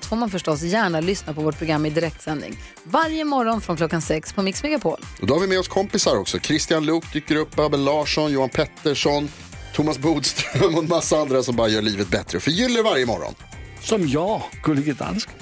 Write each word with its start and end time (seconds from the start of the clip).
allt 0.00 0.06
får 0.06 0.16
man 0.16 0.30
förstås 0.30 0.62
gärna 0.62 1.00
lyssna 1.00 1.34
på 1.34 1.40
vårt 1.40 1.58
program 1.58 1.86
i 1.86 1.90
direktsändning. 1.90 2.56
Varje 2.84 3.24
morgon 3.24 3.60
från 3.60 3.76
klockan 3.76 4.02
sex 4.02 4.32
på 4.32 4.42
Mix 4.42 4.62
Megapol. 4.62 5.00
Och 5.20 5.26
då 5.26 5.34
har 5.34 5.40
vi 5.40 5.46
med 5.46 5.58
oss 5.58 5.68
kompisar 5.68 6.16
också. 6.16 6.38
Christian 6.38 6.86
Luuk 6.86 7.12
dyker 7.12 7.36
upp, 7.36 7.58
Abel 7.58 7.84
Larsson, 7.84 8.32
Johan 8.32 8.48
Pettersson, 8.48 9.28
Thomas 9.74 9.98
Bodström 9.98 10.74
och 10.74 10.82
en 10.82 10.88
massa 10.88 11.16
andra 11.16 11.42
som 11.42 11.56
bara 11.56 11.68
gör 11.68 11.82
livet 11.82 12.08
bättre 12.08 12.36
och 12.36 12.42
förgyller 12.42 12.82
varje 12.82 13.06
morgon. 13.06 13.34
Som 13.80 14.08
jag, 14.08 14.42
Gullige 14.62 14.92
Dansken. 14.92 15.34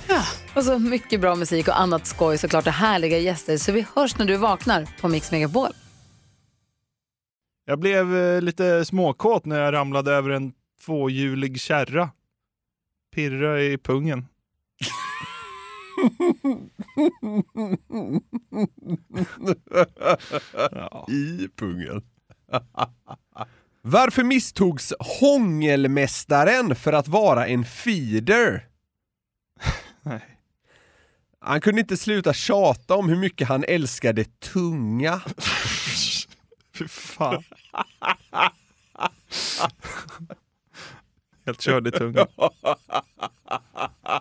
Och 0.54 0.64
så 0.64 0.78
mycket 0.78 1.20
bra 1.20 1.34
musik 1.34 1.68
och 1.68 1.80
annat 1.80 2.06
skoj 2.06 2.38
såklart 2.38 2.66
och 2.66 2.72
härliga 2.72 3.18
gäster. 3.18 3.56
Så 3.56 3.72
vi 3.72 3.86
hörs 3.94 4.18
när 4.18 4.26
du 4.26 4.36
vaknar 4.36 4.88
på 5.00 5.08
Mix 5.08 5.30
Megapol. 5.30 5.70
Jag 7.66 7.78
blev 7.78 8.16
eh, 8.16 8.42
lite 8.42 8.84
småkåt 8.84 9.44
när 9.44 9.60
jag 9.60 9.74
ramlade 9.74 10.12
över 10.12 10.30
en 10.30 10.52
tvåhjulig 10.86 11.60
kärra. 11.60 12.10
Pirra 13.14 13.62
i 13.62 13.78
pungen. 13.78 14.26
I 21.08 21.48
pungen. 21.56 22.02
Varför 23.82 24.22
misstogs 24.22 24.92
hångelmästaren 25.20 26.76
för 26.76 26.92
att 26.92 27.08
vara 27.08 27.46
en 27.46 27.64
feeder? 27.64 28.68
Nej. 30.02 30.38
Han 31.40 31.60
kunde 31.60 31.80
inte 31.80 31.96
sluta 31.96 32.32
tjata 32.32 32.94
om 32.94 33.08
hur 33.08 33.16
mycket 33.16 33.48
han 33.48 33.64
älskade 33.68 34.24
tunga. 34.24 35.22
Fy 36.74 36.88
fan. 36.88 37.42
Helt 41.46 41.60
körd 41.60 41.86
i 41.86 41.90
tungan. 41.90 42.26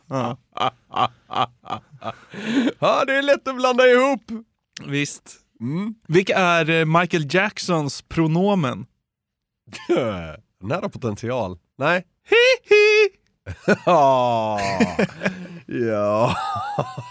Ja, 0.07 0.37
Ja, 2.79 3.05
det 3.05 3.13
är 3.13 3.21
lätt 3.21 3.47
att 3.47 3.55
blanda 3.55 3.87
ihop. 3.87 4.21
visst. 4.85 5.35
Mm. 5.59 5.95
Vilka 6.07 6.37
är 6.37 6.69
eh, 6.69 6.85
Michael 6.85 7.35
Jacksons 7.35 8.01
pronomen? 8.01 8.85
Nära 10.63 10.89
potential. 10.89 11.59
Nej. 11.77 12.05
Hihi! 12.29 13.09
ja. 13.85 14.59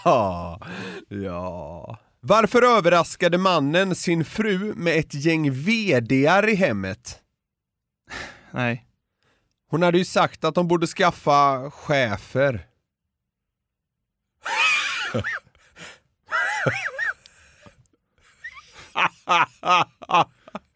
ja. 0.03 0.59
ja. 1.07 1.99
Varför 2.19 2.77
överraskade 2.77 3.37
mannen 3.37 3.95
sin 3.95 4.25
fru 4.25 4.73
med 4.75 4.99
ett 4.99 5.13
gäng 5.13 5.51
VDar 5.51 6.49
i 6.49 6.55
hemmet? 6.55 7.19
Nej. 8.51 8.85
Hon 9.69 9.83
hade 9.83 9.97
ju 9.97 10.05
sagt 10.05 10.43
att 10.43 10.55
de 10.55 10.67
borde 10.67 10.87
skaffa 10.87 11.71
chefer. 11.71 12.65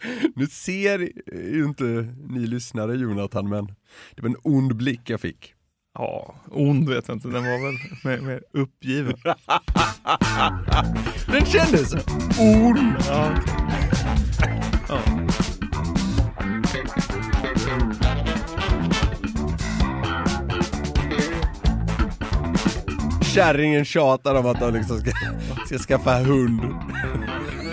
nu 0.35 0.47
ser 0.47 0.99
ju 1.53 1.65
inte 1.65 1.83
ni 2.29 2.39
lyssnare 2.39 2.95
Jonathan, 2.95 3.49
men 3.49 3.65
det 4.15 4.21
var 4.21 4.29
en 4.29 4.35
ond 4.43 4.75
blick 4.75 5.09
jag 5.09 5.21
fick. 5.21 5.53
Ja, 5.93 6.35
ond 6.51 6.89
vet 6.89 7.07
jag 7.07 7.15
inte. 7.15 7.27
Den 7.27 7.43
var 7.43 7.65
väl 7.65 7.77
mer, 8.03 8.27
mer 8.27 8.43
uppgiven. 8.51 9.15
Den 11.27 11.45
kändes 11.45 11.93
ond! 12.39 12.95
Ja, 13.07 13.31
okej. 14.39 14.61
ja. 14.89 15.20
Kärringen 23.35 23.85
tjatar 23.85 24.35
om 24.35 24.45
att 24.45 24.59
de 24.59 24.73
liksom 24.73 24.99
ska, 24.99 25.11
ska 25.65 25.77
skaffa 25.77 26.17
hund. 26.17 26.61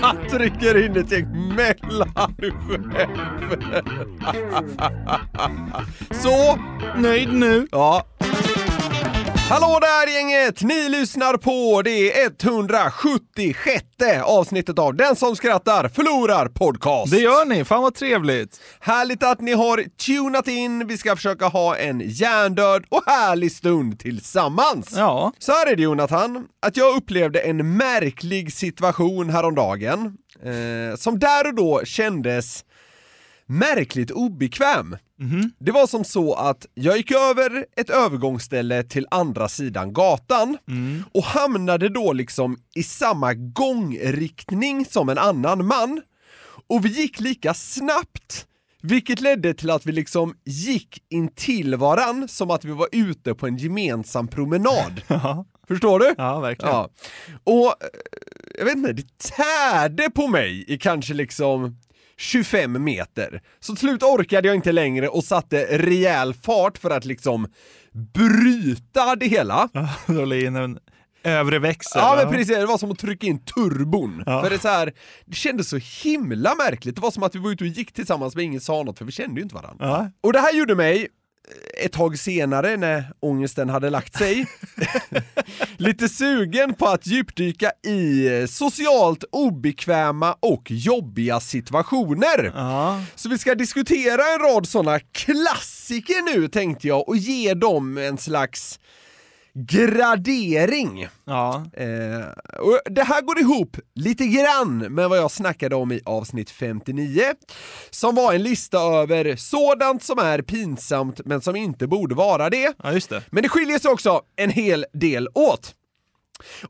Han 0.01 0.17
trycker 0.31 0.85
in 0.85 0.97
ett 0.97 1.13
gäng 1.13 1.55
mellanchefer. 1.57 3.09
Så, 6.11 6.59
Nöjd 6.97 7.33
nu? 7.33 7.67
ja. 7.71 8.07
Hallå 9.51 9.79
där 9.81 10.07
gänget! 10.15 10.63
Ni 10.63 10.89
lyssnar 10.89 11.37
på 11.37 11.83
det 11.83 12.27
176 12.43 13.85
avsnittet 14.25 14.79
av 14.79 14.95
Den 14.95 15.17
som 15.17 15.37
skrattar 15.37 15.89
förlorar 15.89 16.49
podcast. 16.49 17.13
Det 17.13 17.19
gör 17.19 17.45
ni, 17.45 17.65
fan 17.65 17.83
vad 17.83 17.95
trevligt. 17.95 18.61
Härligt 18.81 19.23
att 19.23 19.41
ni 19.41 19.53
har 19.53 19.85
tunat 20.07 20.49
in. 20.49 20.87
Vi 20.87 20.99
ska 20.99 21.17
försöka 21.17 21.47
ha 21.47 21.77
en 21.77 22.03
hjärndöd 22.05 22.85
och 22.89 23.03
härlig 23.07 23.53
stund 23.53 23.99
tillsammans. 23.99 24.95
Ja. 24.97 25.33
Så 25.39 25.53
här 25.53 25.67
är 25.73 25.77
det 25.77 25.83
Jonathan, 25.83 26.45
att 26.63 26.77
jag 26.77 26.97
upplevde 26.97 27.41
en 27.41 27.77
märklig 27.77 28.53
situation 28.53 29.31
häromdagen 29.31 30.17
eh, 30.43 30.97
som 30.97 31.19
där 31.19 31.47
och 31.47 31.55
då 31.55 31.85
kändes 31.85 32.65
märkligt 33.47 34.11
obekväm. 34.11 34.97
Det 35.59 35.73
var 35.73 35.87
som 35.87 36.05
så 36.05 36.35
att 36.35 36.67
jag 36.75 36.97
gick 36.97 37.11
över 37.11 37.67
ett 37.77 37.91
övergångsställe 37.91 38.83
till 38.83 39.07
andra 39.11 39.49
sidan 39.49 39.93
gatan 39.93 40.59
och 41.15 41.25
hamnade 41.25 41.89
då 41.89 42.13
liksom 42.13 42.57
i 42.75 42.83
samma 42.83 43.35
gångriktning 43.35 44.85
som 44.85 45.09
en 45.09 45.19
annan 45.19 45.67
man. 45.67 46.03
Och 46.69 46.85
vi 46.85 46.89
gick 46.89 47.21
lika 47.21 47.55
snabbt, 47.55 48.47
vilket 48.83 49.21
ledde 49.21 49.55
till 49.55 49.71
att 49.71 49.87
vi 49.87 49.93
liksom 49.93 50.35
gick 50.45 51.03
in 51.11 51.29
till 51.35 51.77
varann 51.77 52.29
som 52.29 52.51
att 52.51 52.65
vi 52.65 52.73
var 52.73 52.89
ute 52.93 53.35
på 53.35 53.47
en 53.47 53.57
gemensam 53.57 54.29
promenad. 54.29 55.01
Förstår 55.69 55.99
du? 55.99 56.15
ja 56.19 56.41
verkligen. 56.41 56.75
Ja. 56.75 56.91
Och 57.45 57.67
eh, 57.67 57.89
jag 58.59 58.65
vet 58.65 58.77
inte, 58.77 58.93
det 58.93 59.19
tärde 59.19 60.11
på 60.11 60.29
mig 60.29 60.65
i 60.69 60.79
kanske 60.79 61.15
liksom 61.15 61.77
25 62.19 62.85
meter. 62.85 63.43
Så 63.61 63.73
till 63.73 63.81
slut 63.81 64.03
orkade 64.03 64.49
jag 64.49 64.55
inte 64.55 64.73
längre 64.73 65.09
och 65.09 65.25
satte 65.25 65.79
rejäl 65.79 66.35
fart 66.35 66.79
för 66.79 66.91
att 66.91 67.05
liksom 67.05 67.47
bryta 68.15 69.17
det 69.17 69.27
hela. 69.27 69.69
Ja, 69.73 69.89
Rulla 70.07 70.37
in 70.37 70.57
en 70.57 70.79
övre 71.23 71.59
växel. 71.59 72.03
Ja 72.05 72.15
men 72.23 72.33
precis, 72.33 72.57
det 72.57 72.67
var 72.67 72.79
som 72.79 72.91
att 72.91 72.99
trycka 72.99 73.27
in 73.27 73.39
turbon. 73.45 74.23
Ja. 74.27 74.43
För 74.43 74.51
det, 74.51 74.59
så 74.59 74.69
här, 74.69 74.93
det 75.27 75.37
kändes 75.37 75.69
så 75.69 75.79
himla 76.03 76.55
märkligt, 76.55 76.95
det 76.95 77.01
var 77.01 77.11
som 77.11 77.23
att 77.23 77.35
vi 77.35 77.39
var 77.39 77.51
ute 77.51 77.65
och 77.65 77.69
gick 77.69 77.93
tillsammans 77.93 78.35
men 78.37 78.45
ingen 78.45 78.61
sa 78.61 78.83
något 78.83 78.99
för 78.99 79.05
vi 79.05 79.13
kände 79.13 79.41
ju 79.41 79.43
inte 79.43 79.55
varandra. 79.55 79.87
Ja. 79.87 80.11
Och 80.21 80.33
det 80.33 80.39
här 80.39 80.53
gjorde 80.53 80.75
mig, 80.75 81.09
ett 81.85 81.93
tag 81.93 82.19
senare 82.19 82.77
när 82.77 83.05
ångesten 83.21 83.69
hade 83.69 83.91
lagt 83.91 84.19
sig, 84.19 84.47
lite 85.77 86.09
sugen 86.09 86.75
på 86.75 86.87
att 86.87 87.07
djupdyka 87.07 87.73
i 87.87 88.47
socialt 88.49 89.25
obekväma 89.33 90.33
och 90.41 90.71
jobbiga 90.71 91.41
situationer. 91.41 92.53
Ja. 92.55 93.03
Så 93.15 93.29
vi 93.29 93.39
ska 93.39 93.55
diskutera 93.55 94.23
en 94.35 94.39
rad 94.39 94.69
sådana 94.69 95.01
klassiker 95.01 96.35
nu 96.35 96.49
tänkte 96.49 96.89
jag 96.89 97.09
och 97.09 97.17
ge 97.17 97.55
dem 97.55 97.99
en 97.99 98.19
slags 98.19 98.81
gradering. 99.67 101.09
Ja. 101.25 101.65
Eh, 101.73 102.29
och 102.61 102.81
det 102.85 103.03
här 103.03 103.23
går 103.23 103.41
ihop 103.41 103.77
lite 103.95 104.27
grann 104.27 104.79
med 104.79 105.09
vad 105.09 105.19
jag 105.19 105.31
snackade 105.31 105.77
om 105.77 105.93
i 105.93 106.01
avsnitt 106.05 106.51
59, 106.51 107.23
som 107.91 108.15
var 108.15 108.33
en 108.33 108.43
lista 108.43 108.79
över 108.79 109.37
sådant 109.37 110.03
som 110.03 110.19
är 110.19 110.43
pinsamt 110.43 111.21
men 111.25 111.41
som 111.41 111.57
inte 111.57 111.87
borde 111.87 112.15
vara 112.15 112.51
det. 112.51 112.73
ja, 112.83 112.93
just 112.93 113.11
det. 113.11 113.23
Men 113.31 113.43
det 113.43 113.49
skiljer 113.49 113.79
sig 113.79 113.91
också 113.91 114.23
en 114.37 114.51
hel 114.51 114.87
del 114.93 115.29
åt. 115.35 115.75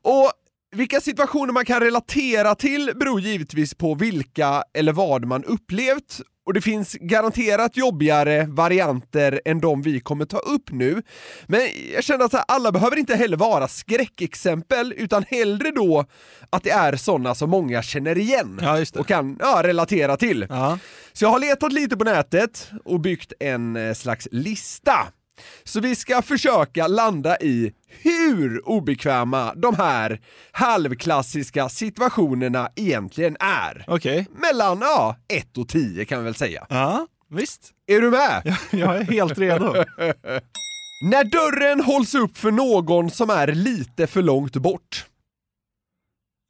Och 0.02 0.32
vilka 0.70 1.00
situationer 1.00 1.52
man 1.52 1.64
kan 1.64 1.80
relatera 1.80 2.54
till 2.54 2.92
beror 2.94 3.20
givetvis 3.20 3.74
på 3.74 3.94
vilka 3.94 4.62
eller 4.74 4.92
vad 4.92 5.24
man 5.24 5.44
upplevt 5.44 6.20
och 6.48 6.54
det 6.54 6.60
finns 6.60 6.92
garanterat 7.00 7.76
jobbigare 7.76 8.46
varianter 8.46 9.40
än 9.44 9.60
de 9.60 9.82
vi 9.82 10.00
kommer 10.00 10.24
ta 10.24 10.38
upp 10.38 10.70
nu. 10.70 11.02
Men 11.46 11.60
jag 11.94 12.04
känner 12.04 12.24
att 12.24 12.50
alla 12.52 12.72
behöver 12.72 12.96
inte 12.96 13.16
heller 13.16 13.36
vara 13.36 13.68
skräckexempel, 13.68 14.94
utan 14.96 15.24
hellre 15.28 15.70
då 15.70 16.04
att 16.50 16.62
det 16.62 16.70
är 16.70 16.96
sådana 16.96 17.34
som 17.34 17.50
många 17.50 17.82
känner 17.82 18.18
igen 18.18 18.60
Ja, 18.62 18.84
och 18.98 19.06
kan 19.06 19.36
ja, 19.40 19.60
relatera 19.64 20.16
till. 20.16 20.46
Ja. 20.48 20.78
Så 21.12 21.24
jag 21.24 21.30
har 21.30 21.38
letat 21.38 21.72
lite 21.72 21.96
på 21.96 22.04
nätet 22.04 22.70
och 22.84 23.00
byggt 23.00 23.32
en 23.40 23.76
eh, 23.76 23.94
slags 23.94 24.28
lista. 24.30 25.06
Så 25.64 25.80
vi 25.80 25.94
ska 25.96 26.22
försöka 26.22 26.86
landa 26.86 27.36
i 27.36 27.72
hur 28.02 28.68
obekväma 28.68 29.54
de 29.54 29.76
här 29.76 30.20
halvklassiska 30.52 31.68
situationerna 31.68 32.70
egentligen 32.76 33.36
är. 33.40 33.84
Okej. 33.86 34.26
Mellan, 34.40 34.78
ja, 34.80 35.16
1 35.28 35.58
och 35.58 35.68
10 35.68 36.04
kan 36.04 36.18
vi 36.18 36.24
väl 36.24 36.34
säga. 36.34 36.66
Ja, 36.68 37.06
visst. 37.30 37.72
Är 37.86 38.00
du 38.00 38.10
med? 38.10 38.56
Jag 38.70 38.96
är 38.96 39.04
helt 39.04 39.38
redo. 39.38 39.74
När 41.02 41.24
dörren 41.24 41.80
hålls 41.80 42.14
upp 42.14 42.38
för 42.38 42.50
någon 42.50 43.10
som 43.10 43.30
är 43.30 43.46
lite 43.46 44.06
för 44.06 44.22
långt 44.22 44.56
bort. 44.56 45.04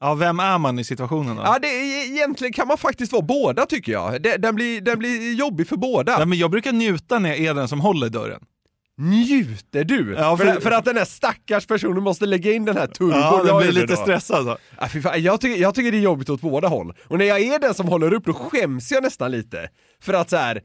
Ja, 0.00 0.14
vem 0.14 0.40
är 0.40 0.58
man 0.58 0.78
i 0.78 0.84
situationen 0.84 1.36
då? 1.36 1.42
Ja, 1.42 1.58
det 1.62 1.68
är, 1.68 2.06
egentligen 2.06 2.52
kan 2.52 2.68
man 2.68 2.78
faktiskt 2.78 3.12
vara 3.12 3.22
båda 3.22 3.66
tycker 3.66 3.92
jag. 3.92 4.22
Det, 4.22 4.36
den, 4.36 4.54
blir, 4.54 4.80
den 4.80 4.98
blir 4.98 5.34
jobbig 5.34 5.68
för 5.68 5.76
båda. 5.76 6.12
Ja, 6.18 6.24
men 6.24 6.38
jag 6.38 6.50
brukar 6.50 6.72
njuta 6.72 7.18
när 7.18 7.28
jag 7.28 7.38
är 7.38 7.54
den 7.54 7.68
som 7.68 7.80
håller 7.80 8.08
dörren. 8.08 8.40
Njuter 8.98 9.84
du? 9.84 10.14
Ja, 10.18 10.36
för, 10.36 10.44
för- 10.44 10.60
för 10.60 10.70
att 10.70 10.84
den 10.84 10.96
här 10.96 11.04
stackars 11.04 11.66
personen 11.66 12.02
måste 12.02 12.26
lägga 12.26 12.52
in 12.52 12.64
den 12.64 12.76
här 12.76 12.86
turbon. 12.86 13.18
Ja, 13.20 13.42
jag 13.46 13.62
blir 13.62 13.72
lite 13.72 13.86
då. 13.94 13.96
stressad. 13.96 14.44
Så. 14.44 14.56
Ja, 14.80 14.88
fan, 15.02 15.22
jag, 15.22 15.40
tycker, 15.40 15.62
jag 15.62 15.74
tycker 15.74 15.92
det 15.92 15.98
är 15.98 16.02
jobbigt 16.02 16.30
åt 16.30 16.40
båda 16.40 16.68
håll. 16.68 16.92
Och 17.06 17.18
när 17.18 17.24
jag 17.24 17.40
är 17.40 17.58
den 17.58 17.74
som 17.74 17.88
håller 17.88 18.14
upp 18.14 18.24
då 18.24 18.32
skäms 18.34 18.90
jag 18.92 19.02
nästan 19.02 19.30
lite. 19.30 19.68
För 20.02 20.14
att 20.14 20.30
så 20.30 20.36
här. 20.36 20.60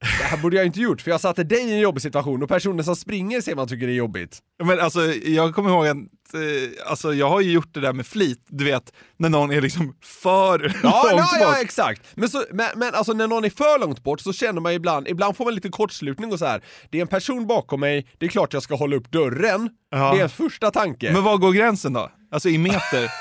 Det 0.00 0.24
här 0.24 0.36
borde 0.36 0.56
jag 0.56 0.66
inte 0.66 0.80
gjort 0.80 1.00
för 1.00 1.10
jag 1.10 1.20
satte 1.20 1.44
dig 1.44 1.58
i 1.68 1.72
en 1.72 1.80
jobbig 1.80 2.02
situation 2.02 2.42
och 2.42 2.48
personen 2.48 2.84
som 2.84 2.96
springer 2.96 3.40
ser 3.40 3.54
man 3.54 3.68
tycker 3.68 3.86
det 3.86 3.92
är 3.92 3.96
jobbigt. 3.96 4.38
Men 4.62 4.80
alltså, 4.80 5.00
jag 5.12 5.54
kommer 5.54 5.70
ihåg 5.70 5.86
att 5.86 5.96
eh, 6.34 6.90
alltså, 6.90 7.14
jag 7.14 7.28
har 7.28 7.40
ju 7.40 7.52
gjort 7.52 7.74
det 7.74 7.80
där 7.80 7.92
med 7.92 8.06
flit, 8.06 8.46
du 8.48 8.64
vet, 8.64 8.92
när 9.16 9.28
någon 9.28 9.50
är 9.52 9.60
liksom 9.60 9.94
för 10.02 10.76
Ja, 10.82 11.08
långt 11.10 11.24
ja, 11.32 11.40
ja 11.40 11.46
bort. 11.46 11.56
exakt. 11.60 12.02
Men, 12.14 12.28
så, 12.28 12.44
men, 12.52 12.66
men 12.76 12.94
alltså 12.94 13.12
när 13.12 13.26
någon 13.26 13.44
är 13.44 13.50
för 13.50 13.80
långt 13.80 14.02
bort 14.04 14.20
så 14.20 14.32
känner 14.32 14.60
man 14.60 14.72
ibland, 14.72 15.08
ibland 15.08 15.36
får 15.36 15.44
man 15.44 15.54
lite 15.54 15.68
kortslutning 15.68 16.32
och 16.32 16.38
så 16.38 16.46
här. 16.46 16.62
det 16.90 16.98
är 16.98 17.02
en 17.02 17.08
person 17.08 17.46
bakom 17.46 17.80
mig, 17.80 18.06
det 18.18 18.26
är 18.26 18.30
klart 18.30 18.52
jag 18.52 18.62
ska 18.62 18.74
hålla 18.74 18.96
upp 18.96 19.10
dörren. 19.10 19.70
Ja. 19.90 20.12
Det 20.12 20.18
är 20.20 20.22
en 20.22 20.30
första 20.30 20.70
tanke. 20.70 21.12
Men 21.12 21.22
var 21.24 21.36
går 21.36 21.52
gränsen 21.52 21.92
då? 21.92 22.10
Alltså 22.32 22.48
i 22.48 22.58
meter? 22.58 23.10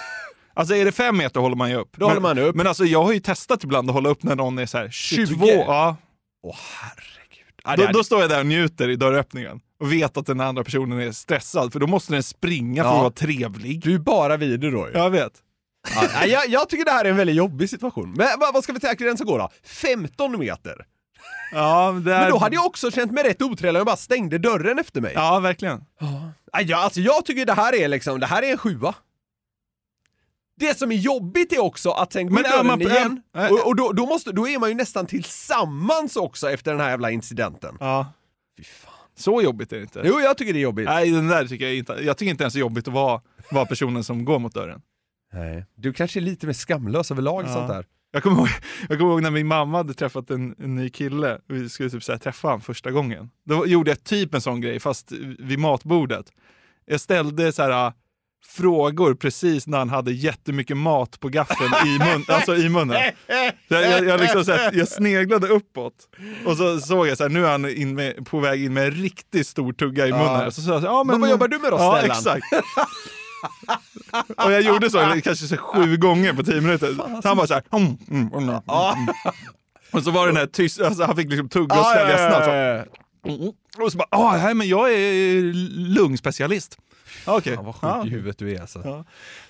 Alltså 0.54 0.76
är 0.76 0.86
det 0.86 0.92
fem 0.92 1.18
meter 1.18 1.40
håller 1.40 1.56
man 1.56 1.70
ju 1.70 1.76
upp. 1.76 1.98
Då 1.98 2.08
men, 2.08 2.10
håller 2.10 2.36
man 2.36 2.38
upp. 2.38 2.56
Men 2.56 2.68
alltså 2.68 2.86
jag 2.86 3.04
har 3.04 3.14
ju 3.14 3.20
testat 3.20 3.64
ibland 3.64 3.90
att 3.90 3.94
hålla 3.94 4.10
upp 4.10 4.24
när 4.24 4.36
någon 4.36 4.58
är 4.58 4.66
så 4.66 4.78
här 4.78 4.90
22. 4.90 5.46
20. 5.46 5.48
Ja. 5.68 5.96
Åh 6.44 6.56
herregud. 6.82 7.46
Det 7.56 7.64
Då, 7.64 7.70
hade- 7.84 7.94
då 7.94 8.04
står 8.04 8.22
jag 8.22 8.30
där 8.30 8.40
och 8.40 8.46
njuter 8.46 8.90
i 8.90 8.96
dörröppningen 8.96 9.60
och 9.80 9.94
vet 9.94 10.18
att 10.18 10.26
den 10.26 10.40
andra 10.42 10.64
personen 10.64 11.00
är 11.00 11.12
stressad 11.12 11.74
för 11.74 11.80
då 11.80 11.88
måste 11.88 12.14
den 12.14 12.24
springa 12.24 12.84
för 12.84 12.90
Ja. 12.90 12.96
att 12.96 13.02
vara 13.02 13.12
trevlig. 13.12 13.84
Du 13.84 13.94
är 13.96 14.00
bara 14.00 14.38
vidare 14.38 14.72
då 14.72 14.88
ju. 14.88 14.94
Jag 14.94 15.10
vet. 15.10 15.34
Ja, 16.14 16.26
jag, 16.26 16.48
jag 16.50 16.70
tycker 16.70 16.86
det 16.86 16.92
här 16.92 17.06
är 17.06 17.10
en 17.10 17.18
väldigt 17.18 17.36
jobbig 17.36 17.70
situation. 17.70 18.14
Men 18.14 18.28
vad, 18.54 18.64
ska 18.64 18.74
vi 18.74 18.88
att 18.88 18.98
gränsen 18.98 19.28
går 19.28 19.40
då? 19.40 19.50
15 19.64 20.40
meter? 20.40 20.86
Ja, 21.52 21.92
det 22.06 22.14
är... 22.14 22.22
Men 22.22 22.30
då 22.32 22.38
hade 22.38 22.56
jag 22.56 22.66
också 22.66 22.92
känt 22.92 23.12
mig 23.12 23.24
rätt 23.24 23.42
otrevlig 23.42 23.70
om 23.70 23.76
jag 23.76 23.86
bara 23.86 23.96
stängde 23.98 24.38
dörren 24.38 24.80
efter 24.80 25.02
mig. 25.02 25.12
Ja, 25.16 25.40
verkligen. 25.40 25.86
Ja, 26.00 26.62
jag, 26.62 26.80
alltså 26.80 27.00
jag 27.00 27.26
tycker 27.26 27.46
det 27.46 27.54
här 27.54 27.76
är 27.76 27.88
liksom, 27.88 28.20
det 28.20 28.26
här 28.26 28.42
är 28.44 28.52
en 28.52 28.58
sjua. 28.58 28.94
Det 30.60 30.78
som 30.78 30.92
är 30.92 30.96
jobbigt 30.96 31.54
är 31.54 31.60
också 31.60 31.90
att 31.92 32.14
sen 32.14 32.26
Men 32.34 32.46
är 32.46 32.50
dörren 32.50 32.68
man- 32.68 32.82
igen, 32.82 33.22
äh, 33.38 33.48
och, 33.52 33.68
och 33.68 33.76
då, 33.76 33.92
då, 33.92 34.06
måste, 34.06 34.32
då 34.32 34.48
är 34.48 34.60
man 34.60 34.70
ju 34.70 34.76
nästan 34.76 35.06
tillsammans 35.06 36.16
också 36.16 36.50
efter 36.52 36.72
den 36.72 36.80
här 36.82 36.90
jävla 36.90 37.12
incidenten. 37.12 37.78
Ja. 37.80 38.14
Fy 38.58 38.64
fan. 38.64 38.94
Så 39.16 39.42
jobbigt 39.42 39.74
är 39.74 39.78
det 39.78 39.82
inte. 39.84 40.02
Jo, 40.06 40.20
jag 40.20 40.38
tycker 40.38 40.54
det 40.54 40.60
är 40.60 40.62
jobbigt. 40.62 40.86
Nej, 40.86 41.12
den 41.12 41.28
där 41.28 41.48
tycker 41.48 41.66
jag 41.66 41.76
inte. 41.76 41.94
Jag 41.94 42.18
tycker 42.18 42.30
inte 42.32 42.44
ens 42.44 42.54
det 42.54 42.58
är 42.58 42.62
jobbigt 42.62 42.88
att 42.88 42.94
vara, 42.94 43.22
vara 43.52 43.66
personen 43.66 44.04
som 44.04 44.26
går 44.26 44.40
mot 44.40 44.54
dörren. 44.54 44.82
Nej. 45.34 45.66
Du 45.76 45.94
kanske 45.94 46.20
är 46.20 46.22
lite 46.22 46.46
mer 46.46 46.54
skamlös 46.54 47.12
överlag 47.12 47.44
Ja. 47.48 47.54
sånt 47.54 47.68
där. 47.68 47.86
Jag 48.12 48.24
kommer, 48.24 48.38
ihåg, 48.38 48.48
jag 48.90 49.00
kommer 49.00 49.12
ihåg 49.12 49.22
när 49.22 49.32
min 49.32 49.48
mamma 49.48 49.78
hade 49.78 49.94
träffat 49.94 50.30
en, 50.30 50.56
en 50.60 50.76
ny 50.76 50.90
kille 50.90 51.36
och 51.36 51.42
vi 51.56 51.70
skulle 51.70 51.90
typ 51.90 52.04
så 52.04 52.18
träffa 52.18 52.48
honom 52.48 52.62
första 52.62 52.92
gången. 52.92 53.30
Då 53.46 53.68
gjorde 53.68 53.92
jag 53.92 54.04
typ 54.04 54.34
en 54.34 54.42
sån 54.42 54.62
grej, 54.62 54.80
fast 54.80 55.12
vid 55.40 55.60
matbordet. 55.60 56.26
Jag 56.86 57.02
ställde 57.02 57.52
så 57.52 57.62
här, 57.64 57.94
frågor 58.48 59.14
precis 59.16 59.68
när 59.68 59.78
han 59.78 59.90
hade 59.90 60.12
jättemycket 60.12 60.78
mat 60.78 61.20
på 61.20 61.30
gaffeln 61.30 61.88
i, 61.88 62.00
mun, 62.00 62.26
alltså 62.28 62.56
i 62.56 62.70
munnen. 62.70 62.98
Jag, 63.68 63.84
jag, 63.84 64.06
jag, 64.06 64.20
liksom 64.20 64.46
så 64.46 64.52
här, 64.52 64.72
jag 64.74 64.88
sneglade 64.88 65.48
uppåt 65.48 65.94
och 66.46 66.58
så 66.58 66.80
såg 66.80 67.08
jag 67.08 67.18
så 67.18 67.24
här, 67.24 67.30
nu 67.30 67.46
är 67.46 67.52
han 67.52 67.70
in 67.70 67.96
med, 67.96 68.26
på 68.26 68.40
väg 68.40 68.64
in 68.64 68.74
med 68.74 68.84
en 68.86 68.92
riktigt 68.92 69.48
stor 69.48 69.74
tugga 69.74 70.08
i 70.08 70.12
munnen. 70.12 70.52
Så 70.52 70.62
sa 70.62 70.72
jag, 70.72 70.82
så 70.82 70.88
här, 70.88 70.94
ja, 70.94 71.04
men, 71.04 71.22
vad 71.22 71.30
jobbar 71.30 71.48
du 71.48 71.60
med 71.60 71.72
då, 71.72 71.78
Ja, 71.78 71.98
Stellan? 71.98 72.18
exakt. 72.18 72.46
och 74.46 74.52
jag 74.52 74.62
gjorde 74.62 74.90
så 74.90 75.00
kanske 75.24 75.36
så 75.48 75.58
sju 75.58 75.98
gånger 75.98 76.34
på 76.34 76.44
tio 76.44 76.62
minuter. 76.62 76.96
Så 77.22 77.28
han 77.28 77.38
bara 77.38 77.48
så 77.48 77.54
här, 77.54 77.64
mm, 77.72 77.98
mm, 78.12 78.28
mm, 78.34 78.50
mm. 78.50 78.60
Och 79.92 80.04
så 80.04 80.12
var 80.12 80.26
det 80.26 80.32
den 80.32 80.38
här 80.38 80.46
tyst, 80.48 80.82
alltså 80.82 81.04
han 81.04 81.16
fick 81.16 81.30
liksom 81.30 81.50
tugga 81.50 81.76
och 81.76 81.82
Ja, 81.86 81.94
svälja 81.94 82.18
ja, 82.18 82.24
ja, 82.24 82.30
snabbt. 82.30 82.48
ja, 82.48 82.56
ja. 82.56 83.84
Och 83.84 83.92
så 83.92 83.98
bara, 83.98 84.08
ah, 84.12 84.54
men 84.54 84.68
jag 84.68 84.94
är 84.94 85.42
lungspecialist. 85.96 86.78
Okej. 87.26 87.56
Fan 87.56 87.66
vad 87.66 87.76
sjuk 87.76 87.84
Ja. 87.84 88.06
i 88.06 88.10
huvudet 88.10 88.38
du 88.38 88.56
är 88.56 88.62
alltså. 88.62 88.82
Ja. 88.84 89.06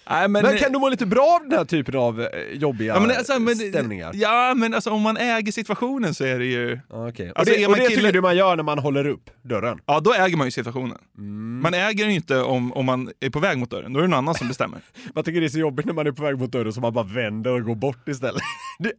Nej, 0.09 0.27
men, 0.27 0.43
Men 0.45 0.57
kan 0.57 0.71
du 0.71 0.79
må 0.79 0.89
lite 0.89 1.05
bra 1.05 1.39
av 1.41 1.49
den 1.49 1.57
här 1.57 1.65
typen 1.65 1.95
av 1.95 2.21
eh, 2.21 2.27
jobbiga 2.53 2.93
ja, 2.93 2.99
men, 2.99 3.17
alltså, 3.17 3.39
men, 3.39 3.55
stämningar? 3.55 4.11
Ja, 4.13 4.53
men 4.55 4.73
alltså 4.73 4.91
om 4.91 5.01
man 5.01 5.17
äger 5.17 5.51
situationen 5.51 6.13
så 6.13 6.23
är 6.25 6.39
det 6.39 6.45
ju... 6.45 6.79
Ja, 6.89 7.09
okej. 7.09 7.31
Alltså, 7.35 7.53
och 7.53 7.59
det, 7.59 7.67
och 7.67 7.75
det 7.75 7.81
kille- 7.81 7.95
tycker 7.95 8.13
du 8.13 8.21
man 8.21 8.37
gör 8.37 8.55
när 8.55 8.63
man 8.63 8.79
håller 8.79 9.07
upp 9.07 9.29
dörren? 9.41 9.79
Ja, 9.85 9.99
då 9.99 10.13
äger 10.13 10.37
man 10.37 10.47
ju 10.47 10.51
situationen. 10.51 10.97
Mm. 11.17 11.59
Man 11.61 11.73
äger 11.73 12.03
den 12.03 12.09
ju 12.09 12.15
inte 12.15 12.39
om, 12.41 12.73
om 12.73 12.85
man 12.85 13.11
är 13.19 13.29
på 13.29 13.39
väg 13.39 13.57
mot 13.57 13.69
dörren. 13.69 13.93
Då 13.93 13.99
är 13.99 14.01
det 14.01 14.07
någon 14.09 14.17
annan 14.17 14.35
som 14.35 14.47
bestämmer. 14.47 14.79
Man 15.15 15.23
tycker 15.23 15.39
det 15.41 15.47
är 15.47 15.49
så 15.49 15.59
jobbigt 15.59 15.85
när 15.85 15.93
man 15.93 16.07
är 16.07 16.11
på 16.11 16.23
väg 16.23 16.37
mot 16.39 16.51
dörren 16.51 16.73
så 16.73 16.81
man 16.81 16.93
bara 16.93 17.05
vänder 17.05 17.51
och 17.51 17.63
går 17.63 17.75
bort 17.75 18.07
istället. 18.07 18.41
Det, 18.79 18.91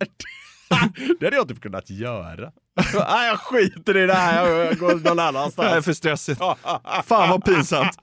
det 1.20 1.26
hade 1.26 1.36
jag 1.36 1.48
typ 1.48 1.60
kunnat 1.60 1.90
göra. 1.90 2.52
Nej, 2.94 3.28
jag 3.28 3.38
skiter 3.40 3.96
i 3.96 4.06
det 4.06 4.14
här, 4.14 4.48
jag 4.48 4.78
går 4.78 4.90
någon 4.90 5.02
Det 5.02 5.10
är 5.22 5.28
annanstans. 5.28 5.84
för 5.84 5.92
stressigt. 5.92 6.40
Fan 7.04 7.30
vad 7.30 7.44
pinsamt. 7.44 7.98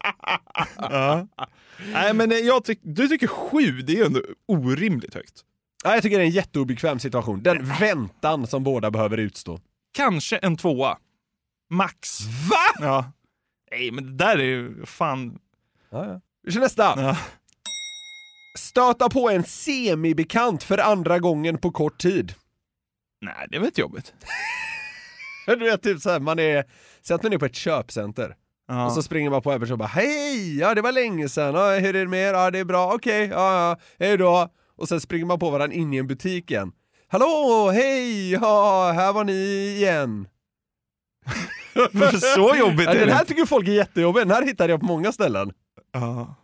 Ja. 0.78 1.28
Nej, 1.94 2.14
men 2.14 2.32
eh, 2.32 2.38
jag 2.38 2.64
tyck, 2.64 2.80
du 2.84 3.08
tycker 3.08 3.28
sju, 3.28 3.82
det 3.82 3.94
är 3.94 3.98
ju 3.98 4.06
ändå 4.06 4.22
orimligt 4.48 5.14
högt. 5.14 5.42
Ja, 5.84 5.94
jag 5.94 6.04
tycker 6.04 6.18
det 6.18 6.24
är 6.24 6.28
en 6.28 6.32
jätteobekväm 6.32 7.00
situation. 7.00 7.44
Den 7.44 7.66
väntan 7.80 8.48
som 8.48 8.64
båda 8.64 8.92
behöver 8.92 9.18
utstå. 9.18 9.60
Kanske 9.94 10.38
en 10.38 10.58
tvåa. 10.58 10.98
Max. 11.70 12.22
Va? 12.50 12.86
Ja. 12.86 13.12
Nej, 13.72 13.92
men 13.92 14.06
det 14.06 14.26
där 14.26 14.38
är 14.38 14.44
ju 14.44 14.86
fan... 14.86 15.40
Ja, 15.92 16.06
ja. 16.06 16.22
Vi 16.44 16.52
kör 16.52 16.60
nästa. 16.60 16.84
Ja. 17.02 17.18
Stöta 18.58 19.10
på 19.10 19.30
en 19.30 19.44
semibekant 19.44 20.64
för 20.64 20.78
andra 20.78 21.20
gången 21.20 21.58
på 21.58 21.72
kort 21.72 21.98
tid. 21.98 22.34
Nej, 23.22 23.48
det 23.50 23.56
är 23.56 23.60
väl 23.60 23.68
inte 23.68 23.82
jobbigt. 23.82 24.14
Du 25.48 25.56
vet, 25.56 25.84
typ 25.84 26.02
såhär, 26.02 26.20
man 26.20 26.40
är, 26.40 26.66
säg 27.02 27.16
att 27.16 27.24
man 27.24 27.34
är 27.34 27.38
på 27.38 27.46
ett 27.46 27.56
köpcenter. 27.56 28.36
Ja. 28.68 28.86
Och 28.86 28.92
så 28.92 29.04
springer 29.04 29.30
man 29.30 29.42
på 29.42 29.52
en 29.52 29.60
person 29.60 29.72
och 29.72 29.78
bara 29.78 29.88
hej, 29.88 30.58
ja 30.60 30.76
det 30.76 30.82
var 30.82 30.92
länge 30.92 31.30
sedan, 31.30 31.56
ja, 31.56 31.72
hur 31.72 31.96
är 31.96 32.00
det 32.00 32.08
med 32.08 32.30
er? 32.30 32.34
Ja 32.34 32.52
det 32.52 32.60
är 32.60 32.66
bra, 32.66 32.94
okej, 32.94 33.28
ja, 33.28 33.70
ja, 33.70 33.78
hej 34.00 34.18
då. 34.18 34.50
Och 34.78 34.88
sen 34.88 35.02
springer 35.02 35.26
man 35.26 35.40
på 35.40 35.50
varandra 35.50 35.76
in 35.76 35.94
i 35.94 35.98
en 35.98 36.08
butik 36.08 36.52
igen. 36.52 36.72
Hallå, 37.08 37.70
hej, 37.74 38.32
ja, 38.32 38.92
här 38.96 39.14
var 39.14 39.24
ni 39.24 39.34
igen. 39.78 40.28
Varför 41.92 42.18
så 42.18 42.56
jobbigt 42.56 42.88
är 42.88 42.94
den 42.94 43.08
det 43.08 43.14
här 43.14 43.22
inte? 43.22 43.34
tycker 43.34 43.46
folk 43.46 43.68
är 43.68 43.72
jättejobbig, 43.72 44.22
den 44.22 44.32
här 44.32 44.42
hittade 44.42 44.74
jag 44.74 44.80
på 44.80 44.86
många 44.86 45.12
ställen. 45.12 45.52
Ja. 45.92 46.36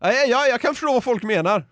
Ja, 0.00 0.12
ja, 0.12 0.24
ja, 0.28 0.46
jag 0.46 0.60
kan 0.60 0.74
förstå 0.74 0.92
vad 0.92 1.04
folk 1.04 1.22
menar. 1.22 1.64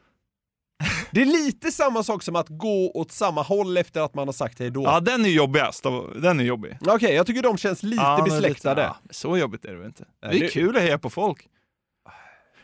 Det 1.17 1.23
är 1.23 1.27
lite 1.27 1.73
samma 1.73 2.03
sak 2.03 2.23
som 2.23 2.37
att 2.37 2.47
gå 2.49 2.91
åt 2.95 3.13
samma 3.13 3.43
håll 3.43 3.77
efter 3.77 4.01
att 4.01 4.15
man 4.15 4.29
har 4.29 4.33
sagt 4.33 4.59
hej 4.59 4.71
då. 4.71 4.83
ja, 4.83 5.01
den 5.01 5.25
är 5.25 5.29
jobbigast. 5.29 5.85
Den 6.17 6.41
är 6.41 6.45
jobbig. 6.45 6.79
Okej, 6.87 7.15
jag 7.15 7.27
tycker 7.27 7.43
de 7.43 7.59
känns 7.59 7.83
lite 7.83 8.03
Ja, 8.03 8.23
besläktade. 8.25 8.83
ja, 8.83 8.97
så 9.11 9.37
jobbigt 9.39 9.65
är 9.65 9.71
det 9.73 9.77
väl 9.79 9.87
inte? 9.87 10.05
Det 10.31 10.45
är 10.45 10.49
kul 10.49 10.77
att 10.77 10.83
heja 10.83 10.99
på 10.99 11.11
folk. 11.11 11.47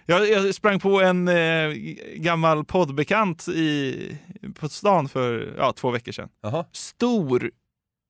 Jag, 0.06 0.30
jag 0.30 0.54
sprang 0.54 0.80
på 0.80 1.00
en 1.00 1.28
eh, 1.28 1.68
gammal 2.16 2.64
poddbekant 2.64 3.48
i, 3.48 4.18
på 4.54 4.68
stan 4.68 5.08
för 5.08 5.54
ja, 5.58 5.72
två 5.72 5.90
veckor 5.90 6.12
sedan. 6.12 6.28
Jaha. 6.42 6.64
Stor. 6.72 7.50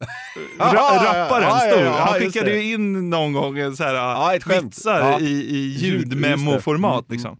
Aha, 0.60 0.74
Ra, 0.74 1.04
rapparen, 1.24 1.72
stor. 1.72 1.84
Han 1.84 2.20
skickade 2.20 2.54
ju 2.56 2.72
in 2.72 3.10
någon 3.10 3.32
gång 3.32 3.76
så 3.76 3.84
här, 3.84 4.40
skämt. 4.40 4.64
vitsar 4.64 5.20
i, 5.20 5.24
i 5.24 5.28
Ljud- 5.28 5.92
just 5.94 6.10
det. 6.10 6.16
ljudmemoformat. 6.16 7.04
Mm, 7.08 7.12
Liksom. 7.14 7.38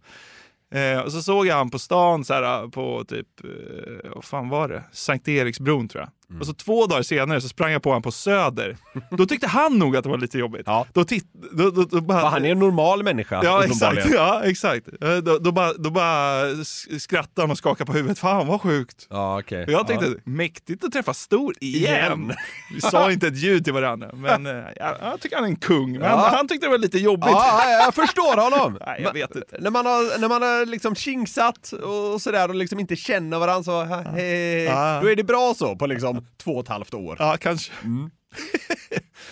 Eh, 0.73 0.99
och 0.99 1.11
så 1.11 1.21
såg 1.21 1.47
jag 1.47 1.55
han 1.55 1.69
på 1.69 1.79
stan 1.79 2.25
så 2.25 2.33
här, 2.33 2.67
på 2.67 3.03
typ, 3.07 3.27
eh, 3.43 4.11
vad 4.15 4.23
fan 4.23 4.49
var 4.49 4.67
det? 4.67 4.83
Sankt 4.91 5.27
Eriksbron 5.27 5.87
tror 5.87 6.01
jag. 6.03 6.11
Mm. 6.33 6.41
Och 6.41 6.47
så 6.47 6.53
två 6.53 6.85
dagar 6.85 7.01
senare 7.03 7.41
så 7.41 7.47
sprang 7.49 7.71
jag 7.71 7.83
på 7.83 7.89
honom 7.89 8.01
på 8.01 8.11
Söder. 8.11 8.77
Då 9.17 9.25
tyckte 9.25 9.47
han 9.47 9.79
nog 9.79 9.97
att 9.97 10.03
det 10.03 10.09
var 10.09 10.17
lite 10.17 10.37
jobbigt. 10.39 10.63
Ja. 10.65 10.85
Då, 10.93 11.03
titt, 11.03 11.25
då, 11.51 11.69
då, 11.69 11.83
då 11.83 12.01
bara, 12.01 12.29
han 12.29 12.45
är 12.45 12.51
en 12.51 12.59
normal 12.59 13.03
människa, 13.03 13.41
Ja 13.43 13.63
exakt, 13.65 14.05
ja, 14.13 14.41
exakt. 14.43 14.87
Eh, 15.01 15.15
Då, 15.17 15.37
då, 15.37 15.51
bara, 15.51 15.73
då 15.73 15.89
bara 15.89 16.47
s- 16.61 17.01
skrattade 17.03 17.41
han 17.41 17.51
och 17.51 17.57
skakade 17.57 17.85
på 17.91 17.97
huvudet. 17.97 18.19
Fan 18.19 18.47
vad 18.47 18.61
sjukt. 18.61 19.07
Ja, 19.09 19.39
okej. 19.39 19.63
Och 19.65 19.71
jag 19.71 19.87
tänkte, 19.87 20.05
Ja. 20.07 20.13
mäktigt 20.23 20.83
att 20.83 20.91
träffa 20.91 21.13
Stor 21.13 21.53
igen. 21.59 22.33
Vi 22.73 22.81
sa 22.81 23.11
inte 23.11 23.27
ett 23.27 23.37
ljud 23.37 23.63
till 23.63 23.73
varandra, 23.73 24.09
men 24.13 24.45
eh, 24.45 24.51
jag, 24.75 24.95
jag 25.01 25.19
tycker 25.21 25.35
han 25.35 25.45
är 25.45 25.49
en 25.49 25.55
kung. 25.55 25.91
Men 25.91 26.01
Ja. 26.01 26.29
han 26.35 26.47
tyckte 26.47 26.65
det 26.65 26.71
var 26.71 26.77
lite 26.77 26.97
jobbigt. 26.99 27.29
Ja, 27.31 27.63
ja, 27.71 27.83
jag 27.85 27.95
förstår 27.95 28.41
honom! 28.41 28.77
Nej, 28.85 29.01
jag 29.03 29.13
vet 29.13 29.35
inte. 29.35 29.57
När 29.59 29.71
man 29.71 29.85
har, 29.85 30.19
när 30.19 30.27
man 30.29 30.41
har 30.41 30.65
liksom 30.65 30.95
tjingsat 30.95 31.71
och 31.71 32.21
sådär 32.21 32.49
och 32.49 32.55
liksom 32.55 32.79
inte 32.79 32.95
känner 32.95 33.39
varandra 33.39 33.63
så, 33.63 33.83
hej, 33.83 34.63
Ja. 34.63 34.99
då 35.01 35.09
är 35.11 35.15
det 35.15 35.23
bra 35.23 35.53
så 35.57 35.75
på 35.75 35.87
liksom 35.87 36.22
om 36.23 36.27
två 36.37 36.51
och 36.55 36.63
ett 36.63 36.67
halvt 36.69 36.93
år. 36.93 37.15
Ja, 37.19 37.37
kanske. 37.41 37.71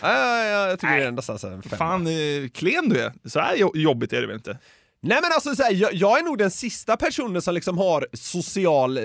Ja, 0.01 0.13
ja, 0.13 0.45
ja, 0.45 0.67
jag 0.69 0.79
tycker 0.79 0.97
det 0.97 1.03
är 1.05 1.11
nästan 1.11 1.39
så 1.39 1.47
här 1.47 1.55
en 1.55 1.61
femma. 1.61 1.77
Fan, 1.77 2.07
eh, 2.07 2.49
klen 2.53 2.89
du 2.89 2.99
är. 3.01 3.13
Så 3.25 3.39
här 3.39 3.55
jo- 3.57 3.71
jobbigt 3.75 4.13
är 4.13 4.21
det 4.21 4.27
väl 4.27 4.35
inte? 4.35 4.57
Nej 5.01 5.19
men 5.21 5.31
alltså 5.33 5.55
så 5.55 5.63
här, 5.63 5.71
jag, 5.73 5.93
jag 5.93 6.19
är 6.19 6.23
nog 6.23 6.37
den 6.37 6.51
sista 6.51 6.97
personen 6.97 7.41
som 7.41 7.53
liksom 7.53 7.77
har 7.77 8.07
social 8.13 8.97
eh, 8.97 9.03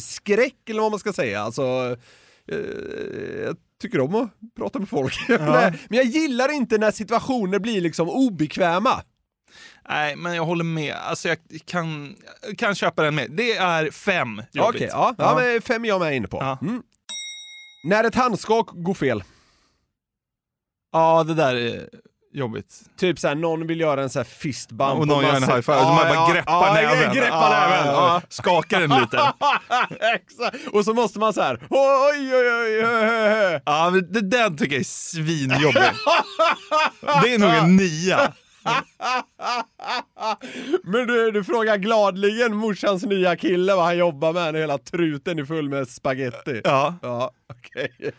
skräck 0.00 0.70
eller 0.70 0.80
vad 0.82 0.90
man 0.90 1.00
ska 1.00 1.12
säga. 1.12 1.40
Alltså, 1.42 1.96
eh, 2.48 2.58
jag 3.44 3.56
tycker 3.82 4.00
om 4.00 4.14
att 4.14 4.30
prata 4.56 4.78
med 4.78 4.88
folk. 4.88 5.14
Men- 5.28 5.38
men 5.88 5.96
jag 5.98 6.04
gillar 6.06 6.52
inte 6.52 6.78
när 6.78 6.90
situationer 6.90 7.58
blir 7.58 7.80
liksom 7.80 8.08
obekväma. 8.10 9.02
Nej, 9.88 10.16
men 10.16 10.34
jag 10.34 10.44
håller 10.44 10.64
med. 10.64 10.94
Alltså 10.94 11.28
jag 11.28 11.38
kan, 11.66 12.16
kan 12.58 12.74
köpa 12.74 13.02
den 13.02 13.14
med. 13.14 13.30
Det 13.30 13.56
är 13.56 13.90
fem 13.90 14.42
jobbigt. 14.52 14.74
Okej, 14.76 14.88
ja, 14.92 15.14
ja. 15.18 15.38
men 15.40 15.62
fem 15.62 15.84
är 15.84 15.88
jag 15.88 16.00
med 16.00 16.16
inne 16.16 16.28
på. 16.28 16.36
Ja. 16.40 16.58
Mm. 16.62 16.82
När 17.86 18.04
ett 18.04 18.14
handskak 18.14 18.68
går 18.72 18.94
fel, 18.94 19.24
Ja, 20.92 21.24
det 21.24 21.34
där 21.34 21.54
är 21.54 21.88
jobbigt. 22.32 22.80
typ 22.98 23.18
såhär 23.18 23.34
någon 23.34 23.66
vill 23.66 23.80
göra 23.80 24.02
en 24.02 24.10
sån 24.10 24.20
här 24.20 24.24
fistbump 24.24 24.98
och 25.00 25.06
någon 25.08 25.24
gör 25.24 25.34
en 25.36 25.42
high 25.42 25.60
five, 25.60 25.62
så 25.62 25.72
man 25.72 25.96
bara 25.96 26.32
greppar 26.32 26.74
näven. 26.74 27.14
greppar 27.14 27.52
Ja, 27.52 27.68
näven. 27.68 27.86
Ja. 27.94 28.22
Skakar 28.28 28.80
den 28.80 28.90
lite. 29.00 29.16
Exakt. 30.14 30.66
Och 30.72 30.84
så 30.84 30.94
måste 30.94 31.18
man 31.18 31.32
så 31.32 31.42
här. 31.42 31.60
oj 31.70 32.34
oj 32.36 32.50
oj. 32.52 33.60
Ja, 33.66 33.90
men 33.92 34.12
det 34.12 34.20
där 34.20 34.50
tycker 34.50 34.72
jag 34.74 34.80
är 34.80 34.84
svinjobbigt. 34.84 35.92
Det 37.22 37.34
är 37.34 37.38
nog 37.38 37.50
en 37.50 37.76
nia. 37.76 38.32
Men 40.84 41.06
du, 41.06 41.30
du 41.30 41.44
frågar 41.44 41.76
gladligen 41.76 42.56
morsans 42.56 43.02
nya 43.04 43.36
kille 43.36 43.74
vad 43.74 43.84
han 43.84 43.98
jobbar 43.98 44.32
med 44.32 44.52
när 44.52 44.60
hela 44.60 44.78
truten 44.78 45.38
är 45.38 45.44
full 45.44 45.68
med 45.68 45.88
spaghetti. 45.88 46.60
Ja. 46.64 46.94
Ja, 47.02 47.30
okej. 47.50 47.92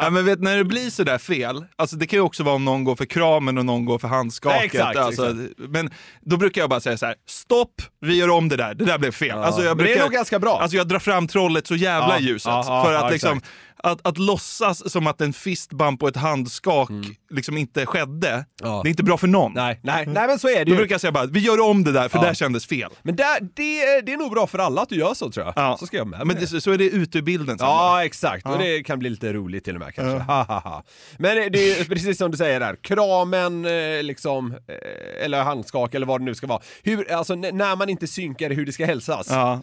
Ja, 0.00 0.10
men 0.10 0.26
vet, 0.26 0.40
när 0.40 0.56
det 0.56 0.64
blir 0.64 0.90
så 0.90 1.02
där 1.04 1.18
fel, 1.18 1.64
alltså 1.76 1.96
det 1.96 2.06
kan 2.06 2.16
ju 2.16 2.20
också 2.20 2.42
vara 2.42 2.54
om 2.54 2.64
någon 2.64 2.84
går 2.84 2.96
för 2.96 3.04
kramen 3.04 3.58
och 3.58 3.64
någon 3.66 3.84
går 3.84 3.98
för 3.98 4.08
handskaket. 4.08 4.64
Exakt, 4.64 4.98
alltså, 4.98 5.34
Men 5.56 5.90
då 6.20 6.36
brukar 6.36 6.60
jag 6.60 6.70
bara 6.70 6.80
säga 6.80 6.96
så 6.96 7.06
här: 7.06 7.14
stopp, 7.28 7.82
vi 8.00 8.16
gör 8.16 8.30
om 8.30 8.48
det 8.48 8.56
där, 8.56 8.74
det 8.74 8.84
där 8.84 8.98
blev 8.98 9.12
fel. 9.12 9.38
Alltså, 9.38 9.62
jag 9.62 9.76
Men 9.76 9.84
det 9.84 9.90
är 9.90 9.94
brukar, 9.94 10.02
nog 10.02 10.12
ganska 10.12 10.38
bra. 10.38 10.60
Alltså 10.60 10.76
jag 10.76 10.88
drar 10.88 10.98
fram 10.98 11.28
trollet 11.28 11.66
så 11.66 11.74
jävla 11.74 12.14
Ja, 12.14 12.20
ljuset. 12.20 12.46
ja, 12.50 12.64
ja, 12.66 12.84
för 12.84 12.94
att 12.94 13.02
ja, 13.02 13.10
liksom, 13.10 13.38
exakt. 13.38 13.52
Att, 13.82 14.06
att 14.06 14.18
låtsas 14.18 14.92
som 14.92 15.06
att 15.06 15.20
en 15.20 15.32
fistbump 15.32 16.02
och 16.02 16.08
ett 16.08 16.16
handskak 16.16 16.90
liksom 17.30 17.56
inte 17.58 17.86
skedde, 17.86 18.28
Mm. 18.28 18.44
Ja. 18.62 18.80
det 18.82 18.88
är 18.88 18.90
inte 18.90 19.02
bra 19.02 19.16
för 19.18 19.26
någon. 19.26 19.52
Nej, 19.54 19.80
nej, 19.82 20.06
nej 20.06 20.26
men 20.28 20.38
så 20.38 20.48
är 20.48 20.56
det 20.58 20.64
Då 20.64 20.70
ju. 20.70 20.76
brukar 20.76 20.94
jag 20.94 21.00
säga 21.00 21.12
bara, 21.12 21.26
vi 21.26 21.40
gör 21.40 21.60
om 21.60 21.84
det 21.84 21.92
där 21.92 22.08
för 22.08 22.18
Ja. 22.18 22.24
där 22.24 22.34
kändes 22.34 22.66
fel. 22.66 22.90
Men 23.02 23.16
där, 23.16 23.40
det, 23.40 24.00
det 24.00 24.12
är 24.12 24.16
nog 24.16 24.30
bra 24.32 24.46
för 24.46 24.58
alla 24.58 24.82
att 24.82 24.88
du 24.88 24.96
gör 24.96 25.14
så 25.14 25.30
tror 25.30 25.46
jag. 25.46 25.52
Ja. 25.56 25.76
Så 25.80 25.86
ska 25.86 25.96
jag 25.96 26.06
med. 26.06 26.26
Men 26.26 26.36
det, 26.36 26.46
så 26.60 26.70
är 26.72 26.78
det 26.78 26.84
ute 26.84 27.18
ur 27.18 27.22
bilden 27.22 27.58
sen. 27.58 27.66
bara. 27.66 27.98
Ja, 28.00 28.04
exakt. 28.04 28.46
Och 28.46 28.58
det 28.58 28.82
kan 28.82 28.98
bli 28.98 29.10
lite 29.10 29.32
roligt 29.32 29.64
till 29.64 29.74
och 29.74 29.80
med 29.80 29.94
kanske. 29.94 30.18
Ha. 30.32 30.82
Men 31.18 31.52
det 31.52 31.80
är 31.80 31.84
precis 31.84 32.18
som 32.18 32.30
du 32.30 32.36
säger 32.36 32.60
där, 32.60 32.76
kramen 32.82 33.64
eh, 33.64 34.02
liksom, 34.02 34.52
eh, 34.52 35.24
eller 35.24 35.42
handskak 35.42 35.94
eller 35.94 36.06
vad 36.06 36.20
det 36.20 36.24
nu 36.24 36.34
ska 36.34 36.46
vara. 36.46 36.60
Hur, 36.82 37.12
alltså 37.12 37.34
när 37.34 37.76
man 37.76 37.88
inte 37.88 38.06
synkar 38.06 38.50
hur 38.50 38.66
det 38.66 38.72
ska 38.72 38.86
hälsas. 38.86 39.26
Ja. 39.30 39.62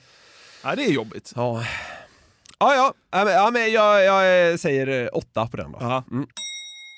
ja, 0.63 0.75
det 0.75 0.83
är 0.85 0.91
jobbigt. 0.91 1.31
Ja, 1.35 1.63
ja, 2.59 2.75
ja, 2.75 2.93
ja, 3.11 3.25
men, 3.25 3.33
ja 3.33 3.51
men 3.51 3.71
jag, 3.71 4.03
jag 4.03 4.51
eh, 4.51 4.57
säger 4.57 4.87
eh, 4.87 5.09
åtta 5.13 5.47
på 5.47 5.57
den 5.57 5.71
då. 5.71 5.77
Ja. 5.81 6.03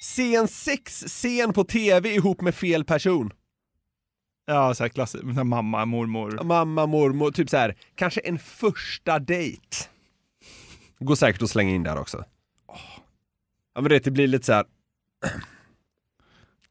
Se 0.03 0.35
en 0.35 0.47
sexscen 0.47 1.53
på 1.53 1.63
tv 1.63 2.09
ihop 2.09 2.41
med 2.41 2.55
fel 2.55 2.85
person. 2.85 3.33
Ja, 4.45 4.73
så 4.73 4.83
här 4.83 4.89
klassiskt. 4.89 5.23
Mamma, 5.23 5.85
mormor. 5.85 6.39
Mamma, 6.43 6.85
mormor, 6.85 7.31
typ 7.31 7.49
så 7.49 7.57
här. 7.57 7.75
kanske 7.95 8.21
en 8.21 8.39
första 8.39 9.19
dejt. 9.19 9.77
Går 10.99 11.15
säkert 11.15 11.41
att 11.41 11.49
slänga 11.49 11.75
in 11.75 11.83
där 11.83 11.97
också. 11.99 12.23
Ja 13.75 13.81
men 13.81 13.89
det, 13.89 14.03
det 14.03 14.11
blir 14.11 14.27
lite 14.27 14.45
så 14.45 14.53
här. 14.53 14.65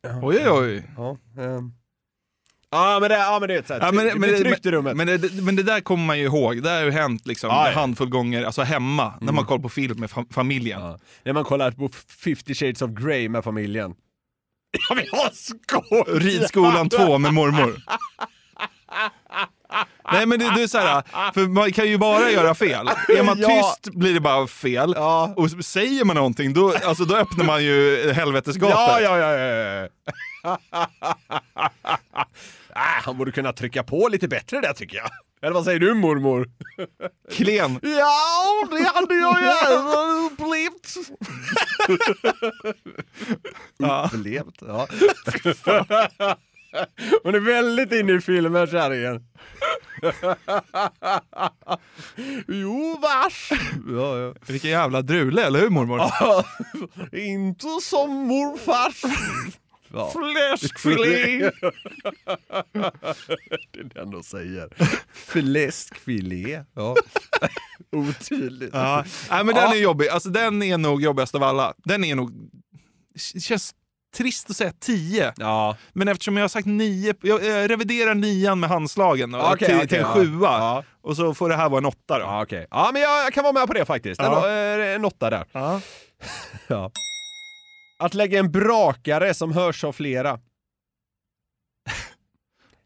Oj, 0.23 0.49
oj, 0.49 0.51
oj. 0.51 0.91
Ja, 0.97 1.17
ehm. 1.43 1.73
Ja 2.71 2.99
men 3.01 3.09
det, 3.11 3.17
ja, 3.17 3.39
men 3.41 3.49
det 3.49 3.55
är 3.55 3.59
ett 3.59 3.67
så 3.67 3.75
här, 3.75 3.81
Ja, 3.81 3.93
men, 3.93 4.05
det 4.07 4.15
men, 4.15 4.31
men, 4.31 4.43
tryggt 4.43 4.67
i 4.67 4.71
rummet. 4.71 4.97
Men 4.97 5.07
det, 5.07 5.33
men 5.43 5.57
det 5.57 5.63
där 5.63 5.81
kommer 5.81 6.05
man 6.07 6.19
ju 6.19 6.25
ihåg. 6.25 6.63
Det 6.63 6.71
har 6.71 6.81
ju 6.81 6.91
hänt 6.91 7.27
liksom 7.27 7.51
Ja, 7.51 7.69
en 7.69 7.75
handfull 7.75 8.09
gånger, 8.09 8.45
alltså 8.45 8.63
hemma, 8.63 9.15
när 9.21 9.33
man 9.33 9.45
kollar 9.45 9.63
på 9.63 9.69
film 9.69 10.01
med 10.01 10.11
fam- 10.11 10.33
familjen. 10.35 10.81
ja. 10.81 10.99
När 11.25 11.33
man 11.33 11.45
kollar 11.45 11.71
på 11.71 11.89
50 12.25 12.55
shades 12.55 12.83
of 12.83 12.91
Grey 12.91 13.29
med 13.29 13.45
familjen. 13.45 13.95
Ja 14.89 14.95
men 14.95 15.05
jag 15.13 15.35
skojar! 15.35 16.21
Ridskolan 16.21 16.89
2 16.89 17.19
med 17.19 17.35
mormor. 17.35 17.77
Nej 20.13 20.27
men 20.27 20.39
det, 20.39 20.53
det 20.55 20.63
är 20.63 20.67
så 20.67 20.79
här, 20.79 21.03
för 21.35 21.47
man 21.49 21.73
kan 21.73 21.89
ju 21.89 21.99
bara 21.99 22.31
göra 22.31 22.55
fel. 22.55 22.89
Är 23.09 23.23
man 23.23 23.39
Ja. 23.41 23.49
tyst 23.83 23.95
blir 23.95 24.15
det 24.15 24.21
bara 24.21 24.47
fel. 24.47 24.93
Ja. 24.97 25.33
Och 25.37 25.51
säger 25.51 26.05
man 26.05 26.17
någonting 26.17 26.53
då, 26.53 26.75
alltså, 26.85 27.05
då 27.05 27.17
öppnar 27.17 27.45
man 27.45 27.65
ju 27.65 28.13
helvetesgapet. 28.13 28.77
Ja, 28.77 29.01
ja, 29.01 29.19
ja, 29.19 29.33
ja, 29.37 29.89
ja. 30.45 30.59
Ah, 32.77 33.01
han 33.05 33.19
borde 33.19 33.33
kunna 33.33 33.53
trycka 33.53 33.83
på 33.83 34.09
lite 34.09 34.29
bättre 34.29 34.61
där 34.61 34.73
tycker 34.73 34.97
jag. 34.97 35.11
Eller 35.43 35.55
vad 35.55 35.65
säger 35.65 35.79
du 35.81 35.95
mormor? 35.95 36.49
Klen. 37.33 37.81
Ja, 37.83 38.67
det 38.71 38.85
hade 38.95 39.15
jag 39.15 39.41
gärna 39.41 40.27
upplevt. 40.27 40.97
Ja. 43.79 44.11
Upplevt, 44.15 44.55
ja. 44.61 44.87
Hon 47.23 47.35
är 47.35 47.41
väldigt 47.41 47.93
inne 47.93 48.13
i 48.13 48.21
filmen 48.21 48.67
kärringen. 48.67 49.23
jo, 52.49 52.99
vars. 53.03 53.51
Ja, 53.89 54.19
ja. 54.19 54.35
Vilken 54.47 54.71
jävla 54.71 55.03
drule, 55.03 55.47
eller 55.47 55.61
hur 55.61 55.71
mormor? 55.71 56.01
Inte 57.13 57.67
som 57.83 58.11
morfars. 58.11 59.03
Ja. 59.97 60.13
Fläskfilé! 60.13 61.39
det 63.73 63.81
är 63.81 63.95
den 63.95 64.11
de 64.11 64.23
säger. 64.23 64.69
Fläskfilé. 65.15 66.65
Ja. 66.75 66.97
Otydligt. 67.97 68.75
Ja. 68.75 69.05
Nej, 69.31 69.45
men 69.45 69.55
den 69.55 69.71
är 69.73 69.77
jobbig. 69.77 70.09
Alltså, 70.09 70.29
den 70.29 70.63
är 70.63 70.79
nog 70.79 71.03
jobbigast 71.03 71.35
av 71.35 71.43
alla. 71.43 71.75
Den 71.85 72.05
är 72.05 72.15
nog... 72.15 72.33
Det 73.35 73.41
känns 73.41 73.75
trist 74.17 74.51
att 74.51 74.57
säga 74.57 74.73
10. 74.81 75.33
Ja. 75.37 75.77
Men 75.93 76.09
eftersom 76.09 76.37
jag 76.37 76.45
har 76.45 76.49
sagt 76.49 76.67
9, 76.67 77.15
jag, 77.23 77.45
jag 77.45 77.71
reviderar 77.71 78.15
nian 78.15 78.61
med 78.61 78.71
handslagen 78.71 79.31
då, 79.33 79.39
Okej, 79.41 79.59
till, 79.69 79.77
okej, 79.77 79.89
till 79.89 79.99
en 79.99 80.03
ja. 80.05 80.15
sjua. 80.15 80.49
Ja. 80.59 80.85
Och 81.03 81.17
så 81.17 81.35
får 81.35 81.49
det 81.49 81.57
här 81.57 81.69
vara 81.69 81.79
en 81.79 81.87
åtta 81.87 82.19
då. 82.19 82.25
Ja, 82.25 82.43
okej. 82.43 82.67
Ja, 82.71 82.91
men 82.93 83.03
jag, 83.03 83.25
jag 83.25 83.33
kan 83.33 83.43
vara 83.45 83.53
med 83.53 83.67
på 83.67 83.73
det 83.73 83.85
faktiskt. 83.85 84.21
En, 84.21 84.27
Ja. 84.27 84.49
eh, 84.49 84.95
en 84.95 85.05
åtta 85.05 85.31
där. 85.31 85.45
Ja. 85.53 85.81
Att 87.99 88.15
lägga 88.15 88.39
en 88.39 88.53
brakare 88.53 89.35
som 89.35 89.53
hörs 89.53 89.85
av 89.85 89.93
flera. 89.93 90.41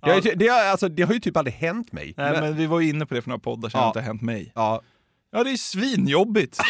Det 0.03 0.11
har, 0.11 0.21
ju, 0.21 0.35
det, 0.35 0.49
har, 0.49 0.59
alltså, 0.65 0.89
det 0.89 1.03
har 1.03 1.15
ju 1.15 1.21
typ 1.21 1.37
aldrig 1.37 1.55
hänt 1.55 1.93
mig. 1.93 2.15
Nej, 2.17 2.33
Men- 2.33 2.41
men 2.41 2.57
vi 2.57 2.67
var 2.67 2.81
ju 2.81 2.89
inne 2.89 3.07
på 3.07 3.15
det 3.15 3.23
för 3.23 3.29
några 3.29 3.41
poddar 3.41 3.69
sedan 3.69 3.81
Ja. 3.81 3.89
att 3.89 3.95
det 3.95 4.01
har 4.01 4.07
hänt 4.07 4.23
mig. 4.23 4.53
Ja. 4.55 4.83
Ja, 5.31 5.45
det 5.45 5.51
är 5.51 5.57
svinjobbigt. 5.57 6.59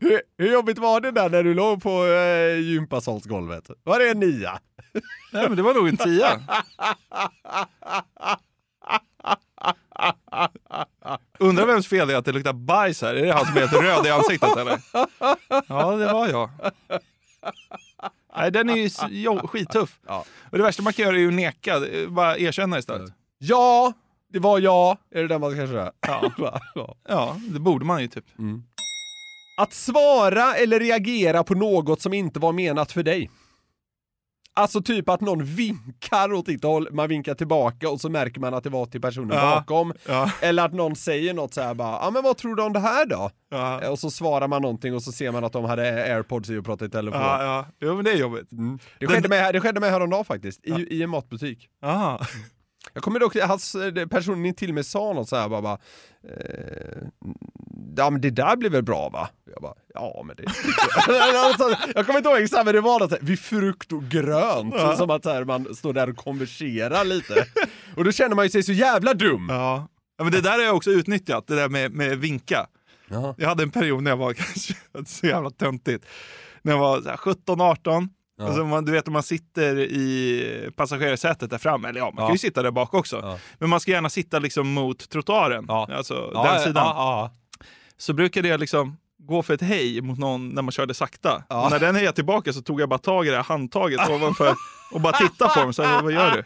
hur, 0.00 0.20
hur 0.38 0.52
jobbigt 0.52 0.78
var 0.78 1.00
det 1.00 1.10
där 1.10 1.28
när 1.30 1.42
du 1.42 1.54
låg 1.54 1.82
på 1.82 2.06
eh, 2.06 2.58
gympasalsgolvet? 2.60 3.70
Var 3.82 3.98
det 3.98 4.08
en 4.10 4.20
nia? 4.20 4.60
Nej, 5.32 5.48
men 5.48 5.56
det 5.56 5.62
var 5.62 5.74
nog 5.74 5.88
en 5.88 5.96
tia. 5.96 6.40
Undrar 11.38 11.66
vems 11.66 11.86
fel 11.86 12.08
det 12.08 12.14
är 12.14 12.18
att 12.18 12.24
det 12.24 12.32
luktar 12.32 12.52
bajs 12.52 13.02
här. 13.02 13.14
Är 13.14 13.26
det 13.26 13.32
han 13.32 13.46
som 13.46 13.56
är 13.56 13.60
helt 13.60 13.72
röd 13.72 14.06
i 14.06 14.10
ansiktet 14.10 14.56
eller? 14.56 14.80
Ja, 15.68 15.96
det 15.96 16.12
var 16.12 16.28
jag. 16.28 16.50
Nej, 18.36 18.50
den 18.50 18.70
är 18.70 18.76
ju 18.76 19.38
skittuff. 19.38 19.98
Ja. 20.06 20.24
Och 20.50 20.58
det 20.58 20.64
värsta 20.64 20.82
man 20.82 20.92
kan 20.92 21.04
göra 21.04 21.16
är 21.16 21.20
ju 21.20 21.30
neka, 21.30 21.78
Det 21.78 22.02
är 22.02 22.06
bara 22.06 22.38
erkänna 22.38 22.78
istället. 22.78 23.12
Ja, 23.38 23.92
det 24.32 24.38
var 24.38 24.58
jag. 24.58 24.98
Är 25.14 25.22
det 25.22 25.28
där 25.28 25.38
man 25.38 25.50
ska 25.50 25.66
köra? 25.66 25.92
Ja. 26.06 27.00
Ja. 27.08 27.36
Det 27.50 27.60
borde 27.60 27.84
man 27.84 28.02
ju 28.02 28.08
typ. 28.08 28.24
Att 29.58 29.72
svara 29.72 30.54
eller 30.54 30.80
reagera 30.80 31.44
på 31.44 31.54
något 31.54 32.00
som 32.00 32.12
inte 32.12 32.40
var 32.40 32.52
menat 32.52 32.92
för 32.92 33.02
dig. 33.02 33.30
Alltså 34.58 34.82
typ 34.82 35.08
att 35.08 35.20
någon 35.20 35.44
vinkar 35.44 36.32
åt 36.32 36.46
ditt 36.46 36.64
håll, 36.64 36.88
man 36.92 37.08
vinkar 37.08 37.34
tillbaka 37.34 37.90
och 37.90 38.00
så 38.00 38.08
märker 38.08 38.40
man 38.40 38.54
att 38.54 38.64
det 38.64 38.70
var 38.70 38.86
till 38.86 39.00
personen 39.00 39.30
Ja. 39.36 39.54
bakom. 39.56 39.92
Ja. 40.08 40.30
Eller 40.40 40.64
att 40.64 40.72
någon 40.72 40.96
säger 40.96 41.34
något 41.34 41.54
så 41.54 41.60
här 41.60 41.74
bara, 41.74 41.88
ja 41.88 42.06
ah, 42.06 42.10
men 42.10 42.22
vad 42.22 42.36
tror 42.36 42.56
du 42.56 42.62
om 42.62 42.72
det 42.72 42.80
här 42.80 43.06
då? 43.06 43.30
Ja, 43.50 43.90
Och 43.90 43.98
så 43.98 44.10
svarar 44.10 44.48
man 44.48 44.62
någonting 44.62 44.94
och 44.94 45.02
så 45.02 45.12
ser 45.12 45.30
man 45.32 45.44
att 45.44 45.52
de 45.52 45.64
hade 45.64 45.82
airpods 46.14 46.50
i 46.50 46.56
och 46.56 46.64
pratade 46.64 46.86
i 46.86 46.90
telefon. 46.90 47.20
ja, 47.20 47.42
ja. 47.42 47.66
Jo, 47.80 47.94
men 47.94 48.04
det 48.04 48.12
är 48.12 48.16
jobbigt. 48.16 48.48
Det, 49.00 49.06
skedde 49.06 49.28
med, 49.28 49.54
det 49.54 49.60
skedde 49.60 49.80
med 49.80 49.90
häromdagen 49.90 50.24
faktiskt, 50.24 50.64
i, 50.66 50.70
i 50.70 51.02
en 51.02 51.10
matbutik. 51.10 51.68
Aha. 51.84 52.20
Jag 52.96 53.02
kommer 53.02 53.20
dock 53.20 53.36
hans, 53.36 53.74
eh, 53.74 54.06
personen 54.06 54.54
till 54.54 54.72
mig 54.72 54.84
sa 54.84 55.12
något 55.12 55.28
så 55.28 55.36
här 55.36 55.48
bara, 55.48 55.62
bara 55.62 55.78
eh, 56.28 57.02
ja 57.96 58.10
men 58.10 58.20
det 58.20 58.30
där 58.30 58.56
blir 58.56 58.70
väl 58.70 58.82
bra 58.82 59.08
va? 59.08 59.28
Jag 59.52 59.62
bara, 59.62 59.74
ja 59.94 60.22
men 60.26 60.36
det 60.36 60.42
Jag 61.94 62.06
kommer 62.06 62.18
inte 62.18 62.28
ihåg 62.28 62.38
exakt 62.38 62.64
men 62.64 62.74
det 62.74 62.80
var 62.80 63.00
något 63.00 63.10
så 63.10 63.16
här, 63.16 63.24
vid 63.24 63.40
frukt 63.40 63.92
och 63.92 64.04
grönt, 64.04 64.74
som 64.96 65.10
att 65.10 65.24
här, 65.24 65.44
man 65.44 65.74
står 65.74 65.92
där 65.92 66.10
och 66.10 66.16
konverserar 66.16 67.04
lite. 67.04 67.46
Och 67.96 68.04
då 68.04 68.12
känner 68.12 68.36
man 68.36 68.44
ju 68.44 68.50
sig 68.50 68.62
så 68.62 68.72
jävla 68.72 69.14
dum. 69.14 69.46
Ja. 69.48 69.88
Ja, 70.18 70.24
men 70.24 70.32
det 70.32 70.40
där 70.40 70.52
har 70.52 70.64
jag 70.64 70.76
också 70.76 70.90
utnyttjat, 70.90 71.46
det 71.46 71.56
där 71.56 71.68
med, 71.68 71.92
med 71.92 72.18
vinka. 72.18 72.66
Jaha. 73.08 73.34
Jag 73.38 73.48
hade 73.48 73.62
en 73.62 73.70
period 73.70 74.02
när 74.02 74.10
jag 74.10 74.16
var 74.16 74.32
kanske 74.34 74.74
så 75.06 75.26
jävla 75.26 75.50
töntigt. 75.50 76.06
När 76.62 76.72
jag 76.72 76.78
var 76.78 77.00
så 77.00 77.08
här 77.08 77.16
17-18. 77.16 78.08
Ja. 78.38 78.46
Alltså 78.46 78.64
man, 78.64 78.84
du 78.84 78.92
vet 78.92 79.06
om 79.06 79.12
man 79.12 79.22
sitter 79.22 79.76
i 79.78 80.70
passagerarsätet 80.76 81.50
där 81.50 81.58
framme, 81.58 81.88
eller 81.88 82.00
ja, 82.00 82.04
man 82.14 82.22
Ja. 82.22 82.26
kan 82.26 82.34
ju 82.34 82.38
sitta 82.38 82.62
där 82.62 82.70
bak 82.70 82.94
också. 82.94 83.16
Ja. 83.22 83.38
Men 83.58 83.70
man 83.70 83.80
ska 83.80 83.90
gärna 83.90 84.10
sitta 84.10 84.38
liksom 84.38 84.72
mot 84.72 85.08
trottoaren, 85.10 85.64
Ja. 85.68 85.88
alltså 85.92 86.30
den 86.30 86.60
sidan. 86.60 87.28
Så 87.98 88.12
brukade 88.12 88.48
jag 88.48 88.60
liksom 88.60 88.96
gå 89.18 89.42
för 89.42 89.54
ett 89.54 89.62
hej 89.62 90.00
mot 90.00 90.18
någon 90.18 90.48
när 90.48 90.62
man 90.62 90.72
körde 90.72 90.94
sakta. 90.94 91.34
Och 91.48 91.70
när 91.70 91.78
den 91.78 91.94
hejade 91.96 92.14
tillbaka 92.14 92.52
så 92.52 92.62
tog 92.62 92.80
jag 92.80 92.88
bara 92.88 92.98
tag 92.98 93.26
i 93.26 93.30
det 93.30 93.36
här 93.36 93.44
handtaget 93.44 94.10
ovanför 94.10 94.54
och 94.92 95.00
bara 95.00 95.12
tittade 95.12 95.54
på 95.54 95.60
dem. 95.60 95.72
Så 95.72 95.82
här, 95.82 96.02
vad 96.02 96.12
gör 96.12 96.30
du? 96.30 96.44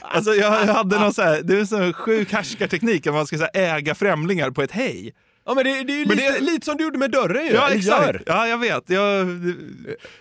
Alltså 0.00 0.34
jag, 0.34 0.66
jag 0.66 0.74
hade 0.74 0.98
någon 1.00 1.14
så 1.14 1.22
här, 1.22 1.42
det 1.42 1.54
är 1.56 1.60
en 1.60 1.66
sån 1.66 1.92
sjuk 1.92 2.32
härskarteknik 2.32 3.06
att 3.06 3.14
man 3.14 3.26
ska 3.26 3.38
så 3.38 3.42
här, 3.54 3.76
äga 3.76 3.94
främlingar 3.94 4.50
på 4.50 4.62
ett 4.62 4.70
hej. 4.72 5.12
Ja 5.44 5.54
men 5.54 5.64
det, 5.64 5.82
det 5.82 5.92
är 5.92 5.98
ju 5.98 6.06
Men 6.06 6.16
lite, 6.16 6.32
det- 6.32 6.40
lite 6.40 6.64
som 6.64 6.76
du 6.76 6.84
gjorde 6.84 6.98
med 6.98 7.10
dörren 7.10 7.46
ju. 7.46 7.52
Ja, 7.52 7.68
exakt. 7.70 8.02
gör. 8.06 8.22
Ja, 8.26 8.46
jag 8.46 8.58
vet. 8.58 8.90
Jag, 8.90 9.26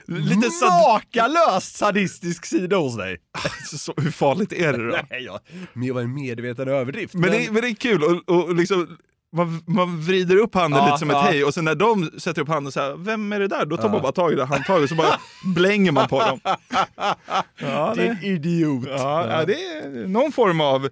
lite. 0.05 0.49
Makalöst 0.69 1.75
sadistisk 1.75 2.45
sida 2.45 2.75
hos 2.77 2.97
dig. 2.97 3.17
så, 3.77 3.93
hur 3.97 4.11
farligt 4.11 4.53
är 4.53 4.73
det 4.73 4.87
då? 4.91 4.97
Nej, 5.09 5.23
ja. 5.23 5.39
Men 5.73 5.87
jag 5.87 5.93
var 5.93 6.01
en 6.01 6.13
medveten 6.13 6.67
överdrift. 6.67 7.13
Men 7.13 7.31
det, 7.31 7.51
men 7.51 7.61
det 7.61 7.67
är 7.69 7.75
kul 7.75 8.03
och, 8.03 8.29
och 8.35 8.55
liksom, 8.55 8.97
man, 9.35 9.63
man 9.67 10.01
vrider 10.01 10.35
upp 10.37 10.55
handen 10.55 10.79
Ja, 10.79 10.85
lite 10.85 10.97
som 10.99 11.09
ja. 11.09 11.23
ett 11.27 11.33
hej 11.33 11.43
och 11.43 11.53
sen 11.53 11.65
när 11.65 11.75
de 11.75 12.11
sätter 12.17 12.41
upp 12.41 12.47
handen 12.47 12.71
så 12.71 12.79
här, 12.79 12.95
vem 12.97 13.31
är 13.33 13.39
det 13.39 13.47
där? 13.47 13.65
Då 13.65 13.77
tar 13.77 13.83
Ja. 13.83 13.91
man 13.91 14.01
bara 14.01 14.11
tag 14.11 14.31
i 14.33 14.35
det 14.35 14.45
handtaget 14.45 14.83
och 14.83 14.89
så 14.89 14.95
bara 14.95 15.19
blänger 15.55 15.91
man 15.91 16.07
på 16.07 16.19
dem. 16.19 16.39
Ja, 17.57 17.93
Din 17.97 18.17
det, 18.21 18.27
idiot. 18.27 18.85
ja, 18.87 19.27
ja, 19.39 19.45
det 19.45 19.53
är 19.65 20.07
någon 20.07 20.31
form 20.31 20.61
av 20.61 20.89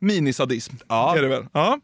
minisadism. 0.00 0.74
Ja. 0.88 1.16
Är 1.16 1.22
det 1.22 1.28
väl? 1.28 1.46
Ja. 1.52 1.78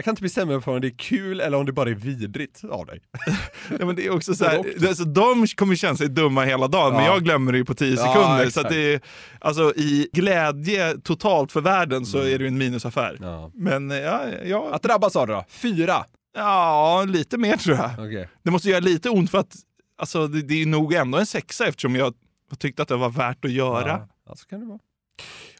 Jag 0.00 0.04
kan 0.04 0.12
inte 0.12 0.22
bestämma 0.22 0.52
mig 0.52 0.62
om 0.66 0.80
det 0.80 0.86
är 0.86 0.96
kul 0.98 1.40
eller 1.40 1.58
om 1.58 1.66
det 1.66 1.72
bara 1.72 1.90
är 1.90 1.94
vidrigt 1.94 2.64
av 2.70 2.86
dig. 2.86 3.00
Ja, 3.78 3.86
men 3.86 3.96
det 3.96 4.06
är 4.06 4.10
också 4.14 4.34
så 4.34 4.44
här, 4.44 4.86
alltså, 4.88 5.04
de 5.04 5.46
kommer 5.46 5.74
känna 5.76 5.96
sig 5.96 6.08
dumma 6.08 6.44
hela 6.44 6.68
dagen, 6.68 6.92
men 6.94 7.04
Ja. 7.04 7.12
jag 7.12 7.24
glömmer 7.24 7.52
det 7.52 7.58
ju 7.58 7.64
på 7.64 7.74
tio 7.74 7.90
Ja, 7.96 7.96
sekunder. 7.96 8.36
så 8.38 8.42
exakt. 8.46 8.66
att 8.66 8.72
det 8.72 8.94
är, 8.94 9.00
alltså, 9.40 9.72
I 9.76 10.08
glädje 10.12 10.98
totalt 11.04 11.52
för 11.52 11.60
världen 11.60 12.06
så 12.06 12.18
är 12.18 12.38
det 12.38 12.44
ju 12.44 12.46
en 12.48 12.58
minusaffär. 12.58 13.10
Mm. 13.18 13.28
Ja. 13.30 13.50
Men 13.54 13.90
eh, 13.90 13.96
ja, 13.98 14.22
ja, 14.44 14.68
Att 14.74 14.82
drabbas 14.82 15.16
av 15.16 15.26
det 15.26 15.32
då? 15.32 15.44
Fyra? 15.48 16.04
ja, 16.36 17.04
lite 17.08 17.38
mer 17.38 17.56
tror 17.56 17.76
jag. 17.76 17.90
Okej. 17.98 18.28
Det 18.42 18.50
måste 18.50 18.68
göra 18.68 18.80
lite 18.80 19.10
ont 19.10 19.30
för 19.30 19.38
att 19.38 19.54
alltså, 19.98 20.26
det, 20.26 20.42
det 20.42 20.62
är 20.62 20.66
nog 20.66 20.92
ändå 20.94 21.18
en 21.18 21.26
sexa 21.26 21.66
eftersom 21.66 21.96
jag 21.96 22.14
tyckte 22.58 22.82
att 22.82 22.88
det 22.88 22.96
var 22.96 23.10
värt 23.10 23.44
att 23.44 23.50
göra. 23.52 24.08
Ja, 24.28 24.36
så 24.36 24.46
kan 24.46 24.60
det 24.60 24.66
vara. 24.66 24.78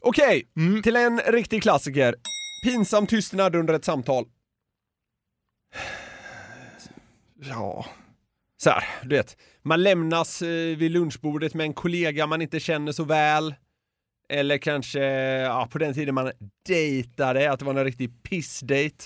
Okej, 0.01 0.43
Mm. 0.57 0.83
till 0.83 0.97
en 0.97 1.21
riktig 1.27 1.63
klassiker. 1.63 2.15
Pinsam 2.63 3.07
tystnad 3.07 3.57
under 3.57 3.75
ett 3.75 3.85
samtal. 3.85 4.27
Ja. 7.43 7.87
Så 8.57 8.71
här, 8.71 8.85
du 9.03 9.17
vet. 9.17 9.37
Man 9.63 9.83
lämnas 9.83 10.43
eh, 10.43 10.77
vid 10.77 10.91
lunchbordet 10.91 11.55
med 11.55 11.65
en 11.65 11.75
kollega 11.75 12.27
man 12.27 12.43
inte 12.43 12.61
känner 12.61 12.93
så 12.93 13.05
väl. 13.05 13.55
Eller 14.29 14.59
kanske, 14.59 15.01
ja, 15.41 15.69
på 15.71 15.79
den 15.79 15.95
tiden 15.95 16.15
man 16.15 16.33
dejtade, 16.67 17.53
att 17.53 17.59
det 17.59 17.65
var 17.65 17.75
en 17.75 17.85
riktig 17.85 18.23
pissdate. 18.23 19.05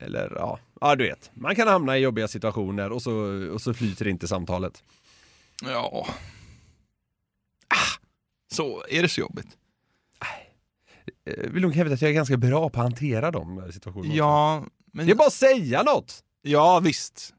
Eller 0.00 0.32
ja, 0.36 0.58
ja 0.80 0.96
du 0.96 1.04
vet. 1.04 1.30
Man 1.34 1.54
kan 1.54 1.68
hamna 1.68 1.98
i 1.98 2.00
jobbiga 2.00 2.28
situationer 2.28 2.92
och 2.92 3.02
så, 3.02 3.12
och 3.52 3.60
så 3.60 3.74
flyter 3.74 4.08
inte 4.08 4.28
samtalet. 4.28 4.84
Ja. 5.62 6.06
Ah, 7.68 8.00
så, 8.52 8.84
är 8.88 9.02
det 9.02 9.08
så 9.08 9.20
jobbigt? 9.20 9.57
Eh, 11.28 11.50
Vill 11.50 11.62
nog 11.62 11.74
hävda 11.74 11.94
att 11.94 12.02
jag 12.02 12.10
är 12.10 12.14
ganska 12.14 12.36
bra 12.36 12.68
på 12.68 12.80
att 12.80 12.86
hantera 12.86 13.30
de 13.30 13.58
eh, 13.58 13.70
situationerna. 13.70 14.14
Ja, 14.14 14.64
men... 14.92 15.06
Det 15.06 15.12
är 15.12 15.16
bara 15.16 15.26
att 15.28 15.32
säga 15.32 15.82
något! 15.82 16.22
Ja, 16.42 16.80
visst. 16.80 17.34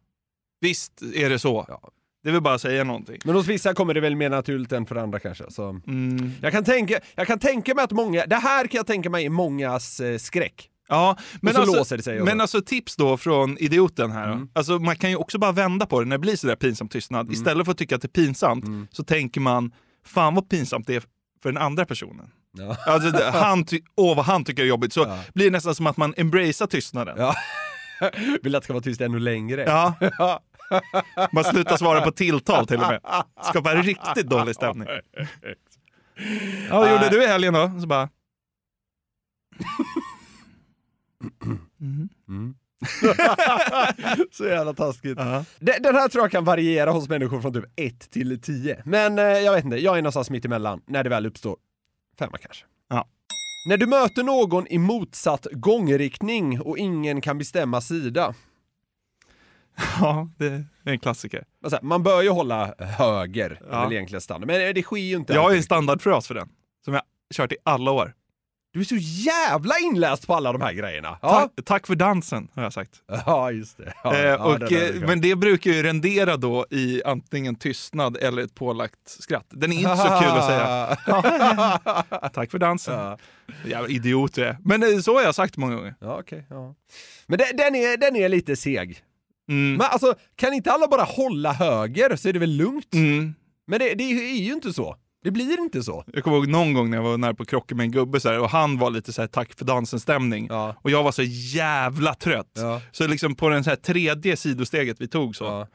Visst 0.62 1.02
är 1.16 1.30
det 1.30 1.40
så. 1.40 1.66
Ja. 1.68 1.92
Det 2.24 2.32
vill 2.32 2.42
bara 2.42 2.60
säga 2.60 2.84
någonting. 2.84 3.18
Men 3.26 3.36
hos 3.36 3.48
vissa 3.48 3.74
kommer 3.74 3.94
det 3.94 4.00
väl 4.02 4.16
mer 4.16 4.30
naturligt 4.30 4.72
än 4.72 4.86
för 4.86 4.96
andra 4.96 5.20
kanske. 5.20 5.44
Så. 5.52 5.70
Mm. 5.70 6.32
Jag, 6.42 6.52
kan 6.52 6.64
tänka, 6.64 7.00
jag 7.16 7.28
kan 7.28 7.40
tänka 7.40 7.76
mig 7.76 7.84
att 7.84 7.92
många, 7.92 8.26
det 8.26 8.36
här 8.36 8.68
kan 8.68 8.78
jag 8.78 8.88
tänka 8.88 9.10
mig 9.10 9.26
är 9.26 9.30
mångas 9.30 10.00
eh, 10.00 10.18
skräck. 10.18 10.70
Ja, 10.88 11.18
men, 11.42 11.54
så 11.54 11.60
alltså, 11.62 11.78
låser 11.78 11.98
det 11.98 12.04
sig 12.04 12.20
och 12.20 12.26
men 12.26 12.38
så. 12.38 12.42
alltså 12.42 12.62
tips 12.62 12.96
då 12.96 13.18
från 13.18 13.58
idioten 13.58 14.12
här. 14.12 14.32
Mm. 14.32 14.50
Alltså, 14.54 14.80
man 14.80 14.96
kan 14.96 15.10
ju 15.10 15.16
också 15.16 15.40
bara 15.40 15.52
vända 15.52 15.86
på 15.86 16.00
det 16.00 16.06
när 16.06 16.16
det 16.16 16.20
blir 16.22 16.36
sådär 16.36 16.56
pinsam 16.56 16.88
tystnad. 16.88 17.32
Istället 17.32 17.66
för 17.66 17.72
att 17.72 17.78
tycka 17.78 17.96
att 17.96 18.02
det 18.02 18.06
är 18.06 18.24
pinsamt 18.24 18.66
Mm. 18.66 18.88
så 18.92 19.04
tänker 19.04 19.42
man, 19.42 19.72
fan 20.06 20.36
vad 20.36 20.50
pinsamt 20.50 20.88
det 20.88 20.96
är 20.96 21.04
för 21.44 21.52
den 21.52 21.58
andra 21.62 21.86
personen. 21.86 22.32
Ja. 22.60 22.78
Alltså, 22.86 23.12
det- 23.12 23.32
han 23.34 23.66
åh 23.96 24.16
vad 24.16 24.26
han 24.26 24.44
tycker 24.44 24.64
är 24.64 24.68
jobbigt. 24.68 24.94
Så 24.94 25.00
Ja. 25.00 25.20
blir 25.34 25.46
det 25.46 25.52
nästan 25.52 25.76
som 25.76 25.88
att 25.88 25.98
man 25.98 26.14
embracear 26.18 26.68
tystnaden. 26.68 27.16
Ja. 27.18 27.36
Vill 28.44 28.56
att 28.56 28.62
det 28.62 28.64
ska 28.66 28.74
vara 28.74 28.84
tyst 28.84 29.02
ännu 29.02 29.20
längre. 29.20 29.64
Ja. 29.64 29.94
Man 31.32 31.44
slutar 31.44 31.78
svara 31.78 32.02
på 32.02 32.12
tilltal 32.12 32.68
till 32.68 32.82
och 32.82 32.88
med. 32.88 33.02
Skapar 33.44 33.76
riktigt 33.76 34.28
dålig 34.30 34.56
stämning. 34.56 34.88
Ja, 36.70 36.80
vad 36.80 36.92
gjorde 36.92 37.10
du 37.10 37.24
i 37.24 37.28
helgen 37.28 37.54
då? 37.54 37.72
Så 37.82 37.88
bara... 37.88 38.10
Mhm. 41.78 42.10
Mm. 42.28 42.56
så 44.32 44.46
jävla 44.46 44.74
taskigt. 44.74 45.18
Ja. 45.18 45.46
Den 45.60 45.82
den 45.82 45.96
här 45.96 46.08
tror 46.08 46.24
jag 46.24 46.32
kan 46.32 46.44
variera 46.46 46.92
hos 46.92 47.10
människor 47.10 47.42
från 47.42 47.54
typ 47.54 47.66
1 47.76 48.12
till 48.12 48.42
10. 48.42 48.82
Men 48.86 49.20
eh, 49.20 49.24
jag 49.26 49.54
vet 49.56 49.66
inte, 49.66 49.78
jag 49.78 49.98
är 49.98 50.02
någonstans 50.02 50.30
mitt 50.30 50.46
emellan 50.46 50.82
när 50.88 51.04
det 51.04 51.10
väl 51.10 51.26
uppstår. 51.26 51.58
Femma 52.20 52.38
kanske. 52.38 52.66
Ja. 52.90 53.08
När 53.70 53.78
du 53.78 53.88
möter 53.88 54.24
någon 54.24 54.68
i 54.68 54.78
motsatt 54.78 55.48
gångriktning 55.52 56.62
och 56.62 56.78
ingen 56.78 57.22
kan 57.22 57.38
bestämma 57.38 57.82
sida. 57.82 58.34
ja, 60.02 60.30
det 60.38 60.46
är 60.46 60.66
en 60.84 61.00
klassiker. 61.00 61.44
Man, 61.82 62.04
bör 62.04 62.22
ju 62.22 62.30
hålla 62.30 62.74
höger, 62.80 63.50
är 63.50 63.68
Ja. 63.72 63.84
väl 63.84 63.94
egentligen 63.94 64.22
standard. 64.22 64.48
Men 64.48 64.76
det 64.76 64.82
sker 64.84 64.98
ju 64.98 65.16
inte 65.16 65.34
Jag 65.34 65.42
har 65.42 65.52
ju 65.54 65.62
standardfras 65.64 66.28
för 66.28 66.36
den. 66.36 66.50
Som 66.86 66.94
jag 66.94 67.04
kört 67.34 67.52
i 67.52 67.58
alla 67.64 67.92
år. 67.92 68.14
Du 68.72 68.80
är 68.80 68.84
så 68.84 68.96
jävla 69.00 69.76
inläst 69.80 70.28
på 70.28 70.36
alla 70.36 70.52
de 70.52 70.62
här 70.62 70.74
grejerna. 70.74 71.18
Ja, 71.22 71.30
Tack, 71.56 71.66
tack 71.66 71.88
för 71.88 71.96
dansen, 71.96 72.48
har 72.54 72.64
jag 72.64 72.74
sagt. 72.74 72.92
ja 73.26 73.52
just 73.52 73.78
det. 73.78 73.94
Ja, 74.04 74.16
eh, 74.16 74.22
ja, 74.22 74.38
och, 74.38 74.72
är 74.72 74.96
eh, 74.96 75.08
men 75.08 75.22
det 75.22 75.36
brukar 75.36 75.72
ju 75.72 75.84
rendera 75.84 76.38
då 76.38 76.66
i 76.70 77.04
antingen 77.04 77.56
tystnad 77.56 78.18
eller 78.18 78.42
ett 78.42 78.56
pålagt 78.56 79.00
skratt. 79.06 79.46
Den 79.50 79.72
är 79.72 79.76
inte 79.76 79.98
så 79.98 80.08
kul 80.08 80.30
att 80.30 80.46
säga. 80.46 82.30
Tack 82.34 82.52
för 82.52 82.60
dansen. 82.60 82.94
Ja. 83.00 83.18
Jävla 83.66 83.88
idiot 83.90 84.34
du 84.34 84.46
är. 84.46 84.58
Men 84.64 84.84
eh, 84.84 85.00
så 85.00 85.16
har 85.16 85.22
jag 85.22 85.36
sagt 85.36 85.58
många 85.58 85.76
gånger. 85.76 85.96
Ja, 86.00 86.24
ja. 86.50 86.76
Men 87.28 87.38
den, 87.38 87.58
den, 87.58 87.76
är, 87.76 87.98
den 87.98 88.16
är 88.16 88.30
lite 88.30 88.56
seg. 88.56 89.04
Mm. 89.50 89.72
Men 89.78 89.88
alltså, 89.92 90.16
kan 90.36 90.54
inte 90.54 90.72
alla 90.72 90.88
bara 90.88 91.04
hålla 91.04 91.54
höger 91.54 92.16
så 92.16 92.30
är 92.30 92.34
det 92.34 92.40
väl 92.40 92.56
lugnt? 92.56 92.94
Mm. 92.94 93.36
Men 93.68 93.80
det, 93.80 93.94
det 93.94 94.04
är 94.04 94.40
ju 94.42 94.54
inte 94.54 94.74
så. 94.74 94.96
Det 95.24 95.32
blir 95.32 95.60
inte 95.60 95.84
så. 95.84 96.04
Jag 96.14 96.24
kommer 96.24 96.38
ihåg 96.38 96.48
någon 96.48 96.74
gång 96.74 96.90
när 96.90 96.98
jag 96.98 97.04
var 97.04 97.18
nära 97.18 97.34
på 97.34 97.46
krocken 97.46 97.78
med 97.78 97.84
en 97.84 97.92
gubbe 97.92 98.20
så 98.20 98.30
här, 98.30 98.40
och 98.40 98.50
han 98.50 98.78
var 98.78 98.90
lite 98.90 99.14
så 99.14 99.22
här 99.22 99.28
tack 99.28 99.54
för 99.58 99.66
dansen-stämning. 99.66 100.48
Ja. 100.50 100.76
Och 100.82 100.92
jag 100.92 101.04
var 101.04 101.12
så 101.12 101.22
jävla 101.26 102.14
trött. 102.14 102.52
Ja. 102.54 102.82
Så 102.92 103.08
liksom 103.08 103.36
på 103.36 103.50
den 103.50 103.64
så 103.64 103.70
här 103.70 103.78
tredje 103.78 104.38
sidosteget 104.38 104.98
vi 105.02 105.08
tog 105.08 105.36
så, 105.36 105.44
Ja. 105.46 105.68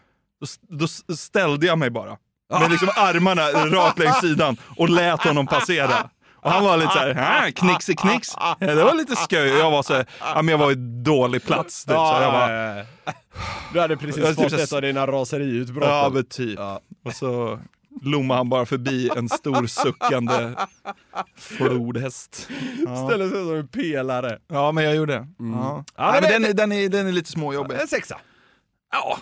då, 0.69 0.87
då 1.09 1.15
ställde 1.17 1.67
jag 1.67 1.79
mig 1.79 1.91
bara. 1.91 2.17
Med 2.61 2.71
liksom 2.71 2.89
armarna 2.97 3.43
rakt 3.77 3.99
längs 3.99 4.21
sidan 4.21 4.57
och 4.77 4.89
lät 4.91 5.23
honom 5.23 5.47
passera. 5.47 6.11
Och 6.35 6.51
han 6.51 6.65
var 6.65 6.77
lite 6.77 6.93
så 6.93 6.99
här, 6.99 7.45
"Äh, 7.47 7.53
knixi 7.53 7.95
knix. 7.95 8.29
Det 8.59 8.75
var 8.85 8.95
lite 8.95 9.17
sköj. 9.17 9.49
Jag 9.49 9.71
var 9.71 9.83
så 9.83 9.95
här, 9.95 10.07
ja, 10.21 10.43
men 10.43 10.49
jag 10.49 10.59
var 10.59 10.73
i 10.73 11.03
dålig 11.05 11.45
plats. 11.45 11.85
Typ. 11.85 11.95
Så 11.95 12.19
jag 12.23 12.33
bara, 12.33 12.75
Du 13.73 13.81
hade 13.81 13.97
precis 13.97 14.25
fått 14.27 14.37
typ 14.39 14.51
så- 14.51 14.57
ett 14.57 14.73
av 14.73 14.83
dina 14.83 15.07
raseriutbrott. 15.07 15.89
ja 15.89 16.11
men 16.15 16.25
typ. 16.27 16.59
Ja. 16.59 16.81
Och 17.05 17.13
så 17.15 17.59
lommade 18.03 18.39
han 18.39 18.49
bara 18.49 18.67
förbi 18.67 19.11
en 19.17 19.29
stor 19.29 19.67
suckande 19.67 20.55
flodhäst. 21.37 22.49
Ja. 22.87 23.09
Ställer 23.09 23.29
sig 23.29 23.39
som 23.39 23.55
en 23.55 23.69
pelare. 23.69 24.39
Ja, 24.49 24.73
men 24.73 24.85
jag 24.85 24.97
gjorde 24.97 25.13
det. 25.13 25.27
Ja. 25.39 25.85
Ja, 25.97 26.11
Nej, 26.13 26.21
men 26.21 26.23
det- 26.23 26.39
den, 26.39 26.45
är, 26.45 26.55
den, 26.55 26.73
är, 26.73 26.89
den 26.89 27.07
är 27.07 27.13
lite 27.13 27.31
småjobbig. 27.31 27.77
En 27.81 27.89
sexa. 27.89 28.19
Ja, 28.93 29.19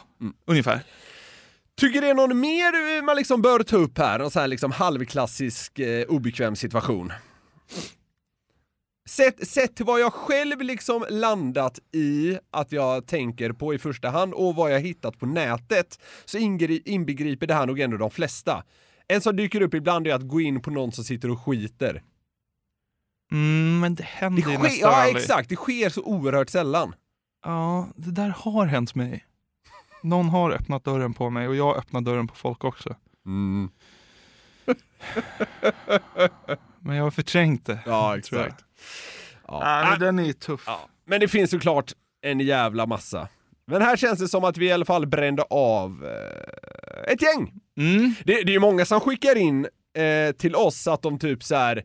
ungefär. 0.46 0.80
Tycker 1.80 2.00
det 2.00 2.08
är 2.08 2.14
någon 2.14 2.40
mer 2.40 2.96
eh, 2.98 3.02
man 3.04 3.16
liksom 3.16 3.42
bör 3.42 3.62
ta 3.62 3.76
upp 3.76 3.98
här? 3.98 4.18
Någon 4.18 4.30
sån 4.30 4.40
här 4.40 4.48
liksom 4.48 4.72
halvklassisk 4.72 5.78
eh, 5.78 6.04
obekväm 6.08 6.56
situation? 6.56 7.12
Sett, 9.16 9.48
sett 9.48 9.76
till 9.76 9.84
vad 9.86 10.00
jag 10.00 10.12
själv 10.12 10.60
liksom 10.60 11.04
landat 11.10 11.78
i 11.92 12.38
att 12.50 12.72
jag 12.72 13.06
tänker 13.06 13.52
på 13.52 13.74
i 13.74 13.78
första 13.78 14.10
hand 14.10 14.34
och 14.34 14.54
vad 14.54 14.72
jag 14.74 14.80
hittat 14.80 15.18
på 15.18 15.26
nätet 15.26 16.00
så 16.24 16.38
inbegriper 16.38 17.46
det 17.46 17.54
här 17.54 17.66
nog 17.66 17.80
ändå 17.80 17.96
de 17.96 18.10
flesta. 18.10 18.64
En 19.08 19.20
som 19.20 19.36
dyker 19.36 19.60
upp 19.60 19.74
ibland 19.74 20.06
är 20.06 20.14
att 20.14 20.28
gå 20.28 20.40
in 20.40 20.62
på 20.62 20.70
någon 20.70 20.92
som 20.92 21.04
sitter 21.04 21.30
och 21.30 21.40
skiter. 21.44 22.02
Mm, 23.32 23.80
men 23.80 23.94
det 23.94 24.02
Det 24.02 24.06
händer 24.06 24.42
ju 24.42 24.48
sker, 24.48 24.58
nästan 24.62 24.90
ja 24.90 24.96
aldrig. 24.96 25.16
exakt, 25.22 25.48
det 25.48 25.56
sker 25.56 25.88
så 25.90 26.02
oerhört 26.02 26.50
sällan. 26.50 26.94
Ja, 27.44 27.88
det 27.96 28.10
där 28.10 28.28
har 28.28 28.66
hänt 28.66 28.94
mig. 28.94 29.24
Någon 30.02 30.28
har 30.28 30.50
öppnat 30.50 30.84
dörren 30.84 31.14
på 31.14 31.30
mig 31.30 31.48
och 31.48 31.56
jag 31.56 31.76
öppnar 31.76 32.00
dörren 32.00 32.28
på 32.28 32.34
folk 32.34 32.64
också. 32.64 32.96
Men 36.84 36.96
jag 36.96 37.04
har 37.04 37.10
förträngt 37.10 37.66
det. 37.66 37.78
Ja, 37.86 38.18
exakt. 38.18 38.64
Nej, 39.48 39.90
men 39.90 39.98
den 39.98 40.18
är 40.18 40.32
tuff. 40.32 40.68
Men 41.04 41.20
det 41.20 41.28
finns 41.28 41.50
såklart 41.50 41.92
en 42.22 42.40
jävla 42.40 42.86
massa. 42.86 43.28
Men 43.66 43.82
här 43.82 43.96
känns 43.96 44.18
det 44.18 44.28
som 44.28 44.44
att 44.44 44.56
vi 44.56 44.66
i 44.66 44.72
alla 44.72 44.84
fall 44.84 45.06
brände 45.06 45.42
av 45.42 46.04
eh, 46.04 47.12
ett 47.12 47.22
gäng. 47.22 47.52
Mm. 47.76 48.14
Det, 48.24 48.32
det 48.32 48.50
är 48.50 48.54
ju 48.54 48.58
många 48.58 48.84
som 48.84 49.00
skickar 49.00 49.36
in 49.36 49.66
eh, 49.96 50.32
till 50.32 50.54
oss 50.54 50.86
att 50.86 51.02
de 51.02 51.18
typ 51.18 51.42
så 51.42 51.54
här 51.54 51.84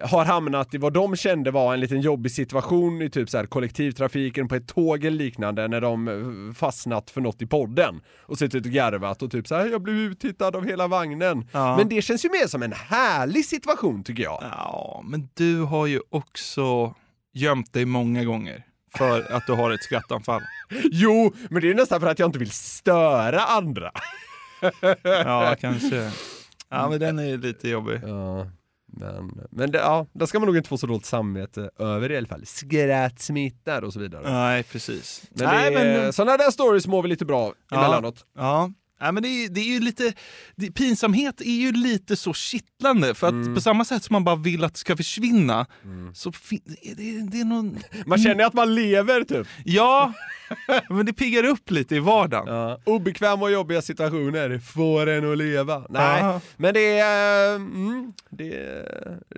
har 0.00 0.24
hamnat 0.24 0.74
i 0.74 0.78
vad 0.78 0.92
de 0.92 1.16
kände 1.16 1.50
var 1.50 1.74
en 1.74 1.80
liten 1.80 2.00
jobbig 2.00 2.32
situation 2.32 3.02
i 3.02 3.10
typ 3.10 3.30
så 3.30 3.38
här 3.38 3.46
kollektivtrafiken 3.46 4.48
på 4.48 4.54
ett 4.54 4.68
tåg 4.68 5.04
eller 5.04 5.16
liknande 5.16 5.68
när 5.68 5.80
de 5.80 6.08
eh, 6.08 6.54
fastnat 6.54 7.10
för 7.10 7.20
något 7.20 7.42
i 7.42 7.46
podden 7.46 8.00
och 8.20 8.38
suttit 8.38 8.66
och 8.66 8.72
garvat 8.72 9.22
och 9.22 9.30
typ 9.30 9.48
så 9.48 9.54
här 9.54 9.66
jag 9.66 9.82
blev 9.82 9.96
uttittad 9.96 10.56
av 10.56 10.66
hela 10.66 10.86
vagnen. 10.86 11.48
Ja. 11.52 11.76
Men 11.76 11.88
det 11.88 12.02
känns 12.02 12.24
ju 12.24 12.28
mer 12.28 12.46
som 12.46 12.62
en 12.62 12.72
härlig 12.72 13.44
situation 13.44 14.04
tycker 14.04 14.22
jag. 14.22 14.38
Ja, 14.50 15.02
men 15.04 15.28
du 15.34 15.60
har 15.60 15.86
ju 15.86 16.00
också 16.10 16.94
gömt 17.34 17.72
dig 17.72 17.84
många 17.84 18.24
gånger 18.24 18.64
för 18.98 19.32
att 19.32 19.46
du 19.46 19.52
har 19.52 19.70
ett 19.70 19.82
skrattanfall. 19.82 20.42
Jo, 20.92 21.32
men 21.50 21.62
det 21.62 21.70
är 21.70 21.74
nästan 21.74 22.00
för 22.00 22.06
att 22.06 22.18
jag 22.18 22.28
inte 22.28 22.38
vill 22.38 22.50
störa 22.50 23.40
andra. 23.40 23.92
Ja, 25.02 25.56
kanske. 25.60 26.10
Ja, 26.68 26.88
men 26.90 27.00
den 27.00 27.18
är 27.18 27.24
ju 27.24 27.36
lite 27.36 27.68
jobbig. 27.68 28.00
Ja, 28.06 28.46
men, 28.92 29.40
men 29.50 29.70
det, 29.70 29.78
ja, 29.78 30.06
det 30.12 30.26
ska 30.26 30.38
man 30.40 30.46
nog 30.46 30.56
inte 30.56 30.68
få 30.68 30.78
så 30.78 30.86
dåligt 30.86 31.04
samvete 31.06 31.70
över 31.78 32.12
i 32.12 32.16
alla 32.16 32.26
fall. 32.26 32.46
Skratt 32.46 33.20
smittar 33.20 33.82
och 33.82 33.92
så 33.92 34.00
vidare. 34.00 34.32
Nej, 34.32 34.62
precis. 34.62 35.22
Men 35.30 35.46
Nej, 35.46 35.74
men- 35.74 36.12
sådana 36.12 36.36
där 36.36 36.50
stories 36.50 36.86
mår 36.86 37.02
vi 37.02 37.08
lite 37.08 37.24
bra 37.24 37.52
emellanåt. 37.72 38.24
Ja. 38.36 38.70
Ja, 39.02 39.12
men 39.12 39.22
det, 39.22 39.28
är, 39.28 39.48
det 39.48 39.60
är 39.60 39.64
ju 39.74 39.80
lite, 39.80 40.12
det, 40.56 40.70
pinsamhet 40.72 41.40
är 41.40 41.44
ju 41.60 41.72
lite 41.72 42.16
så 42.16 42.34
kittlande 42.34 43.14
för 43.14 43.26
att 43.26 43.32
Mm. 43.32 43.54
på 43.54 43.60
samma 43.60 43.84
sätt 43.84 44.04
som 44.04 44.14
man 44.14 44.24
bara 44.24 44.36
vill 44.36 44.64
att 44.64 44.72
det 44.72 44.78
ska 44.78 44.96
försvinna 44.96 45.66
så 46.14 46.32
fin, 46.32 46.60
det, 46.96 47.30
det, 47.30 47.40
är 47.40 47.44
någon... 47.44 47.78
Man 48.06 48.18
känner 48.18 48.44
att 48.44 48.54
man 48.54 48.74
lever 48.74 49.24
typ. 49.24 49.46
Ja, 49.64 50.12
men 50.90 51.06
det 51.06 51.12
piggar 51.12 51.44
upp 51.44 51.70
lite 51.70 51.96
i 51.96 51.98
vardagen. 51.98 52.54
Ja. 52.54 52.78
Obekväma 52.84 53.42
och 53.42 53.50
jobbiga 53.52 53.82
situationer 53.82 54.58
får 54.58 55.06
en 55.08 55.32
att 55.32 55.38
leva. 55.38 55.86
Nej, 55.90 56.20
Ja. 56.22 56.40
men 56.56 56.74
det, 56.74 56.98
är, 56.98 57.54
mm, 57.54 58.12
det, 58.30 58.48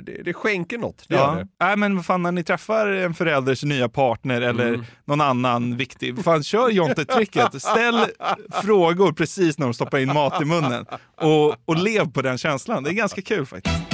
det, 0.03 0.22
det 0.24 0.35
skänker 0.35 0.79
något. 0.79 1.05
Det 1.09 1.14
Ja. 1.14 1.38
Nej, 1.61 1.77
men 1.77 1.96
vad 1.96 2.07
fan, 2.07 2.22
när 2.22 2.33
ni 2.33 2.44
träffar 2.44 2.87
en 2.88 3.14
förälders 3.14 3.62
nya 3.64 3.88
partner 3.88 4.40
eller 4.40 4.68
Mm. 4.68 4.85
någon 5.05 5.20
annan 5.20 5.77
viktig, 5.77 6.24
fan 6.24 6.42
kör 6.44 6.70
Jonte-tricket. 6.70 7.62
Ställ 7.62 8.07
frågor 8.62 9.12
precis 9.12 9.54
när 9.59 9.67
de 9.67 9.75
stoppar 9.75 9.99
in 9.99 10.12
mat 10.14 10.43
i 10.43 10.45
munnen 10.45 10.87
och, 11.21 11.57
och 11.64 11.77
lev 11.77 12.12
på 12.12 12.23
den 12.23 12.38
känslan. 12.38 12.83
Det 12.83 12.90
är 12.90 12.95
ganska 12.95 13.23
kul 13.23 13.47
faktiskt. 13.47 13.93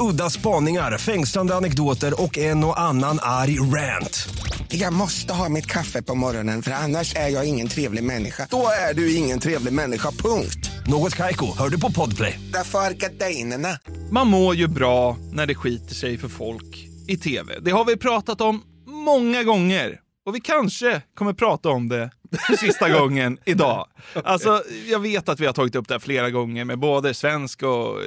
Udda 0.00 0.30
spaningar, 0.30 0.98
fängslande 0.98 1.54
anekdoter 1.54 2.22
och 2.22 2.38
en 2.38 2.64
och 2.64 2.80
annan 2.80 3.18
arg 3.22 3.60
rant. 3.60 4.28
Jag 4.68 4.92
måste 4.92 5.32
ha 5.32 5.48
mitt 5.48 5.66
kaffe 5.66 6.02
på 6.02 6.14
morgonen 6.14 6.62
för 6.62 6.70
annars 6.70 7.14
är 7.16 7.28
jag 7.28 7.48
ingen 7.48 7.68
trevlig 7.68 8.04
människa. 8.04 8.46
Då 8.50 8.66
är 8.90 8.94
du 8.94 9.14
ingen 9.14 9.40
trevlig 9.40 9.72
människa, 9.72 10.10
punkt. 10.10 10.70
Något 10.86 11.16
Kaiko, 11.16 11.46
hör 11.58 11.68
du 11.68 11.80
på 11.80 11.92
Podplay. 11.92 12.40
Därför 12.52 12.78
är 12.78 12.90
gardinerna. 12.90 13.78
Man 14.10 14.26
mår 14.26 14.54
ju 14.54 14.68
bra 14.68 15.16
när 15.32 15.46
det 15.46 15.54
skiter 15.54 15.94
sig 15.94 16.18
för 16.18 16.28
folk 16.28 16.88
i 17.08 17.16
tv. 17.16 17.58
Det 17.60 17.70
har 17.70 17.84
vi 17.84 17.96
pratat 17.96 18.40
om 18.40 18.62
många 18.86 19.42
gånger. 19.42 19.98
Och 20.24 20.34
vi 20.34 20.40
kanske 20.40 21.02
kommer 21.14 21.32
prata 21.32 21.68
om 21.68 21.88
det 21.88 22.10
för 22.46 22.56
sista 22.56 22.90
gången 23.00 23.38
idag. 23.44 23.88
Alltså, 24.24 24.62
jag 24.88 25.00
vet 25.00 25.28
att 25.28 25.40
vi 25.40 25.46
har 25.46 25.52
tagit 25.52 25.74
upp 25.74 25.88
det 25.88 25.94
här 25.94 25.98
flera 25.98 26.30
gånger 26.30 26.64
med 26.64 26.78
både 26.78 27.14
svensk 27.14 27.62
och 27.62 28.00
eh, 28.02 28.06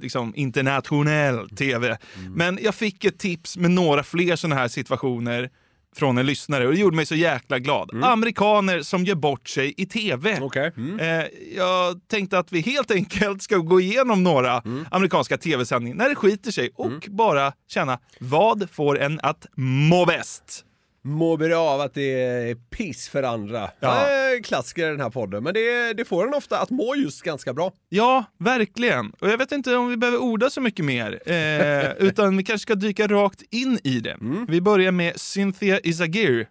liksom, 0.00 0.32
internationell 0.36 1.48
tv. 1.48 1.98
Men 2.28 2.58
jag 2.62 2.74
fick 2.74 3.04
ett 3.04 3.18
tips 3.18 3.56
med 3.56 3.70
några 3.70 4.02
fler 4.02 4.36
sådana 4.36 4.56
här 4.60 4.68
situationer 4.68 5.50
från 5.96 6.18
en 6.18 6.26
lyssnare 6.26 6.66
och 6.66 6.72
det 6.72 6.80
gjorde 6.80 6.96
mig 6.96 7.06
så 7.06 7.14
jäkla 7.14 7.58
glad. 7.58 8.04
Amerikaner 8.04 8.82
som 8.82 9.04
gör 9.04 9.14
bort 9.14 9.48
sig 9.48 9.74
i 9.76 9.86
tv. 9.86 10.38
Okej. 10.40 10.72
Eh, 11.00 11.24
jag 11.56 12.08
tänkte 12.08 12.38
att 12.38 12.52
vi 12.52 12.60
helt 12.60 12.90
enkelt 12.90 13.42
ska 13.42 13.56
gå 13.56 13.80
igenom 13.80 14.22
några 14.22 14.62
amerikanska 14.90 15.38
tv-sändningar 15.38 15.96
när 15.96 16.08
det 16.08 16.14
skiter 16.14 16.50
sig 16.50 16.70
och 16.74 17.08
bara 17.08 17.52
känna 17.68 17.98
vad 18.20 18.68
får 18.72 18.98
en 18.98 19.20
att 19.22 19.46
må 19.56 20.06
bäst? 20.06 20.64
Må 21.02 21.36
bra 21.36 21.58
av 21.58 21.80
att 21.80 21.94
det 21.94 22.22
är 22.22 22.54
piss 22.54 23.08
för 23.08 23.22
andra. 23.22 23.70
Ja. 23.80 24.06
Klassiker 24.44 24.86
i 24.86 24.90
den 24.90 25.00
här 25.00 25.10
podden, 25.10 25.42
men 25.44 25.54
det, 25.54 25.92
det 25.92 26.04
får 26.04 26.26
en 26.26 26.34
ofta 26.34 26.58
att 26.58 26.70
må 26.70 26.94
just 26.96 27.22
ganska 27.22 27.54
bra. 27.54 27.72
Ja, 27.88 28.24
verkligen. 28.38 29.10
Och 29.20 29.28
jag 29.28 29.38
vet 29.38 29.52
inte 29.52 29.76
om 29.76 29.88
vi 29.88 29.96
behöver 29.96 30.18
orda 30.18 30.50
så 30.50 30.60
mycket 30.60 30.84
mer, 30.84 31.20
eh, 31.26 31.92
utan 31.98 32.36
vi 32.36 32.44
kanske 32.44 32.62
ska 32.62 32.74
dyka 32.74 33.06
rakt 33.06 33.42
in 33.50 33.78
i 33.84 34.00
det. 34.00 34.16
Vi 34.48 34.60
börjar 34.60 34.92
med 34.92 35.20
Cynthia 35.20 35.80
Izagir, 35.80 36.48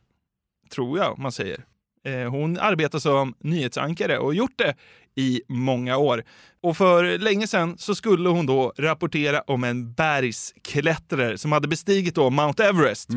tror 0.73 0.99
jag 0.99 1.19
man 1.19 1.31
säger. 1.31 1.63
Eh, 2.05 2.31
hon 2.31 2.59
arbetar 2.59 2.99
som 2.99 3.33
nyhetsankare 3.39 4.17
och 4.19 4.35
gjort 4.35 4.57
det 4.57 4.75
i 5.15 5.41
många 5.47 5.97
år. 5.97 6.23
Och 6.61 6.77
för 6.77 7.17
länge 7.17 7.47
sedan 7.47 7.77
så 7.77 7.95
skulle 7.95 8.29
hon 8.29 8.45
då 8.45 8.73
rapportera 8.77 9.41
om 9.41 9.63
en 9.63 9.93
bergsklättrare 9.93 11.37
som 11.37 11.51
hade 11.51 11.67
bestigit 11.67 12.15
då 12.15 12.29
Mount 12.29 12.63
Everest. 12.63 13.09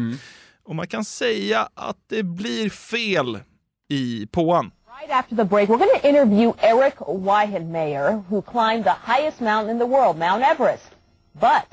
Och 0.65 0.77
man 0.77 0.87
kan 0.87 1.05
säga 1.05 1.69
att 1.75 1.97
det 2.07 2.23
blir 2.23 2.71
fel 2.71 3.41
i 3.89 4.27
påan. 4.27 4.71
Right 5.01 5.11
after 5.11 5.37
the 5.37 5.45
break, 5.45 5.69
we're 5.69 5.79
going 5.79 6.01
to 6.01 6.09
interview 6.09 6.53
Eric 6.61 6.95
Weihenmayer, 6.99 8.25
who 8.29 8.43
climbed 8.43 8.85
the 8.85 9.13
highest 9.13 9.41
mountain 9.41 9.71
in 9.71 9.79
the 9.79 9.87
world, 9.87 10.19
Mount 10.19 10.43
Everest. 10.43 10.91
But 11.33 11.67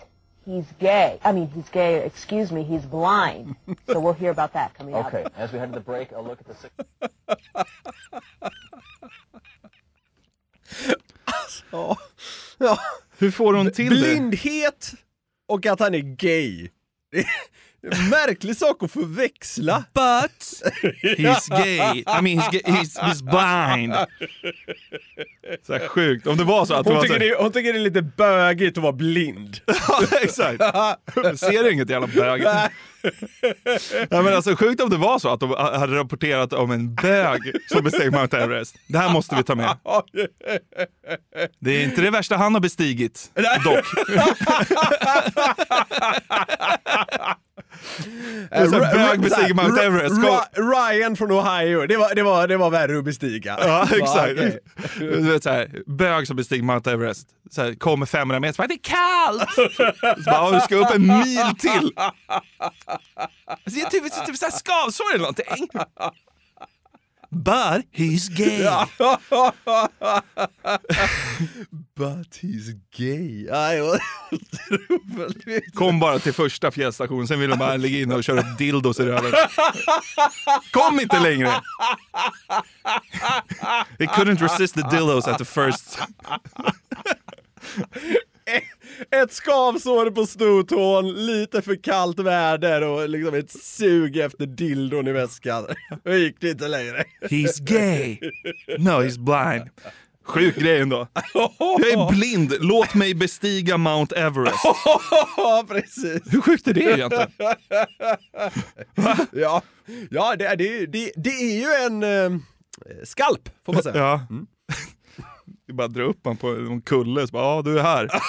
he's 0.45 0.65
gay. 0.80 1.19
I 1.23 1.32
mean, 1.32 1.47
he's 1.56 1.69
gay, 1.69 2.06
excuse 2.06 2.52
me, 2.52 2.63
he's 2.63 2.86
blind. 2.86 3.56
so 3.88 3.99
we'll 3.99 4.13
hear 4.13 4.32
about 4.32 4.54
that 4.54 4.73
coming 4.73 4.95
up. 4.95 5.08
Okay, 5.08 5.25
as 5.38 5.52
we 5.52 5.60
head 5.60 5.73
to 5.73 5.80
the 5.80 5.86
break, 5.86 6.12
a 6.12 6.21
look 6.21 6.39
at 6.39 6.47
the 6.47 6.56
six. 6.56 6.73
Ja, 11.71 11.97
ja. 12.58 12.80
Hur 13.17 13.32
får 13.32 13.54
hon 13.54 13.71
till 13.71 13.89
det? 13.89 13.95
Blindhet 13.95 14.93
och 15.47 15.65
att 15.65 15.80
han 15.80 15.95
är 15.95 15.99
gay. 15.99 16.69
Märklig 18.10 18.58
sak 18.58 18.84
att 18.84 18.92
förväxla. 18.92 19.84
But 19.94 20.63
he's 21.18 21.50
gay. 21.50 21.78
I 22.00 22.22
mean 22.22 22.39
he's, 22.39 22.52
gay. 22.52 22.62
he's, 22.65 23.00
he's 23.00 23.22
blind. 23.24 23.94
Så 25.68 25.74
här 25.74 25.88
sjukt. 25.88 26.28
Om 26.28 26.38
det 26.38 26.44
var 26.44 26.65
så 26.65 26.74
att 26.74 26.86
det 26.86 26.89
Hon 26.89 26.98
var 26.98 27.06
så 27.06 27.13
tycker, 27.13 27.26
här, 27.26 27.36
det, 27.38 27.44
hon 27.44 27.52
tycker 27.52 27.74
det 27.74 27.80
är 27.80 27.84
lite 27.84 28.02
bögigt 28.02 28.78
att 28.78 28.84
vara 28.84 28.94
blind. 28.94 29.58
Ja, 29.89 30.04
exakt. 30.22 30.60
Ser 31.39 31.63
du 31.63 31.72
inget 31.72 31.89
jävla 31.89 32.08
bög? 32.08 32.42
Ja, 32.42 32.70
men 34.10 34.28
alltså, 34.28 34.56
sjukt 34.56 34.82
om 34.82 34.89
det 34.89 34.98
var 34.98 35.20
så 35.20 35.30
att 35.30 35.39
de 35.39 35.50
hade 35.52 35.96
rapporterat 35.96 36.54
om 36.54 36.72
en 36.72 36.96
bög 36.96 37.42
som 37.68 37.84
besteg 37.84 38.12
Mount 38.12 38.38
Everest. 38.38 38.76
Det 38.88 38.98
här 38.98 39.13
måste 39.13 39.36
vi 39.36 39.44
ta 39.44 39.56
med. 39.56 39.78
Det 41.60 41.72
är 41.72 41.84
inte 41.84 42.02
det 42.02 42.12
värsta 42.12 42.38
han 42.38 42.54
har 42.54 42.62
bestigit, 42.62 43.32
dock. 43.63 43.86
Här 48.52 48.70
bög 49.10 49.22
bestiger 49.22 49.54
Mount 49.54 49.82
Everest. 49.84 50.15
Ryan 50.54 51.15
från 51.15 51.32
Ohio, 51.32 51.88
det 51.88 51.98
var, 51.98 52.15
det 52.15 52.24
var, 52.24 52.48
det 52.48 52.58
var 52.58 52.70
värre 52.70 52.98
att 52.98 53.04
bestiga. 53.06 53.58
Ja, 53.62 53.88
exakt. 53.92 54.58
Du 55.00 55.32
vet, 55.32 55.44
så 55.44 55.50
här, 55.50 55.70
bög 55.86 56.28
som 56.28 56.36
bestiger 56.36 56.63
Mount 56.63 56.92
Everest. 56.92 57.28
Så 57.52 57.62
här, 57.62 57.74
kommer 57.74 58.06
500 58.06 58.39
meter, 58.39 58.54
så 58.54 58.62
bara, 58.62 58.68
det 58.68 58.74
är 58.74 58.78
kallt! 58.78 59.52
Så 59.54 59.84
bara, 60.32 60.36
"Ja, 60.36 60.52
du 60.52 60.60
ska 60.60 60.76
upp 60.76 60.96
en 60.96 61.08
mil 61.08 61.56
till. 61.60 61.92
Alltså, 63.65 63.80
jag 63.80 63.92
typ, 63.92 64.26
typ 64.26 64.38
så 64.38 64.46
här 64.46 64.52
skavsår 64.52 65.06
eller 65.13 65.20
någonting. 65.20 65.68
But 67.32 67.86
he's 67.92 68.28
gay. 68.30 68.63
But 71.96 72.36
he's 72.42 72.74
gay. 72.92 73.48
Otroligt. 74.32 75.76
Kom 75.76 76.00
bara 76.00 76.20
till 76.20 76.34
första 76.34 76.72
fjällstationen, 76.72 77.28
sen 77.28 77.39
vill 77.39 77.50
de 77.50 77.60
bara 77.60 77.76
ligga 77.78 78.00
in 78.00 78.12
och 78.12 78.24
köra 78.24 78.39
upp 78.39 78.58
dildos 78.58 79.00
i 79.00 79.04
röven. 79.04 79.34
Kom 80.72 81.00
inte 81.00 81.20
längre! 81.20 81.48
He 84.00 84.06
couldn't 84.06 84.42
resist 84.42 84.76
the 84.76 84.82
dildos 84.82 85.28
at 85.28 85.38
the 85.38 85.46
first. 85.46 86.00
Ett 89.12 89.34
skavsår 89.34 90.12
på 90.12 90.26
stortån, 90.26 91.26
lite 91.26 91.62
för 91.62 91.76
kallt 91.76 92.20
väder 92.20 92.82
och 92.82 93.10
liksom 93.10 93.34
ett 93.34 93.52
sug 93.52 94.18
efter 94.18 94.46
dildon 94.46 95.08
i 95.08 95.12
väskan. 95.12 95.66
Då 96.04 96.14
gick 96.14 96.42
det 96.42 96.50
inte 96.50 96.68
längre. 96.68 97.04
He's 97.22 97.62
gay. 97.62 98.20
No, 98.78 98.90
he's 98.90 99.18
blind. 99.18 99.70
Sjuk 100.24 100.56
grej 100.56 100.80
ändå. 100.80 101.08
Jag 101.34 101.92
är 101.92 102.12
blind, 102.18 102.54
låt 102.60 102.94
mig 102.94 103.14
bestiga 103.14 103.78
Mount 103.78 104.16
Everest. 104.16 104.66
Precis. 105.68 106.22
Hur 106.34 106.42
sjukt 106.42 106.68
är 106.68 106.74
det 106.74 106.82
egentligen? 106.82 107.32
Ja, 109.32 109.62
ja 110.10 110.36
det, 110.36 110.56
det, 110.56 110.86
det, 110.86 111.12
det 111.16 111.30
är 111.30 111.60
ju 111.60 111.86
en 111.86 112.04
eh, 112.04 112.40
skalp, 113.04 113.50
får 113.66 113.74
man 113.74 113.84
säga. 113.84 113.98
Ja. 113.98 114.28
Vi 115.69 115.73
bara 115.73 115.88
dra 115.88 116.03
upp 116.03 116.23
honom 116.23 116.38
på 116.38 116.47
en 116.47 116.82
kulle 116.82 117.27
så 117.27 117.32
bara, 117.32 117.43
ja 117.43 117.62
du 117.62 117.79
är 117.79 117.84
här. 117.84 118.10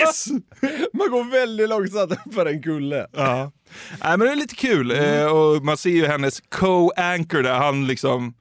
Yes! 0.00 0.26
Man 0.92 1.10
går 1.10 1.30
väldigt 1.30 1.68
långsamt 1.68 2.12
för 2.34 2.46
en 2.46 2.62
kulle. 2.62 3.06
Ja. 3.16 3.52
Nej, 4.04 4.18
men 4.18 4.20
det 4.20 4.30
är 4.32 4.36
lite 4.36 4.54
kul 4.54 4.90
eh, 4.90 5.26
och 5.26 5.64
man 5.64 5.76
ser 5.76 5.90
ju 5.90 6.06
hennes 6.06 6.40
co-anchor 6.40 7.42
där, 7.42 7.54
han 7.54 7.86
liksom 7.86 8.34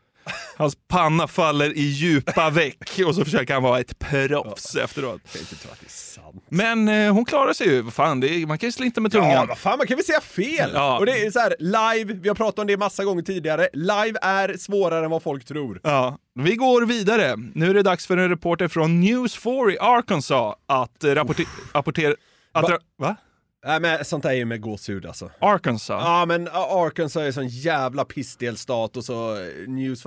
Hans 0.58 0.78
panna 0.88 1.28
faller 1.28 1.78
i 1.78 1.82
djupa 1.82 2.50
veck 2.50 3.00
och 3.08 3.16
så 3.16 3.24
försöker 3.26 3.54
han 3.54 3.64
vara 3.64 3.80
ett 3.80 4.00
proffs 4.00 4.76
efteråt. 4.76 5.22
Jag 5.24 5.32
kan 5.32 5.42
inte 5.42 5.56
tro 5.56 5.72
att 5.72 5.80
det 5.80 5.86
är 5.86 5.90
sant. 5.90 6.44
Men 6.50 6.88
eh, 6.88 7.14
hon 7.14 7.26
klarar 7.26 7.54
sig 7.54 7.68
ju. 7.68 7.82
Vad 7.82 7.94
Fan, 7.94 8.20
det 8.20 8.30
är, 8.30 8.46
man 8.46 8.58
kan 8.58 8.68
ju 8.68 8.72
slinta 8.72 9.02
med 9.02 9.12
tungan. 9.12 9.30
Ja, 9.32 9.46
vad 9.48 9.58
fan, 9.58 9.78
man 9.78 9.88
kan 9.88 9.98
väl 9.98 10.06
säga 10.06 10.22
fel? 10.22 10.72
Ja. 10.74 10.98
Och 11.00 11.06
det 11.06 11.26
är 11.26 11.32
så 11.32 11.40
här, 11.40 11.56
live, 11.60 12.14
vi 12.14 12.28
har 12.28 12.36
pratat 12.36 12.60
om 12.60 12.68
det 12.68 12.78
massa 12.78 13.04
gånger 13.04 13.22
tidigare, 13.22 13.68
live 13.74 14.20
är 14.22 14.58
svårare 14.58 15.06
än 15.06 15.12
vad 15.12 15.24
folk 15.24 15.46
tror. 15.46 15.80
Ja, 15.84 16.18
vi 16.40 16.56
går 16.56 16.86
vidare. 16.86 17.36
Nu 17.54 17.70
är 17.70 17.74
det 17.74 17.82
dags 17.84 18.08
för 18.08 18.18
en 18.18 18.30
reporter 18.30 18.68
från 18.68 19.02
News 19.02 19.36
4 19.36 19.72
i 19.72 19.78
Arkansas 19.80 20.56
att 20.66 21.04
rapporte- 21.04 21.48
rapportera... 21.74 22.16
Att 22.52 22.66
ra- 22.66 22.80
va? 22.98 23.16
Nej 23.66 23.80
men 23.80 24.06
sånt 24.06 24.24
där 24.24 24.30
är 24.30 24.34
ju 24.34 24.46
med 24.46 24.62
gåshud 24.62 25.06
alltså. 25.06 25.32
Arkansas? 25.40 26.02
Ja 26.06 26.26
men 26.26 26.48
Arkansas 26.54 27.22
är 27.22 27.26
en 27.26 27.34
sån 27.34 27.48
jävla 27.48 28.06
pissdelstat 28.06 28.98
och 28.98 29.06
så 29.06 29.36
eh, 29.36 29.68
news. 29.68 30.06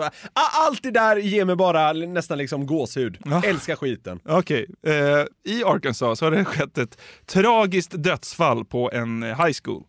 Allt 0.68 0.82
det 0.82 0.90
där 0.90 1.16
ger 1.16 1.44
mig 1.44 1.56
bara 1.56 1.92
nästan 1.92 2.38
liksom 2.38 2.66
gåshud. 2.66 3.18
Ja. 3.24 3.42
Älskar 3.44 3.76
skiten. 3.76 4.20
Okej. 4.24 4.66
Eh, 4.86 4.92
I 5.54 5.64
Arkansas 5.64 6.18
så 6.18 6.26
har 6.26 6.30
det 6.30 6.44
skett 6.44 6.78
ett 6.78 7.00
tragiskt 7.26 8.02
dödsfall 8.02 8.64
på 8.64 8.90
en 8.92 9.22
eh, 9.22 9.28
high 9.44 9.56
school. 9.64 9.82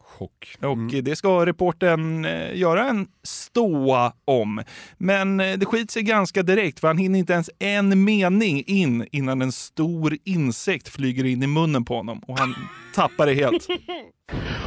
Chock. 0.00 0.56
Och 0.60 0.94
eh, 0.94 1.02
det 1.02 1.16
ska 1.16 1.46
reporten 1.46 2.24
eh, 2.24 2.56
göra 2.56 2.88
en 2.88 3.06
ståa 3.22 4.12
om. 4.24 4.62
Men 4.98 5.40
eh, 5.40 5.58
det 5.58 5.66
skiter 5.66 5.92
sig 5.92 6.02
ganska 6.02 6.42
direkt 6.42 6.80
för 6.80 6.88
han 6.88 6.98
hinner 6.98 7.18
inte 7.18 7.32
ens 7.32 7.50
en 7.58 8.04
mening 8.04 8.64
in 8.66 9.06
innan 9.12 9.42
en 9.42 9.52
stor 9.52 10.16
insekt 10.24 10.88
flyger 10.88 11.24
in 11.24 11.42
i 11.42 11.46
munnen 11.46 11.84
på 11.84 11.96
honom 11.96 12.18
och 12.26 12.38
han 12.38 12.54
tappar 12.94 13.26
det 13.26 13.34
helt. 13.34 13.66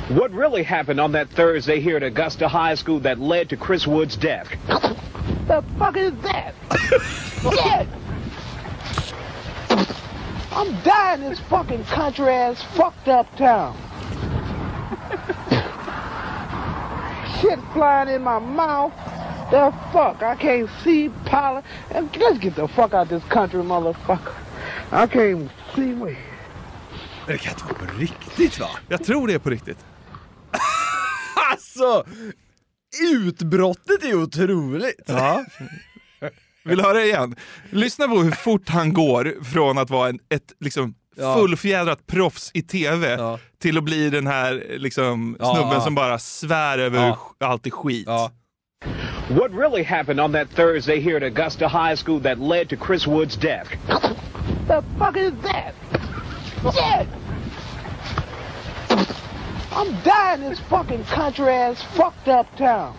What 0.09 0.31
really 0.31 0.63
happened 0.63 0.99
on 0.99 1.11
that 1.13 1.29
Thursday 1.29 1.79
here 1.79 1.97
at 1.97 2.03
Augusta 2.03 2.47
High 2.47 2.75
School 2.75 2.99
that 3.01 3.19
led 3.19 3.49
to 3.49 3.55
Chris 3.55 3.87
Wood's 3.87 4.15
death? 4.15 4.47
The 5.47 5.63
fuck 5.77 5.97
is 5.97 6.13
that? 6.23 6.55
Shit! 7.41 7.87
I'm 10.51 10.81
dying 10.83 11.21
in 11.23 11.29
this 11.29 11.39
fucking 11.39 11.83
country 11.83 12.29
ass 12.29 12.63
fucked 12.75 13.07
up 13.07 13.35
town. 13.35 13.77
Shit 17.41 17.59
flying 17.73 18.09
in 18.15 18.23
my 18.23 18.39
mouth. 18.39 18.93
The 19.51 19.71
fuck? 19.91 20.23
I 20.23 20.35
can't 20.35 20.69
see 20.83 21.09
pollen. 21.25 21.63
And 21.95 22.09
Let's 22.17 22.39
get 22.39 22.55
the 22.55 22.67
fuck 22.67 22.93
out 22.93 23.09
this 23.09 23.23
country, 23.29 23.63
motherfucker. 23.63 24.33
I 24.91 25.07
can't 25.07 25.49
see 25.75 25.93
me. 25.93 26.15
Men 27.25 27.35
det 27.35 27.37
kan 27.37 27.53
inte 27.53 27.63
vara 27.63 27.73
på 27.75 27.85
riktigt 27.99 28.59
va? 28.59 28.69
Jag 28.87 29.03
tror 29.03 29.27
det 29.27 29.33
är 29.33 29.39
på 29.39 29.49
riktigt. 29.49 29.77
Alltså! 31.51 32.05
Utbrottet 33.13 34.03
är 34.03 34.23
otroligt. 34.23 35.03
Ja. 35.05 35.45
Vill 36.63 36.77
du 36.77 36.83
höra 36.83 36.93
det 36.93 37.05
igen? 37.05 37.35
Lyssna 37.69 38.07
på 38.07 38.15
hur 38.15 38.31
fort 38.31 38.69
han 38.69 38.93
går 38.93 39.43
från 39.43 39.77
att 39.77 39.89
vara 39.89 40.09
en, 40.09 40.19
ett 40.29 40.53
liksom 40.59 40.95
Ja. 41.17 41.33
fullfjädrat 41.35 42.07
proffs 42.07 42.51
i 42.53 42.61
tv 42.61 43.15
Ja. 43.19 43.39
till 43.61 43.77
att 43.77 43.83
bli 43.83 44.09
den 44.09 44.27
här 44.27 44.65
liksom, 44.77 45.37
Ja. 45.39 45.55
snubben 45.55 45.81
som 45.81 45.95
bara 45.95 46.19
svär 46.19 46.77
över 46.77 46.99
Ja. 47.07 47.47
allt 47.47 47.65
är 47.67 47.71
skit. 47.71 48.07
What 49.29 49.51
really 49.51 49.83
happened 49.83 50.19
on 50.21 50.33
that 50.33 50.55
Thursday 50.55 50.99
here 51.01 51.17
at 51.17 51.23
Augusta 51.23 51.67
High 51.67 51.95
School 51.95 52.21
that 52.21 52.39
led 52.39 52.69
to 52.69 52.75
Chris 52.85 53.07
Wood's 53.07 53.35
death? 53.41 53.69
The 54.67 54.81
fuck 54.99 55.17
is 55.17 55.33
that? 55.43 55.73
Shit! 56.73 57.07
I'm 59.71 59.93
dying 60.03 60.43
in 60.43 60.49
this 60.49 60.59
fucking 60.59 61.03
country 61.03 61.53
ass 61.53 61.83
fucked 61.83 62.27
up 62.39 62.47
town. 62.57 62.93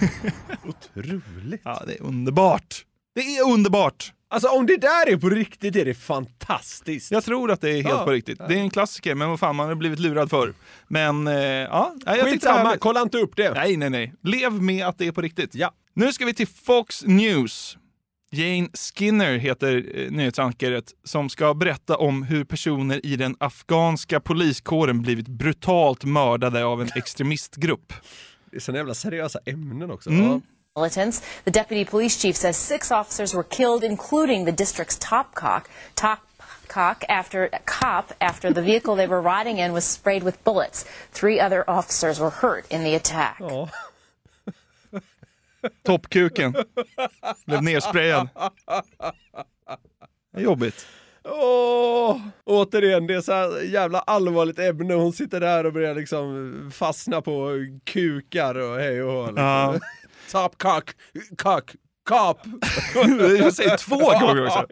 Otroligt. 0.64 1.60
Ja, 1.64 1.82
det 1.86 1.94
är 1.94 2.02
underbart. 2.02 2.84
Det 3.14 3.20
är 3.20 3.52
underbart! 3.52 4.12
Alltså 4.28 4.48
om 4.48 4.66
det 4.66 4.76
där 4.76 5.08
är 5.12 5.16
på 5.16 5.28
riktigt 5.28 5.76
är 5.76 5.84
det 5.84 5.94
fantastiskt. 5.94 7.10
Jag 7.12 7.24
tror 7.24 7.50
att 7.50 7.60
det 7.60 7.70
är 7.70 7.74
helt 7.74 7.88
Ja. 7.88 8.04
på 8.04 8.10
riktigt. 8.10 8.38
Det 8.38 8.54
är 8.54 8.58
en 8.58 8.70
klassiker, 8.70 9.14
men 9.14 9.28
vad 9.30 9.40
fan, 9.40 9.56
man 9.56 9.68
har 9.68 9.74
blivit 9.74 9.98
lurad 9.98 10.30
för. 10.30 10.52
Men, 10.88 11.26
eh, 11.26 11.34
ja. 11.34 11.94
Jag 12.06 12.20
Skitsamma, 12.24 12.56
här- 12.68 12.76
kolla 12.76 13.02
inte 13.02 13.18
upp 13.18 13.36
det. 13.36 13.50
Nej, 13.54 13.76
nej, 13.76 13.90
nej. 13.90 14.14
Lev 14.22 14.52
med 14.62 14.86
att 14.86 14.98
det 14.98 15.06
är 15.06 15.12
på 15.12 15.20
riktigt. 15.22 15.54
Ja. 15.54 15.70
Nu 15.94 16.12
ska 16.12 16.24
vi 16.24 16.34
till 16.34 16.46
Fox 16.48 17.04
News. 17.06 17.76
Jane 18.30 18.68
Skinner 18.96 19.36
heter 19.36 19.84
eh, 19.94 20.10
nyhetsankaret 20.10 20.92
som 21.04 21.28
ska 21.28 21.54
berätta 21.54 21.96
om 21.96 22.22
hur 22.22 22.44
personer 22.44 23.06
i 23.06 23.16
den 23.16 23.36
afghanska 23.40 24.20
poliskåren 24.20 25.02
blivit 25.02 25.28
brutalt 25.28 26.04
mördade 26.04 26.64
av 26.64 26.82
en 26.82 26.88
extremistgrupp. 26.96 27.92
Det 28.50 28.56
är 28.56 28.60
såna 28.60 28.78
jävla 28.78 28.94
seriösa 28.94 29.38
ämnen 29.46 29.90
också. 29.90 30.10
Mm. 30.10 30.24
Ja. 30.24 30.40
Militants. 30.76 31.22
The 31.44 31.50
deputy 31.50 31.84
police 31.84 32.20
chief 32.20 32.36
says 32.36 32.56
six 32.56 32.92
officers 32.92 33.34
were 33.34 33.42
killed, 33.42 33.82
including 33.82 34.44
the 34.44 34.52
district's 34.52 34.96
top 34.98 35.34
cock, 35.34 35.70
top 35.94 36.20
cock 36.68 37.04
after 37.08 37.48
cop 37.64 38.12
after 38.20 38.52
the 38.52 38.62
vehicle 38.62 38.94
they 38.94 39.06
were 39.06 39.22
riding 39.22 39.58
in 39.58 39.72
was 39.72 39.84
sprayed 39.84 40.22
with 40.22 40.42
bullets. 40.44 40.84
Three 41.12 41.40
other 41.40 41.64
officers 41.68 42.20
were 42.20 42.30
hurt 42.30 42.66
in 42.70 42.84
the 42.84 42.94
attack. 42.94 43.40
Toppkuken 45.84 46.54
blev 47.46 47.62
nersprayad. 47.62 48.28
Jobbigt. 50.36 50.86
Åh, 51.28 52.20
återigen, 52.44 53.06
det 53.06 53.14
är 53.14 53.20
så 53.20 53.32
här 53.32 53.62
jävla 53.62 53.98
allvarligt 53.98 54.58
ämne. 54.58 54.94
Hon 54.94 55.12
sitter 55.12 55.40
där 55.40 55.66
och 55.66 55.72
börjar 55.72 55.94
liksom 55.94 56.70
fastna 56.74 57.22
på 57.22 57.50
kukar 57.84 58.54
och 58.54 58.78
hej 58.78 59.02
och 59.02 59.12
hå. 59.12 59.26
Liksom. 59.26 59.44
Ja. 59.44 59.78
Top 60.32 60.58
cock, 60.58 60.94
cock, 61.38 61.74
cop. 62.08 62.38
Jag 63.38 63.54
säger 63.54 63.76
två 63.76 63.96
gånger 63.96 64.46
också. 64.46 64.66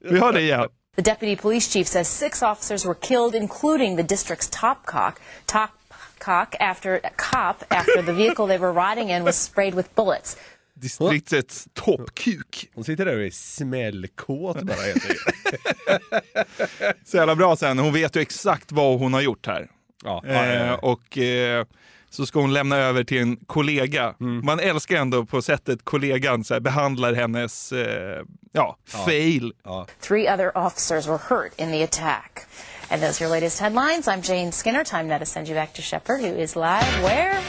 Vi 0.00 0.18
har 0.18 0.32
det 0.32 0.40
igen. 0.40 0.68
The 0.96 1.02
deputy 1.02 1.36
police 1.36 1.70
chief 1.70 1.86
says 1.86 2.08
six 2.08 2.42
officers 2.42 2.86
were 2.86 2.94
killed, 2.94 3.34
including 3.34 3.96
the 3.96 4.02
district's 4.02 4.48
top 4.60 4.86
cock, 4.86 5.20
top 5.46 5.70
cock 6.18 6.54
after 6.60 7.00
cop 7.16 7.64
after 7.68 8.02
the 8.02 8.12
vehicle 8.12 8.46
they 8.46 8.58
were 8.58 8.72
riding 8.72 9.10
in 9.10 9.24
was 9.24 9.36
sprayed 9.36 9.74
with 9.74 9.94
bullets. 9.94 10.36
Distriktets 10.74 11.68
toppkuk. 11.74 12.68
Hon 12.74 12.84
sitter 12.84 13.04
där 13.04 13.16
och 13.16 13.22
är 13.22 13.30
smällkåt 13.30 14.62
bara 14.62 14.76
helt 14.76 15.04
enkelt. 15.04 15.20
Så 17.06 17.16
jävla 17.16 17.36
bra 17.36 17.56
sen. 17.56 17.78
Hon 17.78 17.92
vet 17.92 18.16
ju 18.16 18.20
exakt 18.20 18.72
vad 18.72 18.98
hon 18.98 19.14
har 19.14 19.20
gjort 19.20 19.46
här. 19.46 19.68
Ja. 20.04 20.24
Eh, 20.26 20.72
och 20.72 21.18
eh, 21.18 21.66
så 22.16 22.26
ska 22.26 22.40
hon 22.40 22.52
lämna 22.52 22.76
över 22.76 23.04
till 23.04 23.22
en 23.22 23.36
kollega. 23.36 24.14
Mm. 24.20 24.40
Man 24.44 24.60
älskar 24.60 24.96
ändå 24.96 25.24
på 25.24 25.42
sättet 25.42 25.84
kollegan 25.84 26.44
så 26.44 26.54
här, 26.54 26.60
behandlar 26.60 27.14
hennes 27.14 27.72
eh, 27.72 28.22
ja, 28.52 28.76
fail. 28.84 29.52
Three 30.00 30.34
other 30.34 30.58
officers 30.58 31.06
were 31.06 31.18
hurt 31.18 31.60
in 31.60 31.70
the 31.70 31.82
attack. 31.82 32.40
And 32.90 33.02
those 33.02 33.20
are 33.20 33.24
your 33.24 33.34
latest 33.34 33.60
headlines. 33.60 34.08
I'm 34.08 34.22
Jane 34.22 34.52
Skinner. 34.52 34.84
Time 34.84 35.08
now 35.08 35.18
to 35.18 35.26
send 35.26 35.48
you 35.48 35.54
back 35.54 35.72
to 35.74 35.82
Shepard, 35.82 36.20
who 36.20 36.26
is 36.26 36.56
live 36.56 37.02
where? 37.02 37.40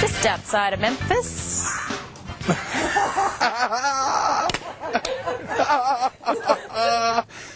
Just 0.00 0.26
outside 0.26 0.74
of 0.74 0.80
Memphis. 0.80 1.66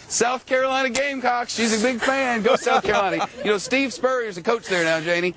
South 0.07 0.45
Carolina 0.45 0.89
Gamecocks. 0.89 1.55
She's 1.55 1.79
a 1.79 1.81
big 1.81 2.01
fan. 2.01 2.41
Go 2.41 2.55
South 2.55 2.83
Carolina. 2.83 3.27
You 3.45 3.51
know, 3.51 3.57
Steve 3.57 3.93
Spurrier's 3.93 4.35
the 4.35 4.41
coach 4.41 4.67
there 4.67 4.83
now, 4.83 4.99
Janie. 4.99 5.33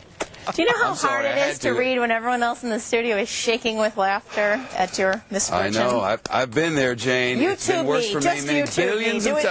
Do 0.52 0.62
you 0.62 0.68
know 0.70 0.78
how 0.82 0.90
I'm 0.90 0.96
sorry, 0.96 1.26
hard 1.26 1.38
I 1.38 1.46
it 1.48 1.54
to 1.54 1.68
to. 1.68 1.72
read 1.72 1.98
when 1.98 2.10
everyone 2.10 2.42
else 2.42 2.62
in 2.62 2.70
the 2.70 2.80
studio 2.80 3.16
is 3.16 3.28
shaking 3.28 3.78
with 3.78 3.96
laughter 3.96 4.60
at 4.76 4.98
your 4.98 5.22
misfortune? 5.30 5.76
I 5.76 5.84
know. 5.84 6.00
I've, 6.00 6.20
I've 6.30 6.50
been 6.52 6.74
there, 6.74 6.94
Jane. 6.94 7.40
it's 7.40 7.66
been 7.66 7.84
YouTube 7.84 7.88
worse 7.88 8.06
me. 8.08 8.12
for 8.14 8.20
Just 8.20 8.46
me 8.46 8.52
many 8.54 8.66
YouTube 8.68 8.98
me. 8.98 9.20
Do 9.20 9.30
of 9.32 9.38
it 9.38 9.42
times. 9.44 9.46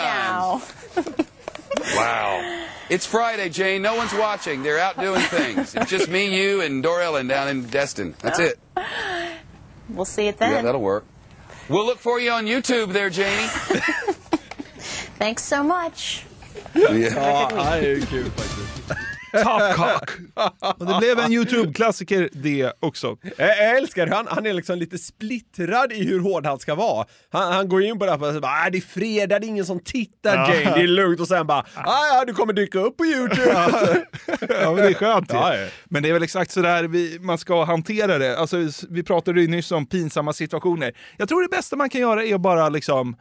now. 0.95 1.25
Wow. 1.95 2.65
It's 2.89 3.05
Friday, 3.05 3.49
Jane. 3.49 3.81
No 3.81 3.95
one's 3.95 4.13
watching. 4.13 4.61
They're 4.63 4.77
out 4.79 4.97
doing 4.99 5.19
things. 5.21 5.73
It's 5.75 5.89
just 5.89 6.07
me, 6.07 6.33
you, 6.39 6.61
and 6.61 6.81
Dor 6.83 7.01
Ellen 7.01 7.27
down 7.27 7.47
in 7.49 7.65
Destin. 7.65 8.15
That's 8.19 8.39
it. 8.39 8.59
We'll 9.89 10.05
see 10.05 10.27
it 10.27 10.37
then. 10.37 10.51
Yeah, 10.51 10.61
that'll 10.61 10.81
work. 10.81 11.03
We'll 11.69 11.85
look 11.85 11.97
for 11.97 12.19
you 12.19 12.31
on 12.31 12.45
YouTube 12.45 12.93
there, 12.93 13.09
Janie. 13.09 13.47
Thanks 15.17 15.43
so 15.43 15.63
much. 15.63 16.25
Ja, 16.73 16.87
det 16.89 17.07
är 17.07 17.81
ju 17.81 18.31
kul 19.33 19.43
faktiskt. 19.43 19.77
Top 19.77 19.99
cock. 19.99 20.79
Och 20.79 20.85
det 20.85 20.97
blev 20.99 21.19
en 21.19 21.31
YouTube-klassiker 21.31 22.29
det 22.31 22.71
också. 22.79 23.17
Jag 23.37 23.77
älskar 23.77 24.07
han, 24.07 24.27
han 24.29 24.45
är 24.45 24.53
liksom 24.53 24.77
lite 24.79 24.97
splittrad 24.97 25.91
i 25.91 26.05
hur 26.07 26.19
hård 26.19 26.45
han 26.45 26.59
ska 26.59 26.75
vara. 26.75 27.05
Han, 27.31 27.53
han 27.53 27.69
går 27.69 27.83
in 27.83 27.99
på 27.99 28.05
det 28.05 28.11
här 28.11 28.35
och 28.35 28.41
bara, 28.41 28.65
ah, 28.65 28.69
det 28.69 28.77
är 28.77 28.81
fredag, 28.81 29.39
det 29.39 29.45
är 29.45 29.49
ingen 29.49 29.65
som 29.65 29.79
tittar 29.79 30.35
Ja. 30.35 30.53
Jane, 30.53 30.75
det 30.75 30.81
är 30.81 30.87
lugnt 30.87 31.19
och 31.19 31.27
sen 31.27 31.47
bara, 31.47 31.65
ah, 31.75 32.07
ja 32.07 32.23
du 32.27 32.33
kommer 32.33 32.53
dyka 32.53 32.79
upp 32.79 32.97
på 32.97 33.05
YouTube. 33.05 33.53
Ja, 34.49 34.71
men 34.71 34.75
det 34.75 34.89
är 34.89 34.93
skönt 34.93 35.33
ju. 35.33 35.35
Ja, 35.37 35.55
ja. 35.55 35.67
Men 35.85 36.03
det 36.03 36.09
är 36.09 36.13
väl 36.13 36.23
exakt 36.23 36.51
sådär 36.51 36.83
vi, 36.83 37.19
man 37.19 37.37
ska 37.37 37.63
hantera 37.63 38.17
det. 38.17 38.37
Alltså, 38.37 38.57
vi 38.89 39.03
pratade 39.03 39.41
ju 39.41 39.47
nyss 39.47 39.71
om 39.71 39.85
pinsamma 39.85 40.33
situationer. 40.33 40.93
Jag 41.17 41.29
tror 41.29 41.41
det 41.41 41.49
bästa 41.49 41.75
man 41.75 41.89
kan 41.89 42.01
göra 42.01 42.23
är 42.25 42.35
att 42.35 42.41
bara 42.41 42.69
liksom 42.69 43.15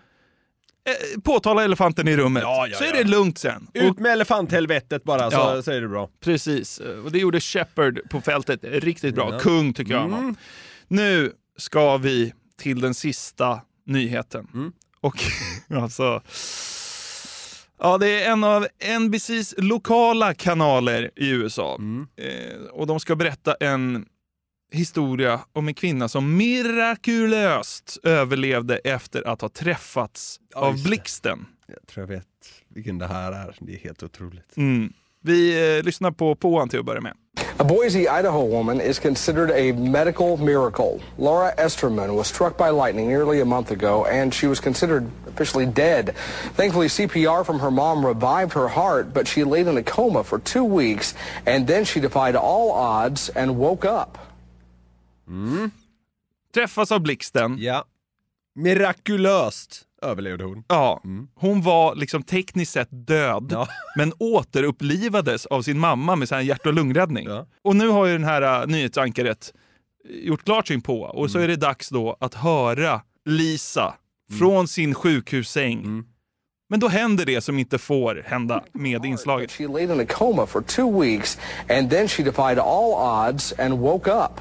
påtala 1.25 1.65
elefanten 1.65 2.09
i 2.09 2.17
rummet. 2.17 2.43
Ja, 2.43 2.67
ja, 2.67 2.79
så 2.79 2.85
är 2.85 2.93
det 2.93 3.05
lugnt 3.05 3.39
sen. 3.39 3.69
Ut 3.75 3.99
med 3.99 4.13
elefanthelvetet 4.13 5.05
bara 5.05 5.31
så, 5.31 5.63
så 5.63 5.71
är 5.71 5.81
det 5.81 5.89
bra. 5.89 6.09
Precis, 6.21 6.79
och 7.05 7.13
det 7.13 7.19
gjorde 7.19 7.41
Shepard 7.41 8.01
på 8.11 8.21
fältet 8.21 8.61
riktigt 8.63 9.15
bra. 9.15 9.39
Kung 9.39 9.75
tycker 9.75 9.93
jag. 9.95 10.05
Mm. 10.05 10.37
Nu 10.89 11.33
ska 11.59 11.97
vi 11.97 12.33
till 12.59 12.81
den 12.81 12.95
sista 12.95 13.61
nyheten. 13.87 14.49
Mm. 14.55 14.73
Och 15.01 15.17
alltså... 15.83 16.23
Ja, 17.85 17.99
det 17.99 18.09
är 18.09 18.33
en 18.33 18.45
av 18.45 18.67
NBCs 19.01 19.55
lokala 19.59 20.35
kanaler 20.35 21.11
i 21.17 21.31
USA. 21.31 21.75
Mm. 21.79 22.07
Eh, 22.17 22.67
och 22.73 22.87
de 22.87 23.01
ska 23.01 23.17
berätta 23.17 23.55
en 23.55 24.07
historia 24.73 25.41
om 25.53 25.69
en 25.69 25.75
kvinna 25.75 26.09
som 26.09 26.37
mirakulöst 26.37 27.99
överlevde 28.03 28.77
efter 28.77 29.29
att 29.29 29.41
ha 29.41 29.49
träffats 29.49 30.41
av 30.55 30.75
Oj. 30.75 30.83
blixten. 30.83 31.47
Jag 31.67 31.87
tror 31.87 32.03
jag 32.03 32.17
vet 32.17 32.27
vilken 32.69 32.99
det 32.99 33.07
här 33.07 33.33
är. 33.33 33.57
Det 33.61 33.75
är 33.75 33.79
helt 33.79 34.03
otroligt. 34.03 34.57
Mm. 34.57 34.93
Vi 35.21 35.77
eh, 35.79 35.85
lyssnar 35.85 36.11
på 36.11 36.35
Påan 36.35 36.69
till 36.69 36.79
att 36.79 36.85
börja 36.85 37.01
med. 37.01 37.13
A 37.59 37.65
Boise, 37.65 37.99
Idaho 38.01 38.47
woman 38.47 38.81
is 38.81 38.99
considered 38.99 39.51
a 39.51 39.73
medical 39.73 40.37
miracle. 40.37 41.01
Laura 41.17 41.53
Esterman 41.59 42.15
was 42.15 42.27
struck 42.27 42.57
by 42.59 42.71
lightning 42.71 43.09
nearly 43.09 43.41
a 43.41 43.45
month 43.45 43.71
ago, 43.71 44.05
and 44.05 44.35
she 44.35 44.47
was 44.47 44.61
considered 44.61 45.07
officially 45.29 45.67
dead. 45.67 46.15
Thankfully, 46.57 46.89
CPR 46.89 47.45
from 47.45 47.61
her 47.61 47.71
mom 47.71 48.05
revived 48.05 48.53
her 48.55 48.69
heart, 48.69 49.15
but 49.15 49.29
she 49.29 49.45
laid 49.45 49.67
in 49.67 49.77
a 49.77 49.83
coma 49.83 50.25
for 50.25 50.39
two 50.41 50.65
weeks, 50.65 51.15
and 51.47 51.67
then 51.67 51.85
she 51.85 52.01
defied 52.01 52.37
all 52.37 52.73
odds 52.73 53.29
and 53.29 53.57
woke 53.59 53.85
up. 53.85 54.32
Träffas 56.55 56.93
av 56.93 57.01
blixten. 57.01 57.57
Ja. 57.59 57.85
Mirakulöst 58.55 59.83
överlevde 60.03 60.45
hon. 60.45 60.65
Ja, 60.69 61.03
hon 61.35 61.63
var 61.63 61.95
liksom 61.95 62.23
tekniskt 62.23 62.73
sett 62.73 62.89
död, 62.91 63.57
men 63.97 64.13
återupplivades 64.19 65.47
av 65.47 65.63
sin 65.63 65.79
mamma 65.79 66.17
med 66.17 66.29
så 66.29 66.35
här 66.35 66.43
hjärt 66.43 66.67
och 66.67 66.75
lungräddning. 66.75 67.29
Och 67.63 67.77
nu 67.77 67.89
har 67.89 68.07
ju 68.07 68.13
den 68.13 68.25
här 68.25 68.63
uh, 68.63 68.67
nyhetsankaret 68.67 69.53
gjort 70.09 70.45
klart 70.45 70.69
sin 70.69 70.81
på 70.81 71.01
och 71.01 71.31
så 71.31 71.39
är 71.39 71.49
det 71.49 71.57
dags 71.57 71.89
då 71.89 72.17
att 72.21 72.35
höra 72.35 73.01
Lisa 73.25 73.95
från 74.39 74.69
sin 74.69 74.95
sjukhussäng. 74.95 76.05
Men 76.69 76.81
då 76.81 76.89
händer 76.89 77.27
det 77.27 77.41
som 77.41 77.59
inte 77.59 77.79
får 77.79 78.23
hända 78.27 78.65
med 78.73 79.05
inslaget. 79.05 79.53
She 79.53 79.69
laid 79.69 79.91
in 79.91 80.01
a 80.01 80.07
coma 80.09 80.47
for 80.47 80.63
two 80.63 81.01
weeks, 81.01 81.39
and 81.69 81.91
then 81.91 82.09
she 82.09 82.23
defied 82.23 82.59
all 82.59 82.95
odds 82.95 83.55
and 83.59 83.79
woke 83.79 84.11
up. 84.11 84.41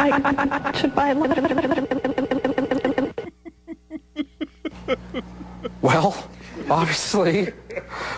Well, 5.82 6.28
obviously, 6.68 7.52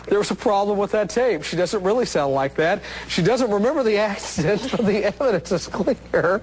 there 0.09 0.18
was 0.18 0.31
a 0.31 0.35
problem 0.35 0.79
with 0.79 0.90
that 0.92 1.11
tape. 1.11 1.45
She 1.45 1.57
doesn't 1.57 1.83
really 1.83 2.07
sound 2.07 2.35
like 2.35 2.55
that. 2.57 2.83
She 3.09 3.23
doesn't 3.23 3.51
remember 3.51 3.83
the 3.85 3.99
accident, 3.99 4.68
but 4.71 4.85
the 4.85 5.05
evidence 5.05 5.53
is 5.53 5.68
clear. 5.68 6.40